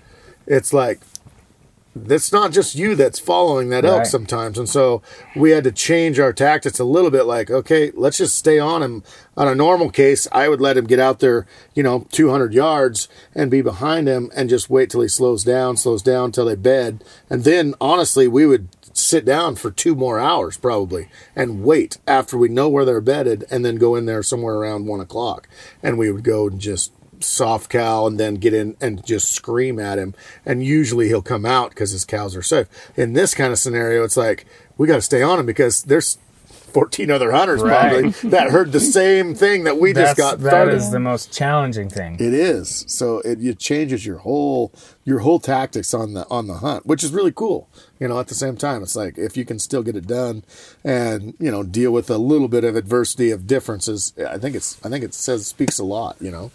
it's 0.48 0.72
like 0.72 1.00
it's 1.94 2.32
not 2.32 2.52
just 2.52 2.76
you 2.76 2.94
that's 2.94 3.18
following 3.18 3.70
that 3.70 3.84
elk 3.84 4.06
sometimes. 4.06 4.58
And 4.58 4.68
so 4.68 5.02
we 5.34 5.50
had 5.50 5.64
to 5.64 5.72
change 5.72 6.20
our 6.20 6.32
tactics 6.32 6.78
a 6.78 6.84
little 6.84 7.10
bit 7.10 7.24
like, 7.24 7.50
okay, 7.50 7.90
let's 7.94 8.18
just 8.18 8.36
stay 8.36 8.58
on 8.58 8.82
him. 8.82 9.02
On 9.36 9.48
a 9.48 9.54
normal 9.54 9.90
case, 9.90 10.28
I 10.30 10.48
would 10.48 10.60
let 10.60 10.76
him 10.76 10.86
get 10.86 11.00
out 11.00 11.18
there, 11.18 11.46
you 11.74 11.82
know, 11.82 12.06
200 12.12 12.54
yards 12.54 13.08
and 13.34 13.50
be 13.50 13.62
behind 13.62 14.06
him 14.06 14.30
and 14.36 14.48
just 14.48 14.70
wait 14.70 14.90
till 14.90 15.00
he 15.00 15.08
slows 15.08 15.42
down, 15.42 15.76
slows 15.76 16.02
down 16.02 16.30
till 16.30 16.44
they 16.44 16.54
bed. 16.54 17.02
And 17.28 17.42
then 17.42 17.74
honestly, 17.80 18.28
we 18.28 18.46
would 18.46 18.68
sit 18.92 19.24
down 19.24 19.56
for 19.56 19.70
two 19.70 19.94
more 19.94 20.18
hours 20.18 20.56
probably 20.56 21.08
and 21.34 21.64
wait 21.64 21.98
after 22.06 22.36
we 22.36 22.48
know 22.48 22.68
where 22.68 22.84
they're 22.84 23.00
bedded 23.00 23.44
and 23.50 23.64
then 23.64 23.76
go 23.76 23.96
in 23.96 24.06
there 24.06 24.22
somewhere 24.22 24.56
around 24.56 24.86
one 24.86 25.00
o'clock. 25.00 25.48
And 25.82 25.98
we 25.98 26.10
would 26.12 26.24
go 26.24 26.48
and 26.48 26.60
just 26.60 26.92
soft 27.20 27.70
cow 27.70 28.06
and 28.06 28.18
then 28.18 28.34
get 28.34 28.54
in 28.54 28.76
and 28.80 29.04
just 29.04 29.32
scream 29.32 29.78
at 29.78 29.98
him 29.98 30.14
and 30.46 30.64
usually 30.64 31.08
he'll 31.08 31.22
come 31.22 31.44
out 31.46 31.70
because 31.70 31.90
his 31.90 32.04
cows 32.04 32.34
are 32.36 32.42
safe 32.42 32.66
in 32.96 33.12
this 33.12 33.34
kind 33.34 33.52
of 33.52 33.58
scenario 33.58 34.02
it's 34.04 34.16
like 34.16 34.46
we 34.78 34.86
got 34.86 34.96
to 34.96 35.02
stay 35.02 35.22
on 35.22 35.38
him 35.38 35.46
because 35.46 35.82
there's 35.84 36.18
14 36.72 37.10
other 37.10 37.32
hunters 37.32 37.62
Right. 37.62 37.90
probably 37.90 38.10
that 38.30 38.50
heard 38.50 38.70
the 38.70 38.78
same 38.78 39.34
thing 39.34 39.64
that 39.64 39.78
we 39.78 39.92
just 39.92 40.16
got 40.16 40.38
that 40.38 40.48
started. 40.50 40.74
is 40.74 40.92
the 40.92 41.00
most 41.00 41.32
challenging 41.32 41.88
thing. 41.88 42.14
It 42.14 42.32
is. 42.32 42.84
So 42.86 43.18
it, 43.20 43.44
it 43.44 43.58
changes 43.58 44.06
your 44.06 44.18
whole 44.18 44.72
your 45.04 45.18
whole 45.18 45.40
tactics 45.40 45.92
on 45.92 46.14
the 46.14 46.28
on 46.30 46.46
the 46.46 46.54
hunt, 46.58 46.86
which 46.86 47.02
is 47.02 47.10
really 47.12 47.32
cool. 47.32 47.68
You 47.98 48.06
know, 48.06 48.20
at 48.20 48.28
the 48.28 48.36
same 48.36 48.56
time, 48.56 48.84
it's 48.84 48.94
like 48.94 49.18
if 49.18 49.36
you 49.36 49.44
can 49.44 49.58
still 49.58 49.82
get 49.82 49.96
it 49.96 50.06
done 50.06 50.44
and 50.84 51.34
you 51.40 51.50
know 51.50 51.64
deal 51.64 51.90
with 51.90 52.08
a 52.08 52.18
little 52.18 52.46
bit 52.46 52.62
of 52.62 52.76
adversity 52.76 53.32
of 53.32 53.48
differences, 53.48 54.12
I 54.24 54.38
think 54.38 54.54
it's 54.54 54.78
I 54.84 54.90
think 54.90 55.02
it 55.04 55.12
says 55.12 55.48
speaks 55.48 55.80
a 55.80 55.84
lot. 55.84 56.18
You 56.20 56.30
know. 56.30 56.52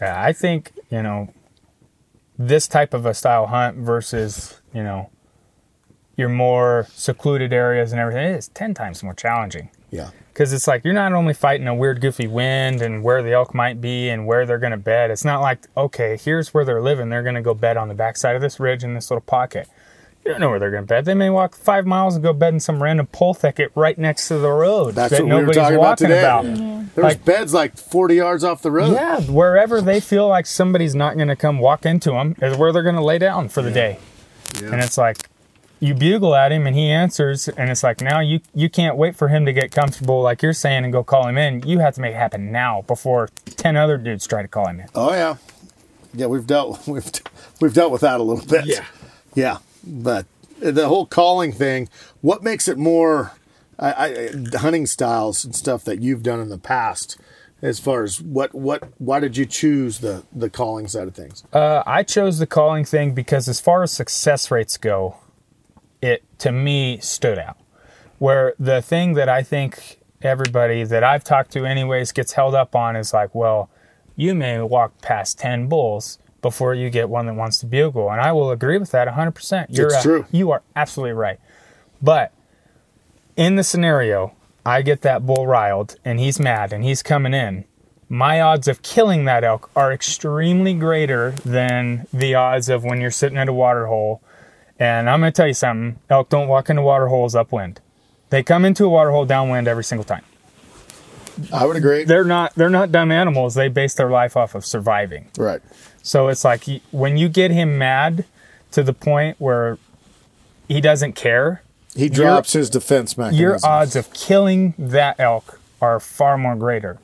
Yeah, 0.00 0.22
I 0.22 0.32
think, 0.32 0.72
you 0.90 1.02
know, 1.02 1.32
this 2.38 2.66
type 2.66 2.94
of 2.94 3.04
a 3.04 3.12
style 3.12 3.46
hunt 3.46 3.76
versus, 3.76 4.60
you 4.72 4.82
know, 4.82 5.10
your 6.16 6.28
more 6.28 6.86
secluded 6.92 7.52
areas 7.52 7.92
and 7.92 8.00
everything 8.00 8.32
it 8.32 8.36
is 8.36 8.48
10 8.48 8.74
times 8.74 9.02
more 9.02 9.14
challenging. 9.14 9.70
Yeah. 9.90 10.10
Because 10.32 10.52
it's 10.52 10.66
like 10.66 10.84
you're 10.84 10.94
not 10.94 11.12
only 11.12 11.34
fighting 11.34 11.66
a 11.66 11.74
weird, 11.74 12.00
goofy 12.00 12.26
wind 12.26 12.80
and 12.80 13.02
where 13.02 13.22
the 13.22 13.32
elk 13.32 13.54
might 13.54 13.80
be 13.80 14.08
and 14.08 14.26
where 14.26 14.46
they're 14.46 14.58
going 14.58 14.70
to 14.70 14.78
bed. 14.78 15.10
It's 15.10 15.24
not 15.24 15.40
like, 15.40 15.66
okay, 15.76 16.16
here's 16.16 16.54
where 16.54 16.64
they're 16.64 16.80
living. 16.80 17.08
They're 17.08 17.22
going 17.22 17.34
to 17.34 17.42
go 17.42 17.52
bed 17.52 17.76
on 17.76 17.88
the 17.88 17.94
backside 17.94 18.36
of 18.36 18.42
this 18.42 18.60
ridge 18.60 18.84
in 18.84 18.94
this 18.94 19.10
little 19.10 19.22
pocket. 19.22 19.68
You 20.24 20.32
don't 20.32 20.40
know 20.40 20.50
where 20.50 20.58
they're 20.58 20.70
going 20.70 20.82
to 20.84 20.86
bed. 20.86 21.06
They 21.06 21.14
may 21.14 21.30
walk 21.30 21.56
five 21.56 21.86
miles 21.86 22.14
and 22.14 22.22
go 22.22 22.32
bed 22.34 22.52
in 22.52 22.60
some 22.60 22.82
random 22.82 23.06
pole 23.06 23.32
thicket 23.34 23.72
right 23.74 23.96
next 23.98 24.28
to 24.28 24.38
the 24.38 24.50
road 24.50 24.94
That's 24.94 25.12
that 25.16 25.24
what 25.26 25.38
we 25.38 25.44
were 25.46 25.54
talking 25.54 25.76
about 25.76 25.80
walking 26.00 26.08
today. 26.08 26.20
about. 26.20 26.44
There's 26.94 26.96
Like- 27.04 27.24
beds 27.24 27.54
like 27.54 27.76
40 27.78 28.16
yards 28.16 28.44
off 28.44 28.60
the 28.62 28.70
road. 28.70 28.92
Yeah, 28.92 29.20
wherever 29.22 29.80
they 29.80 29.98
feel 30.00 30.28
like 30.28 30.44
somebody's 30.46 30.94
not 30.94 31.16
going 31.16 31.28
to 31.28 31.36
come 31.36 31.58
walk 31.58 31.86
into 31.86 32.10
them 32.10 32.36
is 32.42 32.56
where 32.58 32.70
they're 32.72 32.82
going 32.82 32.96
to 32.96 33.02
lay 33.04 33.18
down 33.18 33.48
for 33.48 33.62
the 33.62 33.70
day. 33.70 33.98
Yeah. 34.60 34.72
And 34.72 34.82
it's 34.82 34.98
like 34.98 35.16
you 35.78 35.94
bugle 35.94 36.34
at 36.34 36.52
him 36.52 36.66
and 36.66 36.76
he 36.76 36.90
answers, 36.90 37.48
and 37.48 37.70
it's 37.70 37.82
like 37.82 38.02
now 38.02 38.20
you 38.20 38.40
you 38.54 38.68
can't 38.68 38.96
wait 38.96 39.16
for 39.16 39.28
him 39.28 39.46
to 39.46 39.52
get 39.54 39.70
comfortable, 39.72 40.20
like 40.20 40.42
you're 40.42 40.52
saying, 40.52 40.84
and 40.84 40.92
go 40.92 41.02
call 41.02 41.26
him 41.28 41.38
in. 41.38 41.62
You 41.66 41.78
have 41.78 41.94
to 41.94 42.00
make 42.02 42.12
it 42.12 42.16
happen 42.18 42.52
now 42.52 42.82
before 42.86 43.30
ten 43.56 43.76
other 43.78 43.96
dudes 43.96 44.26
try 44.26 44.42
to 44.42 44.48
call 44.48 44.66
him 44.66 44.80
in. 44.80 44.88
Oh 44.94 45.12
yeah, 45.12 45.36
yeah. 46.12 46.26
We've 46.26 46.46
dealt 46.46 46.84
we've 46.86 47.10
we've 47.62 47.72
dealt 47.72 47.92
with 47.92 48.02
that 48.02 48.20
a 48.20 48.22
little 48.22 48.44
bit. 48.44 48.66
Yeah. 48.66 48.84
yeah. 49.34 49.58
But 49.84 50.26
the 50.58 50.88
whole 50.88 51.06
calling 51.06 51.52
thing, 51.52 51.88
what 52.20 52.42
makes 52.42 52.68
it 52.68 52.78
more 52.78 53.32
I, 53.78 53.92
I, 53.92 54.58
hunting 54.58 54.86
styles 54.86 55.44
and 55.44 55.54
stuff 55.54 55.84
that 55.84 56.00
you've 56.00 56.22
done 56.22 56.40
in 56.40 56.48
the 56.48 56.58
past? 56.58 57.18
As 57.62 57.78
far 57.78 58.04
as 58.04 58.22
what 58.22 58.54
what 58.54 58.84
why 58.98 59.20
did 59.20 59.36
you 59.36 59.44
choose 59.44 59.98
the 59.98 60.24
the 60.32 60.48
calling 60.48 60.88
side 60.88 61.08
of 61.08 61.14
things? 61.14 61.44
Uh, 61.52 61.82
I 61.86 62.02
chose 62.02 62.38
the 62.38 62.46
calling 62.46 62.86
thing 62.86 63.12
because 63.12 63.48
as 63.48 63.60
far 63.60 63.82
as 63.82 63.92
success 63.92 64.50
rates 64.50 64.78
go, 64.78 65.16
it 66.00 66.22
to 66.38 66.52
me 66.52 66.98
stood 67.00 67.38
out. 67.38 67.58
Where 68.18 68.54
the 68.58 68.80
thing 68.80 69.12
that 69.14 69.28
I 69.28 69.42
think 69.42 70.00
everybody 70.22 70.84
that 70.84 71.04
I've 71.04 71.24
talked 71.24 71.52
to, 71.52 71.64
anyways, 71.64 72.12
gets 72.12 72.32
held 72.32 72.54
up 72.54 72.74
on 72.74 72.96
is 72.96 73.12
like, 73.12 73.34
well, 73.34 73.70
you 74.16 74.34
may 74.34 74.60
walk 74.60 75.00
past 75.00 75.38
10 75.38 75.68
bulls 75.68 76.18
before 76.42 76.74
you 76.74 76.90
get 76.90 77.08
one 77.08 77.26
that 77.26 77.34
wants 77.34 77.58
to 77.58 77.66
bugle. 77.66 78.10
And 78.10 78.20
I 78.20 78.32
will 78.32 78.50
agree 78.50 78.78
with 78.78 78.90
that 78.92 79.08
100%. 79.08 79.66
You're 79.70 79.86
It's 79.88 79.96
a- 79.96 80.02
true. 80.02 80.26
You 80.30 80.50
are 80.52 80.62
absolutely 80.74 81.12
right. 81.14 81.38
But 82.02 82.32
in 83.36 83.56
the 83.56 83.64
scenario, 83.64 84.32
I 84.64 84.82
get 84.82 85.02
that 85.02 85.24
bull 85.26 85.46
riled 85.46 85.96
and 86.04 86.18
he's 86.20 86.38
mad 86.40 86.72
and 86.72 86.84
he's 86.84 87.02
coming 87.02 87.34
in. 87.34 87.64
My 88.08 88.40
odds 88.40 88.66
of 88.68 88.82
killing 88.82 89.24
that 89.26 89.44
elk 89.44 89.70
are 89.76 89.92
extremely 89.92 90.74
greater 90.74 91.32
than 91.44 92.06
the 92.12 92.34
odds 92.34 92.68
of 92.68 92.82
when 92.84 93.00
you're 93.00 93.10
sitting 93.10 93.38
at 93.38 93.48
a 93.48 93.52
water 93.52 93.86
hole. 93.86 94.20
And 94.78 95.08
I'm 95.08 95.20
going 95.20 95.32
to 95.32 95.36
tell 95.36 95.46
you 95.46 95.54
something 95.54 95.98
elk 96.08 96.28
don't 96.30 96.48
walk 96.48 96.70
into 96.70 96.82
water 96.82 97.06
holes 97.08 97.34
upwind. 97.36 97.80
They 98.30 98.42
come 98.42 98.64
into 98.64 98.84
a 98.84 98.88
water 98.88 99.10
hole 99.10 99.26
downwind 99.26 99.68
every 99.68 99.84
single 99.84 100.04
time. 100.04 100.24
I 101.52 101.64
would 101.66 101.76
agree. 101.76 102.04
They're 102.04 102.24
not 102.24 102.54
they're 102.54 102.68
not 102.70 102.90
dumb 102.92 103.10
animals. 103.12 103.54
They 103.54 103.68
base 103.68 103.94
their 103.94 104.10
life 104.10 104.36
off 104.36 104.54
of 104.54 104.64
surviving. 104.66 105.28
right. 105.38 105.60
So 106.02 106.28
it's 106.28 106.44
like 106.44 106.66
y- 106.66 106.80
when 106.90 107.16
you 107.16 107.28
get 107.28 107.50
him 107.50 107.78
mad 107.78 108.24
to 108.72 108.82
the 108.82 108.92
point 108.92 109.36
where 109.38 109.78
he 110.68 110.80
doesn't 110.80 111.14
care, 111.14 111.62
He 111.94 112.08
drops 112.08 112.52
his 112.52 112.70
defense 112.70 113.18
mechanism. 113.18 113.40
your 113.42 113.58
odds 113.64 113.96
of 113.96 114.12
killing 114.12 114.74
that 114.78 115.18
elk 115.18 115.60
are 115.80 115.98
far 116.00 116.38
more 116.38 116.56
greater. 116.56 116.98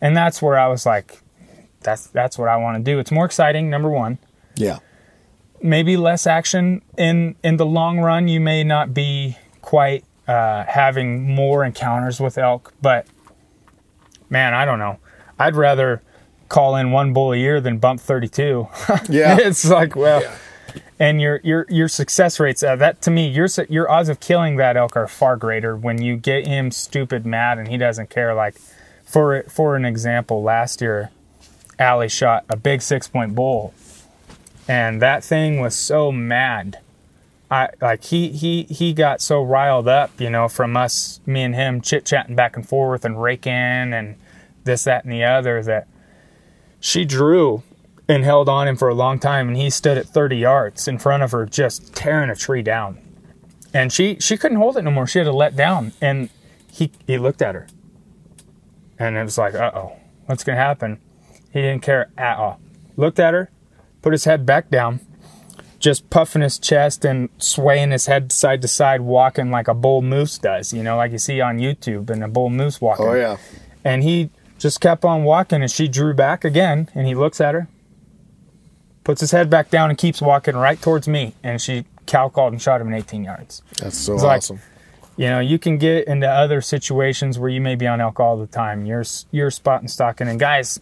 And 0.00 0.16
that's 0.16 0.40
where 0.40 0.58
I 0.58 0.66
was 0.68 0.86
like, 0.86 1.20
that's 1.82 2.06
that's 2.08 2.38
what 2.38 2.48
I 2.48 2.56
want 2.56 2.78
to 2.78 2.82
do. 2.90 2.98
It's 2.98 3.10
more 3.10 3.24
exciting, 3.26 3.68
number 3.70 3.90
one. 3.90 4.18
Yeah. 4.56 4.78
Maybe 5.62 5.96
less 5.98 6.26
action 6.26 6.80
in 6.96 7.36
in 7.44 7.56
the 7.58 7.66
long 7.66 7.98
run. 8.00 8.28
You 8.28 8.40
may 8.40 8.64
not 8.64 8.94
be 8.94 9.36
quite 9.60 10.04
uh, 10.26 10.64
having 10.64 11.34
more 11.34 11.64
encounters 11.64 12.18
with 12.20 12.38
elk, 12.38 12.72
but 12.80 13.06
man, 14.30 14.54
I 14.54 14.64
don't 14.64 14.78
know. 14.78 14.98
I'd 15.38 15.56
rather 15.56 16.00
call 16.50 16.76
in 16.76 16.90
one 16.90 17.14
bull 17.14 17.32
a 17.32 17.36
year 17.36 17.60
than 17.62 17.78
bump 17.78 18.00
32. 18.00 18.68
Yeah. 19.08 19.38
it's 19.40 19.64
like 19.68 19.96
well 19.96 20.22
and 20.98 21.20
your 21.20 21.40
your 21.42 21.66
your 21.68 21.88
success 21.88 22.38
rates 22.38 22.62
uh, 22.62 22.76
that 22.76 23.00
to 23.02 23.10
me 23.10 23.26
your 23.26 23.48
your 23.68 23.90
odds 23.90 24.08
of 24.08 24.20
killing 24.20 24.56
that 24.56 24.76
elk 24.76 24.96
are 24.96 25.08
far 25.08 25.36
greater 25.36 25.74
when 25.74 26.00
you 26.02 26.16
get 26.16 26.46
him 26.46 26.70
stupid 26.70 27.24
mad 27.24 27.58
and 27.58 27.68
he 27.68 27.76
doesn't 27.78 28.10
care 28.10 28.34
like 28.34 28.56
for 29.04 29.42
for 29.44 29.74
an 29.74 29.84
example 29.84 30.42
last 30.42 30.80
year 30.80 31.10
Ally 31.78 32.06
shot 32.08 32.44
a 32.48 32.56
big 32.56 32.82
six 32.82 33.08
point 33.08 33.34
bull 33.34 33.72
and 34.68 35.00
that 35.00 35.24
thing 35.24 35.60
was 35.60 35.74
so 35.74 36.12
mad 36.12 36.78
I 37.50 37.70
like 37.80 38.04
he 38.04 38.28
he 38.28 38.64
he 38.64 38.92
got 38.92 39.20
so 39.20 39.42
riled 39.42 39.88
up 39.88 40.20
you 40.20 40.30
know 40.30 40.48
from 40.48 40.76
us 40.76 41.20
me 41.26 41.42
and 41.42 41.54
him 41.54 41.80
chit 41.80 42.04
chatting 42.04 42.36
back 42.36 42.54
and 42.56 42.68
forth 42.68 43.04
and 43.04 43.20
raking 43.20 43.52
and 43.52 44.16
this 44.64 44.84
that 44.84 45.04
and 45.04 45.12
the 45.12 45.24
other 45.24 45.62
that 45.62 45.88
she 46.80 47.04
drew 47.04 47.62
and 48.08 48.24
held 48.24 48.48
on 48.48 48.66
him 48.66 48.76
for 48.76 48.88
a 48.88 48.94
long 48.94 49.18
time 49.18 49.48
and 49.48 49.56
he 49.56 49.70
stood 49.70 49.96
at 49.96 50.06
30 50.06 50.36
yards 50.36 50.88
in 50.88 50.98
front 50.98 51.22
of 51.22 51.30
her 51.30 51.46
just 51.46 51.94
tearing 51.94 52.30
a 52.30 52.34
tree 52.34 52.62
down. 52.62 52.98
And 53.72 53.92
she 53.92 54.16
she 54.18 54.36
couldn't 54.36 54.58
hold 54.58 54.76
it 54.76 54.82
no 54.82 54.90
more. 54.90 55.06
She 55.06 55.20
had 55.20 55.26
to 55.26 55.32
let 55.32 55.54
down 55.54 55.92
and 56.00 56.28
he 56.72 56.90
he 57.06 57.18
looked 57.18 57.40
at 57.40 57.54
her. 57.54 57.68
And 58.98 59.16
it 59.16 59.22
was 59.22 59.38
like 59.38 59.54
uh-oh 59.54 59.92
what's 60.26 60.42
gonna 60.42 60.58
happen? 60.58 60.98
He 61.52 61.60
didn't 61.60 61.82
care 61.82 62.10
at 62.18 62.38
all. 62.38 62.60
Looked 62.96 63.20
at 63.20 63.34
her 63.34 63.50
put 64.02 64.12
his 64.12 64.24
head 64.24 64.46
back 64.46 64.70
down 64.70 65.00
just 65.78 66.10
puffing 66.10 66.42
his 66.42 66.58
chest 66.58 67.04
and 67.04 67.30
swaying 67.38 67.90
his 67.90 68.06
head 68.06 68.30
side 68.32 68.60
to 68.60 68.68
side 68.68 69.00
walking 69.00 69.50
like 69.50 69.68
a 69.68 69.74
bull 69.74 70.02
moose 70.02 70.38
does 70.38 70.72
you 70.72 70.82
know 70.82 70.96
like 70.96 71.12
you 71.12 71.18
see 71.18 71.40
on 71.40 71.58
youtube 71.58 72.10
and 72.10 72.22
a 72.22 72.28
bull 72.28 72.50
moose 72.50 72.80
walking. 72.80 73.06
Oh 73.06 73.14
yeah. 73.14 73.36
and 73.84 74.02
he 74.02 74.30
just 74.60 74.80
kept 74.80 75.04
on 75.04 75.24
walking 75.24 75.60
and 75.62 75.70
she 75.70 75.88
drew 75.88 76.14
back 76.14 76.44
again 76.44 76.88
and 76.94 77.06
he 77.08 77.14
looks 77.16 77.40
at 77.40 77.54
her 77.54 77.66
puts 79.02 79.20
his 79.22 79.30
head 79.32 79.48
back 79.50 79.70
down 79.70 79.88
and 79.90 79.98
keeps 79.98 80.20
walking 80.20 80.54
right 80.54 80.80
towards 80.80 81.08
me. 81.08 81.34
And 81.42 81.60
she 81.60 81.86
cow 82.06 82.28
called 82.28 82.52
and 82.52 82.60
shot 82.60 82.80
him 82.80 82.88
in 82.88 82.94
18 82.94 83.24
yards. 83.24 83.62
That's 83.78 83.96
so 83.96 84.14
It's 84.14 84.22
like- 84.22 84.36
awesome. 84.38 84.60
you 85.16 85.26
know 85.28 85.40
you 85.40 85.58
can 85.58 85.78
get 85.78 86.06
into 86.06 86.28
other 86.28 86.60
situations 86.60 87.38
where 87.38 87.48
you 87.50 87.60
may 87.60 87.74
be 87.74 87.86
on 87.86 88.00
elk 88.00 88.20
all 88.20 88.36
the 88.36 88.46
time. 88.46 88.86
You're 88.86 89.04
you're 89.32 89.50
spotting 89.50 89.88
stocking 89.88 90.28
and 90.28 90.38
guys 90.38 90.78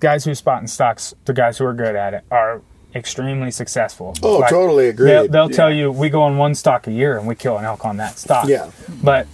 guys 0.00 0.24
who 0.24 0.34
spot 0.34 0.58
and 0.58 0.68
stocks 0.70 1.12
the 1.26 1.32
guys 1.34 1.58
who 1.58 1.66
are 1.66 1.74
good 1.74 1.94
at 1.94 2.14
it 2.14 2.24
are 2.30 2.62
extremely 2.94 3.50
successful. 3.50 4.14
Oh, 4.22 4.42
totally 4.48 4.88
agree. 4.88 5.06
they'll, 5.10 5.28
they'll 5.28 5.48
tell 5.50 5.72
you 5.72 5.92
we 5.92 6.08
go 6.08 6.22
on 6.22 6.38
one 6.38 6.54
stock 6.54 6.86
a 6.86 6.90
year 6.92 7.16
and 7.18 7.26
we 7.26 7.34
kill 7.36 7.56
an 7.58 7.64
elk 7.64 7.84
on 7.84 7.98
that 7.98 8.18
stock. 8.18 8.48
Yeah. 8.48 8.70
but 9.02 9.26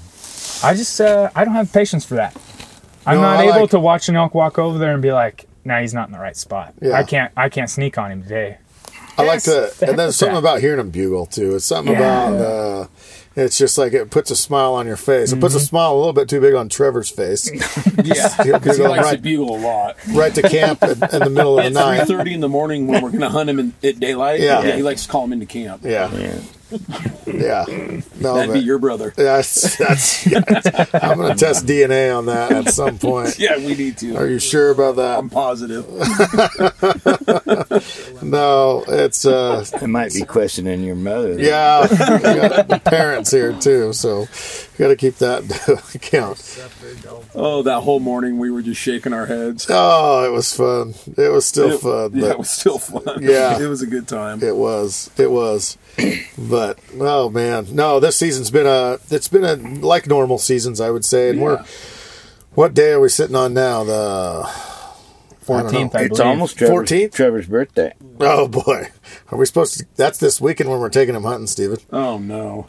i 0.63 0.75
just 0.75 1.01
uh, 1.01 1.31
i 1.35 1.45
don't 1.45 1.55
have 1.55 1.73
patience 1.73 2.05
for 2.05 2.15
that 2.17 2.35
i'm 3.07 3.17
No, 3.17 3.23
not 3.23 3.37
I 3.41 3.45
able 3.49 3.61
like- 3.63 3.71
to 3.71 3.81
watch 3.81 4.09
an 4.09 4.17
elk 4.17 4.35
walk 4.35 4.59
over 4.59 4.79
there 4.79 4.93
and 4.93 5.01
be 5.03 5.13
like 5.13 5.47
nah 5.65 5.81
he's 5.81 5.95
not 5.95 6.09
in 6.09 6.13
the 6.13 6.19
right 6.21 6.37
spot 6.37 6.75
Yeah. 6.83 6.93
i 6.93 7.03
can't 7.05 7.33
i 7.37 7.49
can't 7.49 7.71
sneak 7.71 7.97
on 7.99 8.11
him 8.11 8.23
today 8.23 8.59
I 9.19 9.23
like 9.25 9.43
to, 9.45 9.73
the 9.79 9.87
and 9.89 9.99
then 9.99 10.13
something 10.13 10.35
that. 10.35 10.41
about 10.41 10.61
hearing 10.61 10.79
him 10.79 10.91
bugle 10.91 11.25
too. 11.25 11.55
It's 11.57 11.65
something 11.65 11.95
Yeah. 11.95 12.29
about, 12.29 12.39
uh, 12.39 12.87
it's 13.35 13.57
just 13.57 13.79
like 13.79 13.95
it 13.95 14.11
puts 14.11 14.31
a 14.31 14.37
smile 14.37 14.75
on 14.75 14.87
your 14.87 14.99
face. 14.99 15.33
It 15.33 15.41
puts 15.41 15.55
Mm-hmm. 15.55 15.63
a 15.63 15.67
smile 15.67 15.95
a 15.95 15.97
little 15.97 16.13
bit 16.13 16.29
too 16.29 16.39
big 16.39 16.53
on 16.53 16.69
Trevor's 16.69 17.09
face. 17.09 17.51
Yeah, 18.05 18.29
He'll 18.45 18.59
because 18.59 18.77
he 18.77 18.83
go 18.83 18.91
likes 18.91 19.05
to 19.05 19.13
right, 19.15 19.23
bugle 19.23 19.57
a 19.57 19.59
lot. 19.59 19.97
right 20.09 20.35
to 20.35 20.43
camp 20.43 20.83
in, 20.83 20.91
in 20.91 20.99
the 21.21 21.31
middle 21.31 21.59
of 21.59 21.65
the 21.65 21.81
At 21.81 21.87
three 21.87 21.97
night. 21.97 22.07
three 22.07 22.17
thirty 22.19 22.35
in 22.35 22.41
the 22.41 22.49
morning 22.51 22.89
when 22.89 23.03
we're 23.03 23.09
going 23.09 23.23
to 23.23 23.31
hunt 23.31 23.49
him 23.49 23.59
in, 23.59 23.73
at 23.83 23.99
daylight, 23.99 24.41
Yeah. 24.41 24.63
yeah. 24.63 24.77
he 24.77 24.83
likes 24.83 25.05
to 25.07 25.09
call 25.09 25.25
him 25.25 25.33
into 25.33 25.47
camp. 25.47 25.81
Yeah, 25.83 26.15
Yeah. 26.15 26.39
yeah. 27.27 27.65
No, 28.21 28.35
That'd 28.35 28.49
but 28.49 28.53
be 28.55 28.61
your 28.61 28.79
brother. 28.79 29.13
that's 29.17 29.77
that's. 29.77 30.27
yeah, 30.27 30.41
I'm 30.95 31.19
gonna 31.19 31.35
test 31.37 31.67
DNA 31.67 32.17
on 32.17 32.27
that 32.27 32.53
at 32.53 32.69
some 32.73 32.99
point. 32.99 33.39
Yeah, 33.47 33.57
we 33.59 33.75
need 33.75 33.99
to. 33.99 34.17
Are 34.17 34.27
you 34.27 34.39
sure 34.39 34.71
about 34.71 34.97
that? 34.97 35.19
I'm 35.19 35.29
positive. 35.31 35.85
No, 38.23 38.83
it's 38.89 39.25
uh, 39.27 39.65
I 39.81 39.87
might 39.87 40.13
be 40.13 40.23
questioning 40.23 40.83
your 40.83 40.97
mother. 40.97 41.37
there. 41.37 41.45
yeah. 41.45 41.87
Got 41.87 42.69
the 42.69 42.81
parents 42.81 43.31
here 43.31 43.53
too, 43.53 43.93
so 43.93 44.27
Got 44.79 44.89
to 44.89 44.97
keep 44.97 45.17
that 45.17 45.43
account. 45.95 46.39
Oh, 47.35 47.63
that 47.63 47.81
whole 47.81 47.99
morning 48.01 48.39
we 48.39 48.51
were 48.51 48.61
just 48.61 48.81
shaking 48.81 49.15
our 49.15 49.25
heads. 49.25 49.67
Oh, 49.71 50.25
it 50.27 50.33
was 50.33 50.53
fun. 50.55 50.95
It 51.17 51.33
was 51.33 51.47
still 51.47 51.73
It- 51.73 51.81
fun. 51.81 52.11
Yeah, 52.15 52.33
it 52.33 52.39
was 52.39 52.51
still 52.51 52.79
fun. 52.79 53.23
Yeah. 53.23 53.59
it 53.61 53.67
was 53.69 53.81
a 53.81 53.87
good 53.87 54.07
time. 54.07 54.43
It 54.43 54.55
was. 54.57 55.11
It 55.17 55.31
was. 55.31 55.79
But 56.39 56.79
oh 57.01 57.31
man, 57.31 57.67
no, 57.75 57.99
this 57.99 58.17
season's 58.19 58.51
been 58.51 58.67
a. 58.67 58.99
It's 59.11 59.29
been 59.29 59.45
a 59.45 59.55
like 59.57 60.07
normal 60.07 60.37
seasons, 60.39 60.81
I 60.83 60.91
would 60.91 61.05
say. 61.05 61.31
And 61.31 61.41
we're 61.41 61.65
what 62.55 62.75
day 62.75 62.93
are 62.93 63.01
we 63.01 63.09
sitting 63.09 63.35
on 63.35 63.55
now? 63.55 63.83
The 63.85 64.43
14th, 65.47 65.95
I, 65.95 66.03
It's 66.05 66.21
almost 66.21 66.59
Trevor's, 66.59 66.91
14th? 66.91 67.13
Trevor's 67.15 67.47
birthday. 67.47 67.95
oh 68.21 68.49
boy, 68.49 68.89
are 69.31 69.39
we 69.39 69.47
supposed 69.47 69.79
to? 69.79 69.87
That's 69.97 70.19
this 70.19 70.41
weekend 70.41 70.69
when 70.71 70.79
we're 70.81 70.91
taking 70.91 71.15
him 71.15 71.23
hunting, 71.23 71.47
Steven. 71.47 71.79
Oh 71.91 72.19
no, 72.19 72.67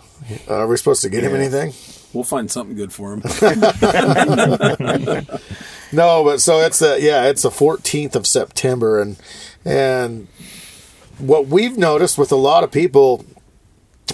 Uh, 0.49 0.55
are 0.59 0.67
we 0.67 0.77
supposed 0.77 1.01
to 1.01 1.09
get 1.09 1.23
him 1.23 1.35
anything? 1.35 1.73
We'll 2.17 2.23
find 2.23 2.51
something 2.51 2.75
good 2.75 2.91
for 2.91 3.13
him. 3.13 3.21
No, 5.91 6.23
but 6.23 6.41
so 6.41 6.59
it's 6.59 6.81
a 6.81 7.01
yeah, 7.01 7.27
it's 7.27 7.43
the 7.43 7.49
14th 7.49 8.15
of 8.15 8.27
September, 8.27 8.99
and 8.99 9.17
and 9.63 10.27
what 11.17 11.47
we've 11.47 11.77
noticed 11.77 12.17
with 12.17 12.31
a 12.31 12.35
lot 12.35 12.63
of 12.63 12.71
people 12.71 13.25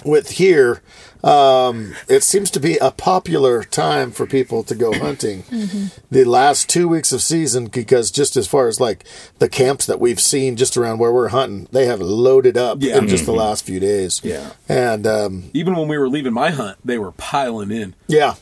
with 0.04 0.32
here, 0.32 0.82
um, 1.24 1.94
it 2.08 2.22
seems 2.22 2.50
to 2.50 2.60
be 2.60 2.76
a 2.78 2.90
popular 2.90 3.64
time 3.64 4.10
for 4.10 4.26
people 4.26 4.62
to 4.64 4.74
go 4.74 4.92
hunting. 4.92 5.44
The 6.10 6.24
last 6.24 6.68
two 6.68 6.86
weeks 6.86 7.12
of 7.12 7.22
season, 7.22 7.66
because 7.66 8.10
just 8.12 8.36
as 8.36 8.46
far 8.46 8.68
as 8.68 8.78
like 8.80 9.04
the 9.40 9.48
camps 9.48 9.86
that 9.86 9.98
we've 9.98 10.20
seen 10.20 10.54
just 10.56 10.76
around 10.76 10.98
where 10.98 11.12
we're 11.12 11.28
hunting, 11.28 11.66
they 11.72 11.86
have 11.86 12.00
loaded 12.00 12.56
up 12.56 12.78
Yeah. 12.80 12.98
in 12.98 13.08
just 13.08 13.24
the 13.26 13.32
last 13.32 13.64
few 13.66 13.80
days. 13.80 14.20
Yeah. 14.22 14.50
and 14.68 15.06
um, 15.06 15.50
Even 15.54 15.74
when 15.74 15.88
we 15.88 15.98
were 15.98 16.08
leaving 16.08 16.32
my 16.32 16.50
hunt, 16.50 16.78
they 16.84 16.98
were 16.98 17.10
piling 17.12 17.72
in. 17.72 17.94
yeah, 18.06 18.34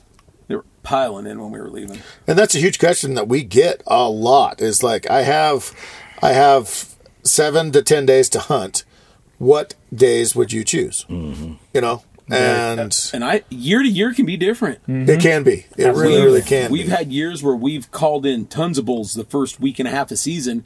They 0.48 0.56
were 0.56 0.66
piling 0.82 1.26
in 1.26 1.40
when 1.40 1.50
we 1.50 1.60
were 1.60 1.70
leaving. 1.70 2.00
And 2.26 2.36
that's 2.38 2.54
a 2.54 2.58
huge 2.58 2.78
question 2.78 3.14
that 3.14 3.28
we 3.28 3.42
get 3.42 3.82
a 3.86 4.08
lot. 4.10 4.60
Is 4.60 4.82
like 4.82 5.08
I 5.10 5.22
have, 5.22 5.72
I 6.20 6.32
have 6.32 6.94
seven 7.22 7.72
to 7.72 7.80
ten 7.82 8.04
days 8.04 8.28
to 8.30 8.38
hunt. 8.40 8.84
What 9.38 9.74
days 9.94 10.36
would 10.36 10.52
you 10.52 10.62
choose? 10.62 11.06
Mm-hmm. 11.08 11.54
You 11.72 11.80
know, 11.80 12.02
and 12.30 13.10
And 13.12 13.24
I 13.24 13.42
year 13.50 13.82
to 13.82 13.88
year 13.88 14.12
can 14.14 14.26
be 14.26 14.36
different. 14.36 14.80
Mm-hmm. 14.86 15.10
it 15.10 15.20
can 15.20 15.42
be. 15.42 15.66
It 15.76 15.86
really, 15.86 16.08
We've- 16.08 16.22
really 16.24 16.42
can. 16.42 16.70
We've 16.70 16.86
be. 16.86 16.90
had 16.92 17.12
years 17.12 17.42
where 17.42 17.56
we've 17.56 17.90
called 17.90 18.24
in 18.26 18.46
tons 18.46 18.78
of 18.78 18.84
bulls 18.86 19.14
the 19.14 19.24
first 19.24 19.60
week 19.60 19.78
and 19.78 19.88
a 19.88 19.90
half 19.90 20.10
of 20.10 20.18
season, 20.18 20.64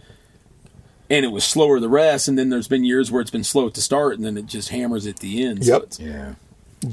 and 1.10 1.24
it 1.24 1.28
was 1.28 1.44
slower 1.44 1.80
the 1.80 1.88
rest. 1.88 2.28
And 2.28 2.38
then 2.38 2.48
there's 2.50 2.68
been 2.68 2.84
years 2.84 3.10
where 3.10 3.20
it's 3.22 3.30
been 3.30 3.44
slow 3.44 3.66
at 3.66 3.74
the 3.74 3.80
start, 3.80 4.16
and 4.16 4.24
then 4.24 4.36
it 4.36 4.46
just 4.46 4.68
hammers 4.70 5.06
at 5.06 5.16
the 5.18 5.44
end. 5.44 5.64
So 5.64 5.72
Yep. 5.74 5.82
it's- 5.82 6.00
Yeah. 6.00 6.34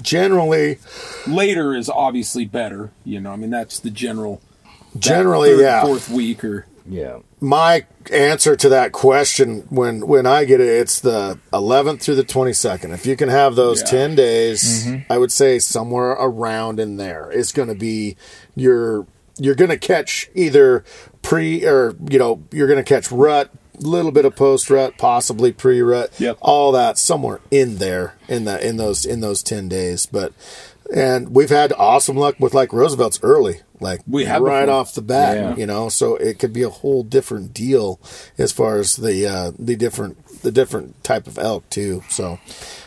generally, 0.02 0.80
later 1.28 1.76
is 1.76 1.90
obviously 1.90 2.46
better. 2.46 2.92
You 3.04 3.20
know, 3.22 3.32
I 3.32 3.36
mean 3.36 3.50
that's 3.50 3.80
the 3.80 3.90
general. 3.92 4.42
that 4.94 5.00
generally, 5.02 5.50
third, 5.50 5.62
yeah. 5.62 5.82
Fourth 5.84 6.10
week 6.10 6.44
or 6.44 6.66
Yeah. 6.86 7.20
My 7.40 7.86
answer 8.12 8.56
to 8.56 8.70
that 8.70 8.92
question, 8.92 9.62
when 9.70 10.06
when 10.08 10.26
I 10.26 10.44
get 10.46 10.60
it, 10.60 10.68
it's 10.68 11.00
the 11.00 11.40
11th 11.54 12.02
through 12.02 12.16
the 12.16 12.24
22nd. 12.24 12.94
If 12.94 13.06
you 13.06 13.16
can 13.16 13.30
have 13.30 13.56
those 13.56 13.80
Yeah. 13.82 13.88
10 13.88 14.16
days, 14.16 14.86
mm-hmm. 14.86 15.12
I 15.12 15.18
would 15.18 15.32
say 15.32 15.60
somewhere 15.60 16.12
around 16.12 16.80
in 16.80 16.98
there, 16.98 17.30
it's 17.32 17.52
going 17.52 17.70
to 17.70 17.76
be 17.76 18.16
your 18.56 19.08
you're 19.38 19.56
going 19.56 19.72
to 19.72 19.78
catch 19.78 20.30
either 20.36 20.84
pre 21.22 21.66
or 21.66 21.96
you 22.10 22.20
know 22.20 22.44
you're 22.52 22.68
going 22.68 22.84
to 22.84 22.88
catch 22.88 23.12
rut, 23.12 23.50
a 23.80 23.82
little 23.82 24.12
bit 24.12 24.26
of 24.26 24.36
post 24.36 24.70
rut, 24.70 24.98
possibly 24.98 25.52
pre 25.52 25.82
rut, 25.82 26.12
Yep. 26.20 26.38
all 26.42 26.72
that 26.74 26.98
somewhere 26.98 27.40
in 27.50 27.78
there 27.78 28.16
in 28.28 28.46
that 28.46 28.62
in 28.62 28.78
those 28.78 29.06
in 29.06 29.22
those 29.22 29.42
10 29.42 29.68
days. 29.70 30.06
But 30.06 30.34
and 30.94 31.34
we've 31.36 31.50
had 31.50 31.74
awesome 31.74 32.16
luck 32.16 32.36
with 32.40 32.54
like 32.54 32.72
Roosevelt's 32.72 33.20
early, 33.24 33.62
like 33.80 34.02
We 34.08 34.26
have 34.26 34.42
right 34.42 34.66
before. 34.66 34.76
off 34.80 34.94
the 34.94 35.02
bat, 35.02 35.36
Yeah. 35.38 35.56
you 35.56 35.66
know. 35.66 35.90
So 35.90 36.16
it 36.16 36.40
could 36.40 36.54
be 36.54 36.62
a 36.64 36.70
whole 36.70 37.04
different 37.04 37.54
deal 37.54 38.00
as 38.38 38.52
far 38.52 38.78
as 38.80 38.96
the 38.98 39.26
uh, 39.28 39.52
the 39.58 39.76
different 39.76 40.42
the 40.44 40.52
different 40.52 41.04
type 41.04 41.28
of 41.28 41.38
elk 41.38 41.70
too. 41.70 42.04
So 42.10 42.40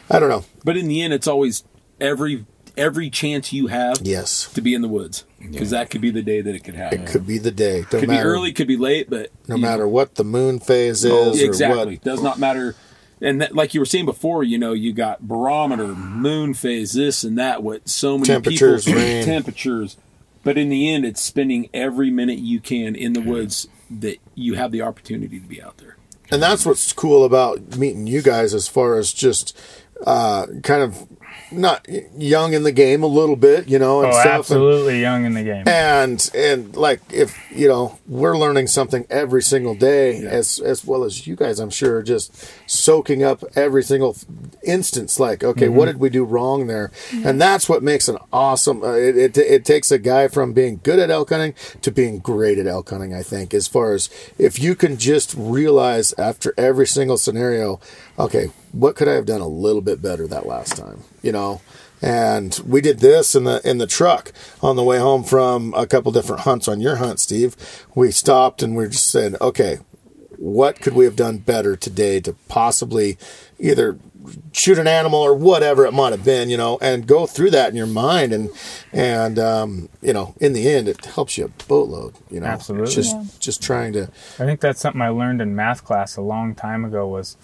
I 0.08 0.18
don't 0.18 0.28
know. 0.28 0.44
But 0.64 0.76
in 0.76 0.88
the 0.88 1.02
end, 1.02 1.12
it's 1.12 1.26
always 1.26 1.64
every 2.00 2.46
every 2.76 3.08
chance 3.08 3.52
you 3.54 3.68
have 3.68 3.98
Yes, 4.02 4.52
to 4.52 4.60
be 4.60 4.74
in 4.74 4.82
the 4.82 4.88
woods 4.88 5.24
because 5.40 5.70
that 5.70 5.88
could 5.88 6.02
be 6.02 6.10
the 6.10 6.20
day 6.22 6.42
that 6.42 6.54
it 6.54 6.62
could 6.62 6.74
happen. 6.74 7.00
it 7.02 7.06
could 7.08 7.26
be 7.26 7.38
the 7.38 7.50
day. 7.50 7.86
Don't 7.90 8.00
could 8.00 8.08
matter, 8.10 8.22
be 8.24 8.28
early, 8.28 8.52
could 8.52 8.68
be 8.68 8.76
late, 8.76 9.08
but 9.08 9.30
no 9.48 9.56
you 9.56 9.62
know, 9.62 9.68
matter 9.68 9.88
what 9.88 10.16
the 10.16 10.24
moon 10.24 10.60
phase 10.60 11.02
is 11.04 11.40
or 11.40 11.44
exactly 11.44 11.94
what. 11.94 12.04
does 12.04 12.22
not 12.22 12.38
matter. 12.38 12.74
And 13.20 13.40
that, 13.40 13.54
like 13.54 13.72
you 13.72 13.80
were 13.80 13.86
saying 13.86 14.04
before, 14.04 14.42
you 14.42 14.58
know, 14.58 14.72
you 14.72 14.92
got 14.92 15.26
barometer, 15.26 15.88
moon 15.88 16.52
phase, 16.52 16.92
this 16.92 17.24
and 17.24 17.38
that. 17.38 17.62
What 17.62 17.88
so 17.88 18.18
many 18.18 18.26
Temperatures, 18.26 18.84
temperatures. 18.84 19.96
But 20.44 20.58
in 20.58 20.68
the 20.68 20.92
end, 20.92 21.04
it's 21.04 21.20
spending 21.20 21.68
every 21.72 22.10
minute 22.10 22.38
you 22.38 22.60
can 22.60 22.94
in 22.94 23.14
the 23.14 23.20
woods 23.20 23.68
that 23.90 24.18
you 24.34 24.54
have 24.54 24.70
the 24.70 24.82
opportunity 24.82 25.40
to 25.40 25.46
be 25.46 25.62
out 25.62 25.78
there. 25.78 25.96
And 26.30 26.42
that's 26.42 26.66
what's 26.66 26.92
cool 26.92 27.24
about 27.24 27.76
meeting 27.76 28.06
you 28.06 28.20
guys 28.20 28.52
as 28.52 28.68
far 28.68 28.98
as 28.98 29.12
just 29.12 29.58
uh, 30.06 30.46
kind 30.62 30.82
of 30.82 31.06
not 31.52 31.86
young 32.18 32.52
in 32.54 32.62
the 32.64 32.72
game 32.72 33.02
a 33.02 33.06
little 33.06 33.36
bit, 33.36 33.68
you 33.68 33.78
know, 33.78 34.00
and 34.02 34.08
Oh, 34.08 34.12
stuff. 34.12 34.24
and- 34.26 34.34
absolutely 34.34 35.00
young 35.00 35.24
in 35.24 35.34
the 35.34 35.42
game. 35.44 35.66
and 35.68 36.30
and 36.34 36.74
like 36.76 37.00
if 37.12 37.38
you 37.52 37.68
know 37.68 37.98
we're 38.08 38.36
learning 38.36 38.66
something 38.66 39.06
every 39.10 39.42
single 39.42 39.74
day 39.74 40.18
as 40.26 40.58
as 40.58 40.84
well 40.84 41.04
as 41.04 41.26
you 41.26 41.34
guys 41.36 41.58
i'm 41.58 41.70
sure 41.70 42.02
just 42.02 42.32
soaking 42.68 43.22
up 43.22 43.42
every 43.54 43.82
single 43.82 44.16
instance 44.64 45.18
like 45.20 45.42
okay 45.44 45.68
what 45.68 45.86
did 45.86 45.98
we 45.98 46.08
do 46.10 46.24
wrong 46.24 46.66
there 46.66 46.90
and 47.24 47.40
that's 47.40 47.68
what 47.68 47.82
makes 47.82 48.08
an 48.08 48.18
awesome 48.32 48.82
uh, 48.82 48.92
it, 48.92 49.16
it, 49.16 49.38
it 49.38 49.64
takes 49.64 49.90
a 49.90 49.98
guy 49.98 50.28
from 50.28 50.52
being 50.52 50.80
good 50.82 50.98
at 50.98 51.10
elk 51.10 51.30
hunting 51.30 51.54
to 51.82 51.90
being 51.90 52.18
great 52.18 52.58
at 52.58 52.66
elk 52.66 52.90
hunting 52.90 53.14
i 53.14 53.22
think 53.22 53.54
as 53.54 53.66
far 53.68 53.92
as 53.94 54.08
if 54.38 54.58
you 54.60 54.74
can 54.74 54.96
just 54.96 55.34
realize 55.36 56.12
after 56.18 56.52
every 56.58 56.86
single 56.86 57.16
scenario 57.16 57.80
okay 58.18 58.46
what 58.72 58.96
could 58.96 59.08
i 59.08 59.12
have 59.12 59.26
done 59.26 59.40
a 59.40 59.48
little 59.48 59.82
bit 59.82 60.00
better 60.02 60.26
that 60.26 60.46
last 60.46 60.76
time 60.76 61.02
you 61.22 61.32
know 61.32 61.60
and 62.02 62.60
we 62.66 62.80
did 62.80 62.98
this 63.00 63.34
in 63.34 63.44
the 63.44 63.60
in 63.68 63.78
the 63.78 63.86
truck 63.86 64.32
on 64.62 64.76
the 64.76 64.84
way 64.84 64.98
home 64.98 65.24
from 65.24 65.72
a 65.74 65.86
couple 65.86 66.12
different 66.12 66.42
hunts 66.42 66.68
on 66.68 66.80
your 66.80 66.96
hunt, 66.96 67.20
Steve. 67.20 67.56
We 67.94 68.10
stopped 68.10 68.62
and 68.62 68.76
we 68.76 68.88
just 68.88 69.10
said, 69.10 69.34
okay, 69.40 69.78
what 70.36 70.80
could 70.80 70.92
we 70.92 71.06
have 71.06 71.16
done 71.16 71.38
better 71.38 71.74
today 71.74 72.20
to 72.20 72.34
possibly 72.48 73.16
either 73.58 73.98
shoot 74.52 74.78
an 74.78 74.86
animal 74.86 75.20
or 75.20 75.34
whatever 75.34 75.86
it 75.86 75.92
might 75.92 76.10
have 76.12 76.24
been, 76.24 76.50
you 76.50 76.56
know, 76.56 76.78
and 76.82 77.06
go 77.06 77.26
through 77.26 77.50
that 77.50 77.70
in 77.70 77.76
your 77.76 77.86
mind 77.86 78.32
and 78.32 78.50
and 78.92 79.38
um, 79.38 79.88
you 80.02 80.12
know, 80.12 80.34
in 80.38 80.52
the 80.52 80.68
end, 80.68 80.88
it 80.88 81.04
helps 81.06 81.38
you 81.38 81.46
a 81.46 81.48
boatload, 81.66 82.14
you 82.30 82.40
know. 82.40 82.46
Absolutely. 82.46 82.92
just 82.92 83.16
Yeah. 83.16 83.24
just 83.38 83.62
trying 83.62 83.94
to 83.94 84.10
I 84.38 84.44
think 84.44 84.60
that's 84.60 84.80
something 84.80 85.00
I 85.00 85.08
learned 85.08 85.40
in 85.40 85.54
math 85.56 85.82
class 85.82 86.16
a 86.16 86.22
long 86.22 86.54
time 86.54 86.84
ago 86.84 87.08
was 87.08 87.36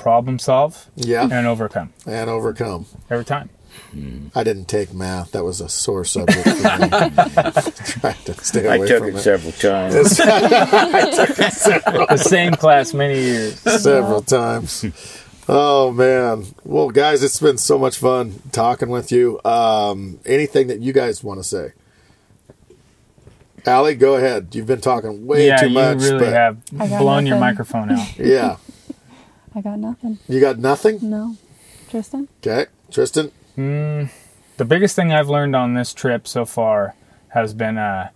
problem 0.00 0.38
solve 0.38 0.86
yeah 0.96 1.22
and 1.30 1.46
overcome 1.46 1.92
and 2.06 2.30
overcome. 2.30 2.86
every 3.10 3.24
time. 3.24 3.50
I 4.34 4.44
didn't 4.44 4.66
take 4.66 4.92
math; 4.92 5.32
that 5.32 5.44
was 5.44 5.60
a 5.60 5.68
sore 5.68 6.04
subject 6.04 6.42
for 6.46 6.52
me. 6.52 6.88
Trying 6.88 8.24
to 8.24 8.34
stay 8.42 8.66
away 8.66 8.84
I 8.84 8.86
took 8.86 8.98
from 9.04 9.16
it 9.16 9.18
several 9.18 9.52
times. 9.52 10.16
The 12.10 12.16
same 12.16 12.52
class 12.54 12.94
many 12.94 13.20
years. 13.20 13.60
several 13.60 14.22
times. 14.22 14.84
Oh 15.48 15.90
man. 15.92 16.46
Well, 16.64 16.90
guys, 16.90 17.22
it's 17.22 17.40
been 17.40 17.58
so 17.58 17.78
much 17.78 17.98
fun 17.98 18.40
talking 18.52 18.88
with 18.88 19.10
you. 19.12 19.40
Um, 19.44 20.20
anything 20.24 20.68
that 20.68 20.80
you 20.80 20.92
guys 20.92 21.22
want 21.24 21.40
to 21.40 21.44
say? 21.44 21.72
Ally, 23.66 23.94
go 23.94 24.14
ahead. 24.16 24.54
You've 24.54 24.66
been 24.66 24.80
talking 24.80 25.26
way 25.26 25.46
yeah, 25.46 25.56
too 25.56 25.68
you 25.68 25.74
much. 25.74 25.98
really 25.98 26.18
but 26.18 26.32
have 26.32 26.62
I 26.78 26.88
got 26.88 27.00
blown 27.00 27.26
your 27.26 27.38
microphone 27.38 27.90
out. 27.90 28.18
Yeah. 28.18 28.56
I 29.54 29.60
got 29.60 29.78
nothing. 29.78 30.18
You 30.28 30.40
got 30.40 30.58
nothing? 30.58 30.98
No. 31.02 31.36
Tristin? 31.90 32.28
Okay. 32.40 32.66
Tristin? 32.90 33.30
The 34.56 34.64
biggest 34.64 34.94
thing 34.96 35.12
I've 35.12 35.28
learned 35.28 35.54
on 35.56 35.74
this 35.74 35.92
trip 35.92 36.26
so 36.28 36.44
far 36.44 36.94
has 37.28 37.52
been 37.54 37.76
uh, 37.78 38.10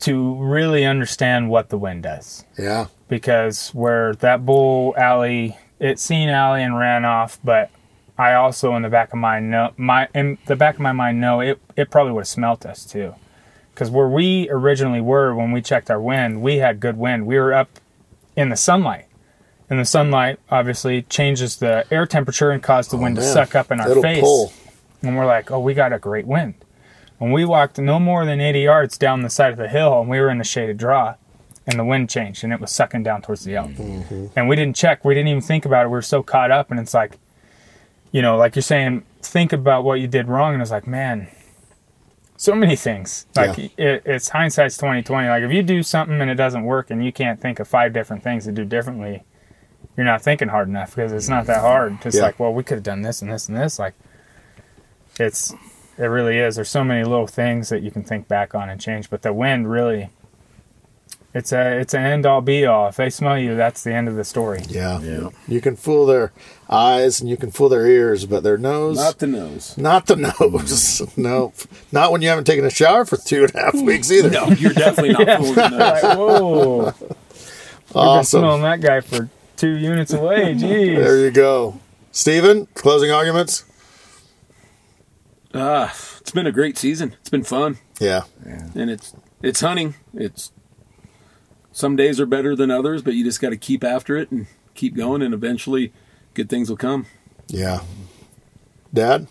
to 0.00 0.34
really 0.36 0.84
understand 0.84 1.50
what 1.50 1.68
the 1.70 1.78
wind 1.78 2.02
does. 2.04 2.44
Yeah. 2.58 2.86
because 3.08 3.70
where 3.70 4.14
that 4.16 4.44
bull 4.44 4.94
Ally 4.96 5.50
it 5.78 5.98
seen 5.98 6.28
Ally 6.28 6.58
and 6.60 6.76
ran 6.78 7.04
off 7.04 7.38
but 7.42 7.70
i 8.18 8.34
also 8.34 8.74
in 8.74 8.82
the 8.82 8.88
back 8.88 9.12
of 9.12 9.18
my 9.18 9.38
know 9.40 9.72
my 9.76 10.08
in 10.14 10.36
the 10.46 10.56
back 10.56 10.74
of 10.74 10.80
my 10.80 10.92
mind 10.92 11.20
know 11.20 11.40
it 11.40 11.60
it 11.76 11.88
probably 11.90 12.12
would 12.12 12.22
have 12.22 12.28
smelt 12.28 12.66
us 12.66 12.84
too 12.84 13.14
because 13.72 13.90
where 13.90 14.08
we 14.08 14.48
originally 14.50 15.00
were 15.00 15.34
when 15.34 15.52
we 15.52 15.62
checked 15.62 15.88
our 15.90 16.00
wind 16.00 16.42
we 16.42 16.56
had 16.56 16.80
good 16.80 16.96
wind 16.96 17.26
we 17.26 17.38
were 17.38 17.54
up 17.54 17.68
in 18.36 18.48
the 18.48 18.56
sunlight 18.56 19.06
and 19.70 19.78
the 19.78 19.84
sunlight 19.84 20.38
obviously 20.50 21.02
changes 21.02 21.56
the 21.56 21.84
air 21.92 22.06
temperature 22.06 22.50
and 22.50 22.62
causes 22.62 22.90
the 22.90 22.96
wind 22.96 23.16
to 23.16 23.22
Oh, 23.22 23.24
suck 23.34 23.54
up 23.54 23.70
in 23.70 23.80
our 23.80 23.90
It'll 23.90 24.02
face 24.02 24.20
pull. 24.20 24.52
and 25.02 25.16
we're 25.16 25.26
like 25.26 25.50
oh 25.50 25.60
we 25.60 25.74
got 25.74 25.92
a 25.92 25.98
great 25.98 26.26
wind 26.26 26.54
when 27.18 27.32
we 27.32 27.44
walked 27.44 27.78
no 27.78 27.98
more 27.98 28.24
than 28.24 28.40
80 28.40 28.60
yards 28.60 28.96
down 28.98 29.22
the 29.22 29.30
side 29.30 29.52
of 29.52 29.58
the 29.58 29.68
hill 29.68 30.00
and 30.00 30.08
we 30.08 30.20
were 30.20 30.30
in 30.30 30.38
the 30.38 30.44
shaded 30.44 30.76
draw 30.78 31.14
and 31.66 31.78
the 31.78 31.84
wind 31.84 32.08
changed 32.08 32.44
and 32.44 32.52
it 32.52 32.60
was 32.60 32.70
sucking 32.70 33.02
down 33.02 33.20
towards 33.22 33.44
the 33.44 33.56
elk 33.56 33.70
Mm-hmm. 33.72 34.26
and 34.36 34.48
we 34.48 34.56
didn't 34.56 34.76
check 34.76 35.04
we 35.04 35.14
didn't 35.14 35.28
even 35.28 35.42
think 35.42 35.64
about 35.64 35.84
it 35.84 35.88
we 35.88 35.92
were 35.92 36.02
so 36.02 36.22
caught 36.22 36.50
up 36.50 36.70
and 36.70 36.78
it's 36.80 36.94
like 36.94 37.18
you 38.10 38.22
know, 38.22 38.38
like 38.38 38.56
you're 38.56 38.62
saying, 38.62 39.02
think 39.20 39.52
about 39.52 39.84
what 39.84 40.00
you 40.00 40.06
did 40.06 40.28
wrong, 40.28 40.54
and 40.54 40.62
it's 40.62 40.70
like, 40.70 40.86
man, 40.86 41.28
so 42.38 42.54
many 42.54 42.74
things. 42.74 43.26
Like 43.36 43.58
Yeah. 43.58 43.68
it, 43.76 44.02
it's 44.06 44.30
hindsight's 44.30 44.78
twenty 44.78 45.02
twenty. 45.02 45.28
Like 45.28 45.42
if 45.42 45.52
you 45.52 45.62
do 45.62 45.82
something 45.82 46.18
and 46.18 46.30
it 46.30 46.36
doesn't 46.36 46.64
work, 46.64 46.90
and 46.90 47.04
you 47.04 47.12
can't 47.12 47.38
think 47.38 47.60
of 47.60 47.68
five 47.68 47.92
different 47.92 48.22
things 48.22 48.44
to 48.46 48.52
do 48.52 48.64
differently, 48.64 49.24
you're 49.98 50.06
not 50.06 50.22
thinking 50.22 50.48
hard 50.48 50.68
enough 50.68 50.94
because 50.96 51.12
it's 51.12 51.28
not 51.28 51.44
that 51.46 51.60
hard. 51.60 51.98
It's 52.06 52.16
Yeah. 52.16 52.22
like, 52.22 52.38
well, 52.40 52.54
we 52.54 52.62
could 52.62 52.76
have 52.76 52.84
done 52.84 53.02
this 53.02 53.20
and 53.20 53.30
this 53.30 53.48
and 53.48 53.58
this. 53.58 53.78
Like 53.78 53.92
it's 55.18 55.52
it 55.98 56.04
really 56.06 56.38
is. 56.38 56.54
There's 56.56 56.70
so 56.70 56.84
many 56.84 57.02
little 57.04 57.26
things 57.26 57.68
that 57.70 57.82
you 57.82 57.90
can 57.90 58.04
think 58.04 58.28
back 58.28 58.54
on 58.54 58.70
and 58.70 58.80
change, 58.80 59.10
but 59.10 59.22
the 59.22 59.32
wind 59.34 59.70
really. 59.70 60.08
It's 61.34 61.52
a 61.52 61.78
it's 61.78 61.92
an 61.92 62.02
end 62.04 62.24
all 62.24 62.40
be 62.40 62.64
all. 62.64 62.88
If 62.88 62.96
they 62.96 63.10
smell 63.10 63.38
you, 63.38 63.54
that's 63.54 63.84
the 63.84 63.92
end 63.92 64.08
of 64.08 64.14
the 64.16 64.24
story. 64.24 64.62
Yeah. 64.66 64.98
Yeah. 65.00 65.28
You 65.46 65.60
can 65.60 65.76
fool 65.76 66.06
their 66.06 66.32
eyes 66.70 67.20
and 67.20 67.28
you 67.28 67.36
can 67.36 67.50
fool 67.50 67.68
their 67.68 67.86
ears, 67.86 68.24
but 68.24 68.42
their 68.42 68.56
nose. 68.56 68.96
Not 68.96 69.18
the 69.18 69.26
nose. 69.26 69.76
Not 69.76 70.06
the 70.06 70.16
nose. 70.16 71.02
no. 71.18 71.52
Not 71.92 72.12
when 72.12 72.22
you 72.22 72.28
haven't 72.30 72.44
taken 72.44 72.64
a 72.64 72.70
shower 72.70 73.04
for 73.04 73.18
two 73.18 73.42
and 73.44 73.54
a 73.54 73.58
half 73.58 73.74
weeks 73.74 74.10
either. 74.10 74.30
No, 74.30 74.46
you're 74.48 74.72
definitely 74.72 75.22
not 75.24 75.38
fooling 75.38 75.54
the 75.54 75.68
nose. 75.68 76.02
Like, 76.02 76.16
whoa, 76.18 76.86
I've 76.94 76.98
been 76.98 77.16
Awesome. 77.94 78.40
smelling 78.40 78.62
that 78.62 78.80
guy 78.80 79.00
for 79.00 79.28
two 79.58 79.76
units 79.76 80.12
away. 80.12 80.54
Jeez. 80.54 80.96
There 80.96 81.18
you 81.18 81.30
go. 81.30 81.80
Steven, 82.12 82.66
closing 82.74 83.10
arguments? 83.10 83.64
Ah, 85.54 85.94
it's 86.20 86.30
been 86.30 86.46
a 86.46 86.52
great 86.52 86.78
season. 86.78 87.14
It's 87.20 87.30
been 87.30 87.44
fun, 87.44 87.78
Yeah. 88.00 88.22
and 88.74 88.90
it's 88.90 89.14
it's 89.42 89.60
hunting. 89.60 89.94
It's 90.14 90.52
some 91.72 91.96
days 91.96 92.20
are 92.20 92.26
better 92.26 92.54
than 92.56 92.70
others, 92.70 93.02
but 93.02 93.14
you 93.14 93.24
just 93.24 93.40
got 93.40 93.50
to 93.50 93.56
keep 93.56 93.82
after 93.84 94.16
it 94.16 94.30
and 94.30 94.46
keep 94.74 94.94
going, 94.94 95.22
and 95.22 95.32
eventually, 95.32 95.92
good 96.34 96.48
things 96.50 96.68
will 96.68 96.76
come. 96.76 97.06
Yeah. 97.48 97.80
Dad? 98.92 99.28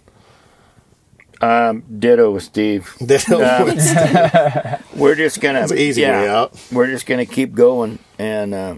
Um, 1.39 1.83
ditto 1.99 2.31
with 2.31 2.43
Steve. 2.43 2.95
Dad? 3.05 4.81
We're 4.95 5.15
just 5.15 5.39
gonna. 5.39 5.59
That's 5.59 5.71
an 5.71 5.77
easy 5.77 6.01
yeah, 6.01 6.21
way 6.21 6.29
out. 6.29 6.59
We're 6.71 6.87
just 6.87 7.05
gonna 7.05 7.25
keep 7.27 7.53
going, 7.53 7.99
and 8.17 8.53
uh, 8.53 8.75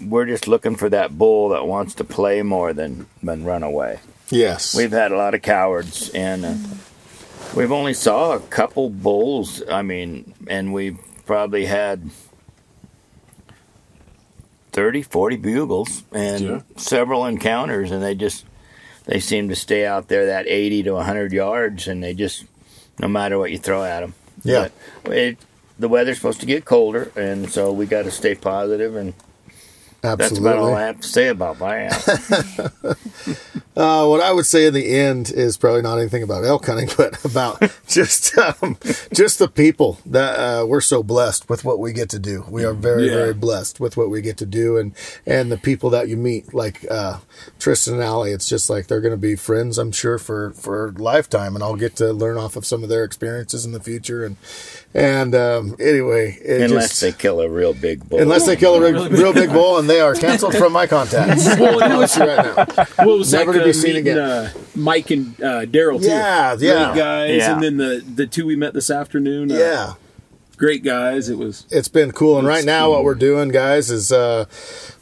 we're 0.00 0.26
just 0.26 0.46
looking 0.48 0.76
for 0.76 0.88
that 0.90 1.16
bull 1.16 1.50
that 1.50 1.66
wants 1.66 1.94
to 1.94 2.04
play 2.04 2.42
more 2.42 2.72
than 2.72 3.06
than 3.22 3.44
run 3.44 3.62
away. 3.62 4.00
yes. 4.30 4.74
We've 4.74 4.92
had 4.92 5.12
a 5.12 5.16
lot 5.16 5.34
of 5.34 5.42
cowards, 5.42 6.10
and 6.10 6.44
uh, 6.44 6.54
we've 7.54 7.72
only 7.72 7.94
saw 7.94 8.32
a 8.34 8.40
couple 8.40 8.90
bulls. 8.90 9.62
I 9.70 9.82
mean, 9.82 10.34
and 10.48 10.72
we've 10.74 10.98
probably 11.26 11.66
had 11.66 12.10
30, 14.72 15.02
40 15.02 15.36
bugles 15.36 16.02
and 16.12 16.44
Yeah. 16.44 16.60
several 16.76 17.24
encounters, 17.26 17.90
and 17.90 18.02
they 18.02 18.14
just 18.14 18.44
they 19.06 19.20
seem 19.20 19.48
to 19.48 19.56
stay 19.56 19.86
out 19.86 20.08
there 20.08 20.26
that 20.26 20.46
eighty 20.48 20.82
to 20.82 20.96
hundred 20.96 21.32
yards, 21.32 21.86
and 21.86 22.02
they 22.02 22.12
just 22.12 22.44
no 22.98 23.08
matter 23.08 23.38
what 23.38 23.50
you 23.52 23.58
throw 23.58 23.84
at 23.84 24.00
them. 24.00 24.14
Yeah. 24.42 24.68
But 25.04 25.16
it, 25.16 25.38
the 25.78 25.88
weather's 25.88 26.16
supposed 26.16 26.40
to 26.40 26.46
get 26.46 26.64
colder, 26.64 27.10
and 27.16 27.50
so 27.50 27.72
we 27.72 27.86
got 27.86 28.02
to 28.02 28.10
stay 28.10 28.34
positive, 28.34 28.96
and 28.96 29.14
that's 30.14 30.38
about 30.38 30.58
all 30.58 30.74
I 30.74 30.82
have 30.86 31.00
to 31.00 31.08
say 31.08 31.28
about 31.28 31.58
my 31.58 31.88
Uh, 33.76 34.06
what 34.06 34.22
I 34.22 34.32
would 34.32 34.46
say 34.46 34.64
in 34.64 34.72
the 34.72 34.88
end 34.96 35.30
is 35.30 35.58
probably 35.58 35.82
not 35.82 35.98
anything 35.98 36.22
about 36.22 36.44
elk 36.44 36.64
hunting, 36.64 36.88
but 36.96 37.22
about 37.26 37.60
just 37.86 38.36
um, 38.38 38.78
just 39.12 39.38
the 39.38 39.48
people 39.48 39.98
that 40.06 40.38
uh, 40.38 40.64
we're 40.64 40.80
so 40.80 41.02
blessed 41.02 41.50
with 41.50 41.62
what 41.62 41.78
we 41.78 41.92
get 41.92 42.08
to 42.08 42.18
do. 42.18 42.42
We 42.48 42.64
are 42.64 42.72
very 42.72 43.08
Yeah. 43.08 43.12
very 43.16 43.34
blessed 43.34 43.78
with 43.78 43.98
what 43.98 44.08
we 44.08 44.22
get 44.22 44.38
to 44.38 44.46
do, 44.46 44.78
and 44.78 44.94
and 45.26 45.52
the 45.52 45.58
people 45.58 45.90
that 45.90 46.08
you 46.08 46.16
meet, 46.16 46.54
like 46.54 46.86
uh, 46.90 47.18
Tristin 47.58 47.92
and 47.92 48.02
Ally. 48.02 48.30
It's 48.30 48.48
just 48.48 48.70
like 48.70 48.86
they're 48.86 49.02
going 49.02 49.12
to 49.12 49.18
be 49.18 49.36
friends, 49.36 49.76
I'm 49.76 49.92
sure, 49.92 50.16
for 50.16 50.52
for 50.52 50.86
a 50.86 50.92
lifetime, 50.92 51.54
and 51.54 51.62
I'll 51.62 51.76
get 51.76 51.96
to 51.96 52.14
learn 52.14 52.38
off 52.38 52.56
of 52.56 52.64
some 52.64 52.82
of 52.82 52.88
their 52.88 53.04
experiences 53.04 53.66
in 53.66 53.72
the 53.72 53.80
future. 53.80 54.24
And 54.24 54.36
and 54.96 55.34
um, 55.34 55.76
anyway, 55.78 56.38
it 56.42 56.62
unless 56.62 56.88
just, 56.88 57.00
they 57.02 57.12
kill 57.12 57.40
a 57.40 57.48
real 57.48 57.74
big 57.74 58.08
bull. 58.08 58.20
Unless 58.20 58.46
they 58.46 58.56
kill 58.56 58.74
a 58.76 58.80
real, 58.80 59.08
real 59.10 59.32
big 59.32 59.50
bull 59.58 59.78
and 59.78 59.88
they 59.90 60.00
are 60.00 60.14
canceled 60.14 60.54
from 60.54 60.72
my 60.72 60.86
contacts. 60.86 61.44
Well, 61.60 61.82
I'll 61.82 62.00
you 62.00 62.24
right 62.24 62.56
now. 62.76 62.86
Well, 63.04 63.18
was 63.18 63.32
Never 63.32 63.52
like, 63.52 63.60
to 63.60 63.64
be 63.64 63.70
uh, 63.70 63.72
seen 63.74 63.94
meeting, 63.94 64.12
again. 64.12 64.18
Uh, 64.18 64.50
Mike 64.74 65.10
and 65.10 65.34
uh, 65.42 65.66
Daryl 65.66 66.00
too. 66.00 66.06
Yeah, 66.08 66.56
yeah. 66.58 66.84
Great 66.92 66.96
guys, 66.96 67.36
Yeah. 67.36 67.52
and 67.54 67.62
then 67.62 67.76
the 67.76 68.02
the 68.14 68.26
two 68.26 68.46
we 68.46 68.56
met 68.56 68.72
this 68.74 68.90
afternoon. 68.90 69.52
uh, 69.52 69.56
Yeah. 69.56 69.94
great 70.56 70.82
guys. 70.82 71.28
It 71.28 71.36
was 71.38 71.66
it's 71.70 71.88
been 71.88 72.12
cool. 72.12 72.38
And 72.38 72.46
right 72.46 72.58
It's 72.58 72.66
now, 72.66 72.84
cool. 72.86 72.92
what 72.92 73.04
we're 73.04 73.14
doing, 73.14 73.50
guys, 73.50 73.90
is 73.90 74.10
uh, 74.12 74.46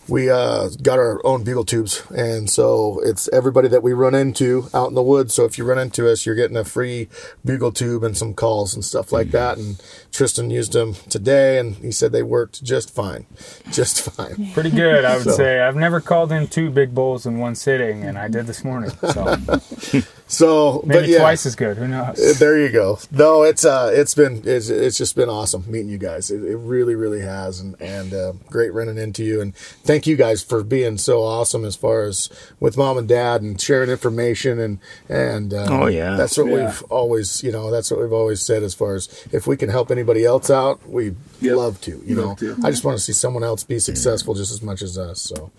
we 0.08 0.28
uh, 0.30 0.68
got 0.82 0.98
our 0.98 1.24
own 1.26 1.44
bugle 1.44 1.64
tubes, 1.64 2.02
and 2.10 2.48
so 2.50 3.00
it's 3.04 3.28
everybody 3.32 3.68
that 3.68 3.82
we 3.82 3.92
run 3.92 4.14
into 4.14 4.68
out 4.74 4.88
in 4.88 4.94
the 4.94 5.02
woods. 5.02 5.32
So 5.34 5.44
if 5.44 5.56
you 5.58 5.64
run 5.64 5.78
into 5.78 6.10
us, 6.10 6.26
you're 6.26 6.34
getting 6.34 6.56
a 6.56 6.64
free 6.64 7.08
bugle 7.44 7.72
tube 7.72 8.04
and 8.04 8.16
some 8.16 8.34
calls 8.34 8.74
and 8.74 8.84
stuff 8.84 9.12
like 9.12 9.30
that. 9.30 9.56
And 9.58 9.76
Tristin 10.12 10.50
used 10.50 10.72
them 10.74 10.94
today, 11.08 11.58
and 11.58 11.76
he 11.76 11.90
said 11.90 12.12
they 12.12 12.22
worked 12.22 12.62
just 12.62 12.94
fine, 12.94 13.26
just 13.72 14.02
fine. 14.02 14.50
Pretty 14.54 14.70
good, 14.70 15.04
I 15.04 15.16
would 15.16 15.24
So- 15.24 15.32
say. 15.32 15.60
I've 15.60 15.76
never 15.76 16.00
called 16.00 16.32
in 16.32 16.46
two 16.48 16.70
big 16.70 16.94
bulls 16.94 17.24
in 17.26 17.38
one 17.38 17.54
sitting, 17.54 18.04
and 18.04 18.18
I 18.18 18.28
did 18.28 18.46
this 18.46 18.62
morning. 18.64 18.90
So 19.12 19.36
So, 20.34 20.82
maybe 20.86 21.00
but 21.00 21.08
yeah. 21.08 21.18
twice 21.18 21.46
as 21.46 21.54
good. 21.56 21.76
Who 21.76 21.88
knows? 21.88 22.18
Uh, 22.18 22.34
There 22.38 22.58
you 22.58 22.70
go. 22.70 22.98
No, 23.10 23.42
it's 23.42 23.64
uh, 23.64 23.90
it's 23.94 24.14
been 24.14 24.42
it's, 24.44 24.68
it's 24.68 24.98
just 24.98 25.14
been 25.16 25.28
awesome 25.28 25.64
meeting 25.70 25.88
you 25.88 25.98
guys. 25.98 26.30
It, 26.30 26.42
it 26.42 26.56
really, 26.56 26.94
really 26.94 27.20
has, 27.20 27.60
and 27.60 27.80
and 27.80 28.12
uh, 28.12 28.32
great 28.50 28.72
running 28.72 28.98
into 28.98 29.24
you. 29.24 29.40
And 29.40 29.54
thank 29.56 30.06
you 30.06 30.16
guys 30.16 30.42
for 30.42 30.62
being 30.62 30.98
so 30.98 31.22
awesome 31.22 31.64
as 31.64 31.76
far 31.76 32.02
as 32.04 32.28
with 32.60 32.76
mom 32.76 32.98
and 32.98 33.08
dad 33.08 33.42
and 33.42 33.60
sharing 33.60 33.90
information 33.90 34.58
and 34.58 34.78
and 35.08 35.54
uh, 35.54 35.66
Oh, 35.70 35.86
yeah. 35.86 36.16
that's 36.16 36.36
what 36.36 36.46
Yeah. 36.48 36.66
we've 36.66 36.82
always 36.84 37.42
you 37.42 37.52
know 37.52 37.70
that's 37.70 37.90
what 37.90 38.00
we've 38.00 38.12
always 38.12 38.40
said 38.42 38.62
as 38.62 38.74
far 38.74 38.94
as 38.94 39.08
if 39.32 39.46
we 39.46 39.56
can 39.56 39.68
help 39.68 39.90
anybody 39.90 40.24
else 40.24 40.50
out, 40.50 40.86
we 40.88 41.14
Yep. 41.40 41.56
love 41.56 41.80
to. 41.82 42.02
You 42.06 42.14
Love 42.16 42.40
know, 42.42 42.54
to. 42.54 42.66
I 42.66 42.70
just 42.70 42.84
want 42.84 42.96
to 42.96 43.02
see 43.02 43.12
someone 43.12 43.44
else 43.44 43.64
be 43.64 43.78
successful 43.78 44.34
just 44.34 44.50
as 44.52 44.62
much 44.62 44.80
as 44.82 44.96
us. 44.96 45.20
So 45.20 45.50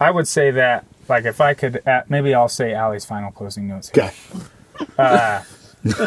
I 0.00 0.10
would 0.10 0.26
say 0.28 0.50
that, 0.52 0.86
like, 1.08 1.24
if 1.24 1.40
I 1.40 1.54
could, 1.54 1.86
uh, 1.86 2.02
maybe 2.08 2.34
I'll 2.34 2.48
say 2.48 2.74
Ally's 2.74 3.04
final 3.04 3.30
closing 3.30 3.66
notes. 3.68 3.90
Here. 3.90 4.04
okay. 4.04 4.98
I 4.98 5.42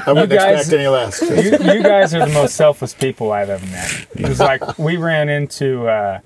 wouldn't 0.08 0.30
guys- 0.30 0.60
expect 0.62 0.74
any 0.80 0.88
less. 0.88 1.22
you, 1.22 1.74
you 1.74 1.84
guys 1.84 2.14
are 2.14 2.26
the 2.26 2.34
most 2.34 2.56
selfless 2.56 2.94
people 2.94 3.32
I've 3.32 3.50
ever 3.50 3.66
met. 3.68 4.08
It 4.16 4.28
was 4.28 4.40
like 4.40 4.78
we 4.78 4.98
ran 4.98 5.30
into 5.30 5.88
uh, 5.88 6.20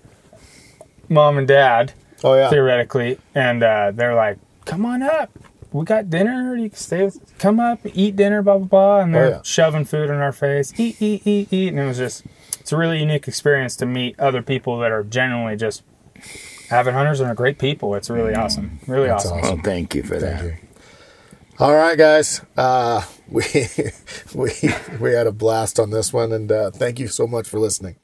mom 1.09 1.37
and 1.37 1.47
dad 1.47 1.93
Oh 2.23 2.33
yeah. 2.35 2.49
theoretically, 2.49 3.19
and 3.35 3.61
uh, 3.63 3.91
they're 3.93 4.15
like, 4.15 4.39
"Come 4.65 4.85
on 4.85 5.03
up, 5.03 5.29
we 5.71 5.85
got 5.85 6.09
dinner. 6.09 6.55
You 6.55 6.69
can 6.69 6.77
stay. 6.77 7.03
With, 7.03 7.37
come 7.37 7.59
up, 7.59 7.79
eat 7.93 8.15
dinner, 8.15 8.41
blah 8.41 8.57
blah 8.57 8.67
blah." 8.67 8.99
And 9.01 9.13
they're 9.13 9.25
Oh, 9.25 9.29
yeah. 9.29 9.41
shoving 9.43 9.85
food 9.85 10.09
in 10.09 10.15
our 10.15 10.31
face, 10.33 10.73
eat, 10.79 10.99
eat, 11.01 11.25
eat, 11.27 11.53
eat, 11.53 11.69
and 11.69 11.79
it 11.79 11.85
was 11.85 11.97
just, 11.97 12.23
it's 12.59 12.71
a 12.71 12.77
really 12.77 12.99
unique 12.99 13.27
experience 13.27 13.75
to 13.77 13.85
meet 13.85 14.19
other 14.19 14.41
people 14.41 14.79
that 14.79 14.91
are 14.91 15.03
genuinely 15.03 15.55
just 15.55 15.83
avid 16.71 16.93
hunters 16.93 17.19
and 17.19 17.29
are 17.29 17.35
great 17.35 17.57
people. 17.59 17.95
It's 17.95 18.09
really 18.09 18.33
awesome, 18.35 18.79
really 18.87 19.07
That's 19.07 19.25
awesome. 19.25 19.39
awesome. 19.39 19.55
Well, 19.55 19.63
thank 19.63 19.95
you 19.95 20.03
for 20.03 20.19
that. 20.19 20.43
You. 20.43 20.53
All 21.59 21.73
right, 21.73 21.97
guys. 21.97 22.41
Uh, 22.57 23.03
we 23.29 23.43
we 24.33 24.51
we 24.99 25.13
had 25.13 25.27
a 25.27 25.31
blast 25.31 25.79
on 25.79 25.89
this 25.89 26.11
one, 26.13 26.31
and 26.31 26.51
uh, 26.51 26.71
thank 26.71 26.99
you 26.99 27.07
so 27.07 27.27
much 27.27 27.47
for 27.47 27.59
listening. 27.59 27.95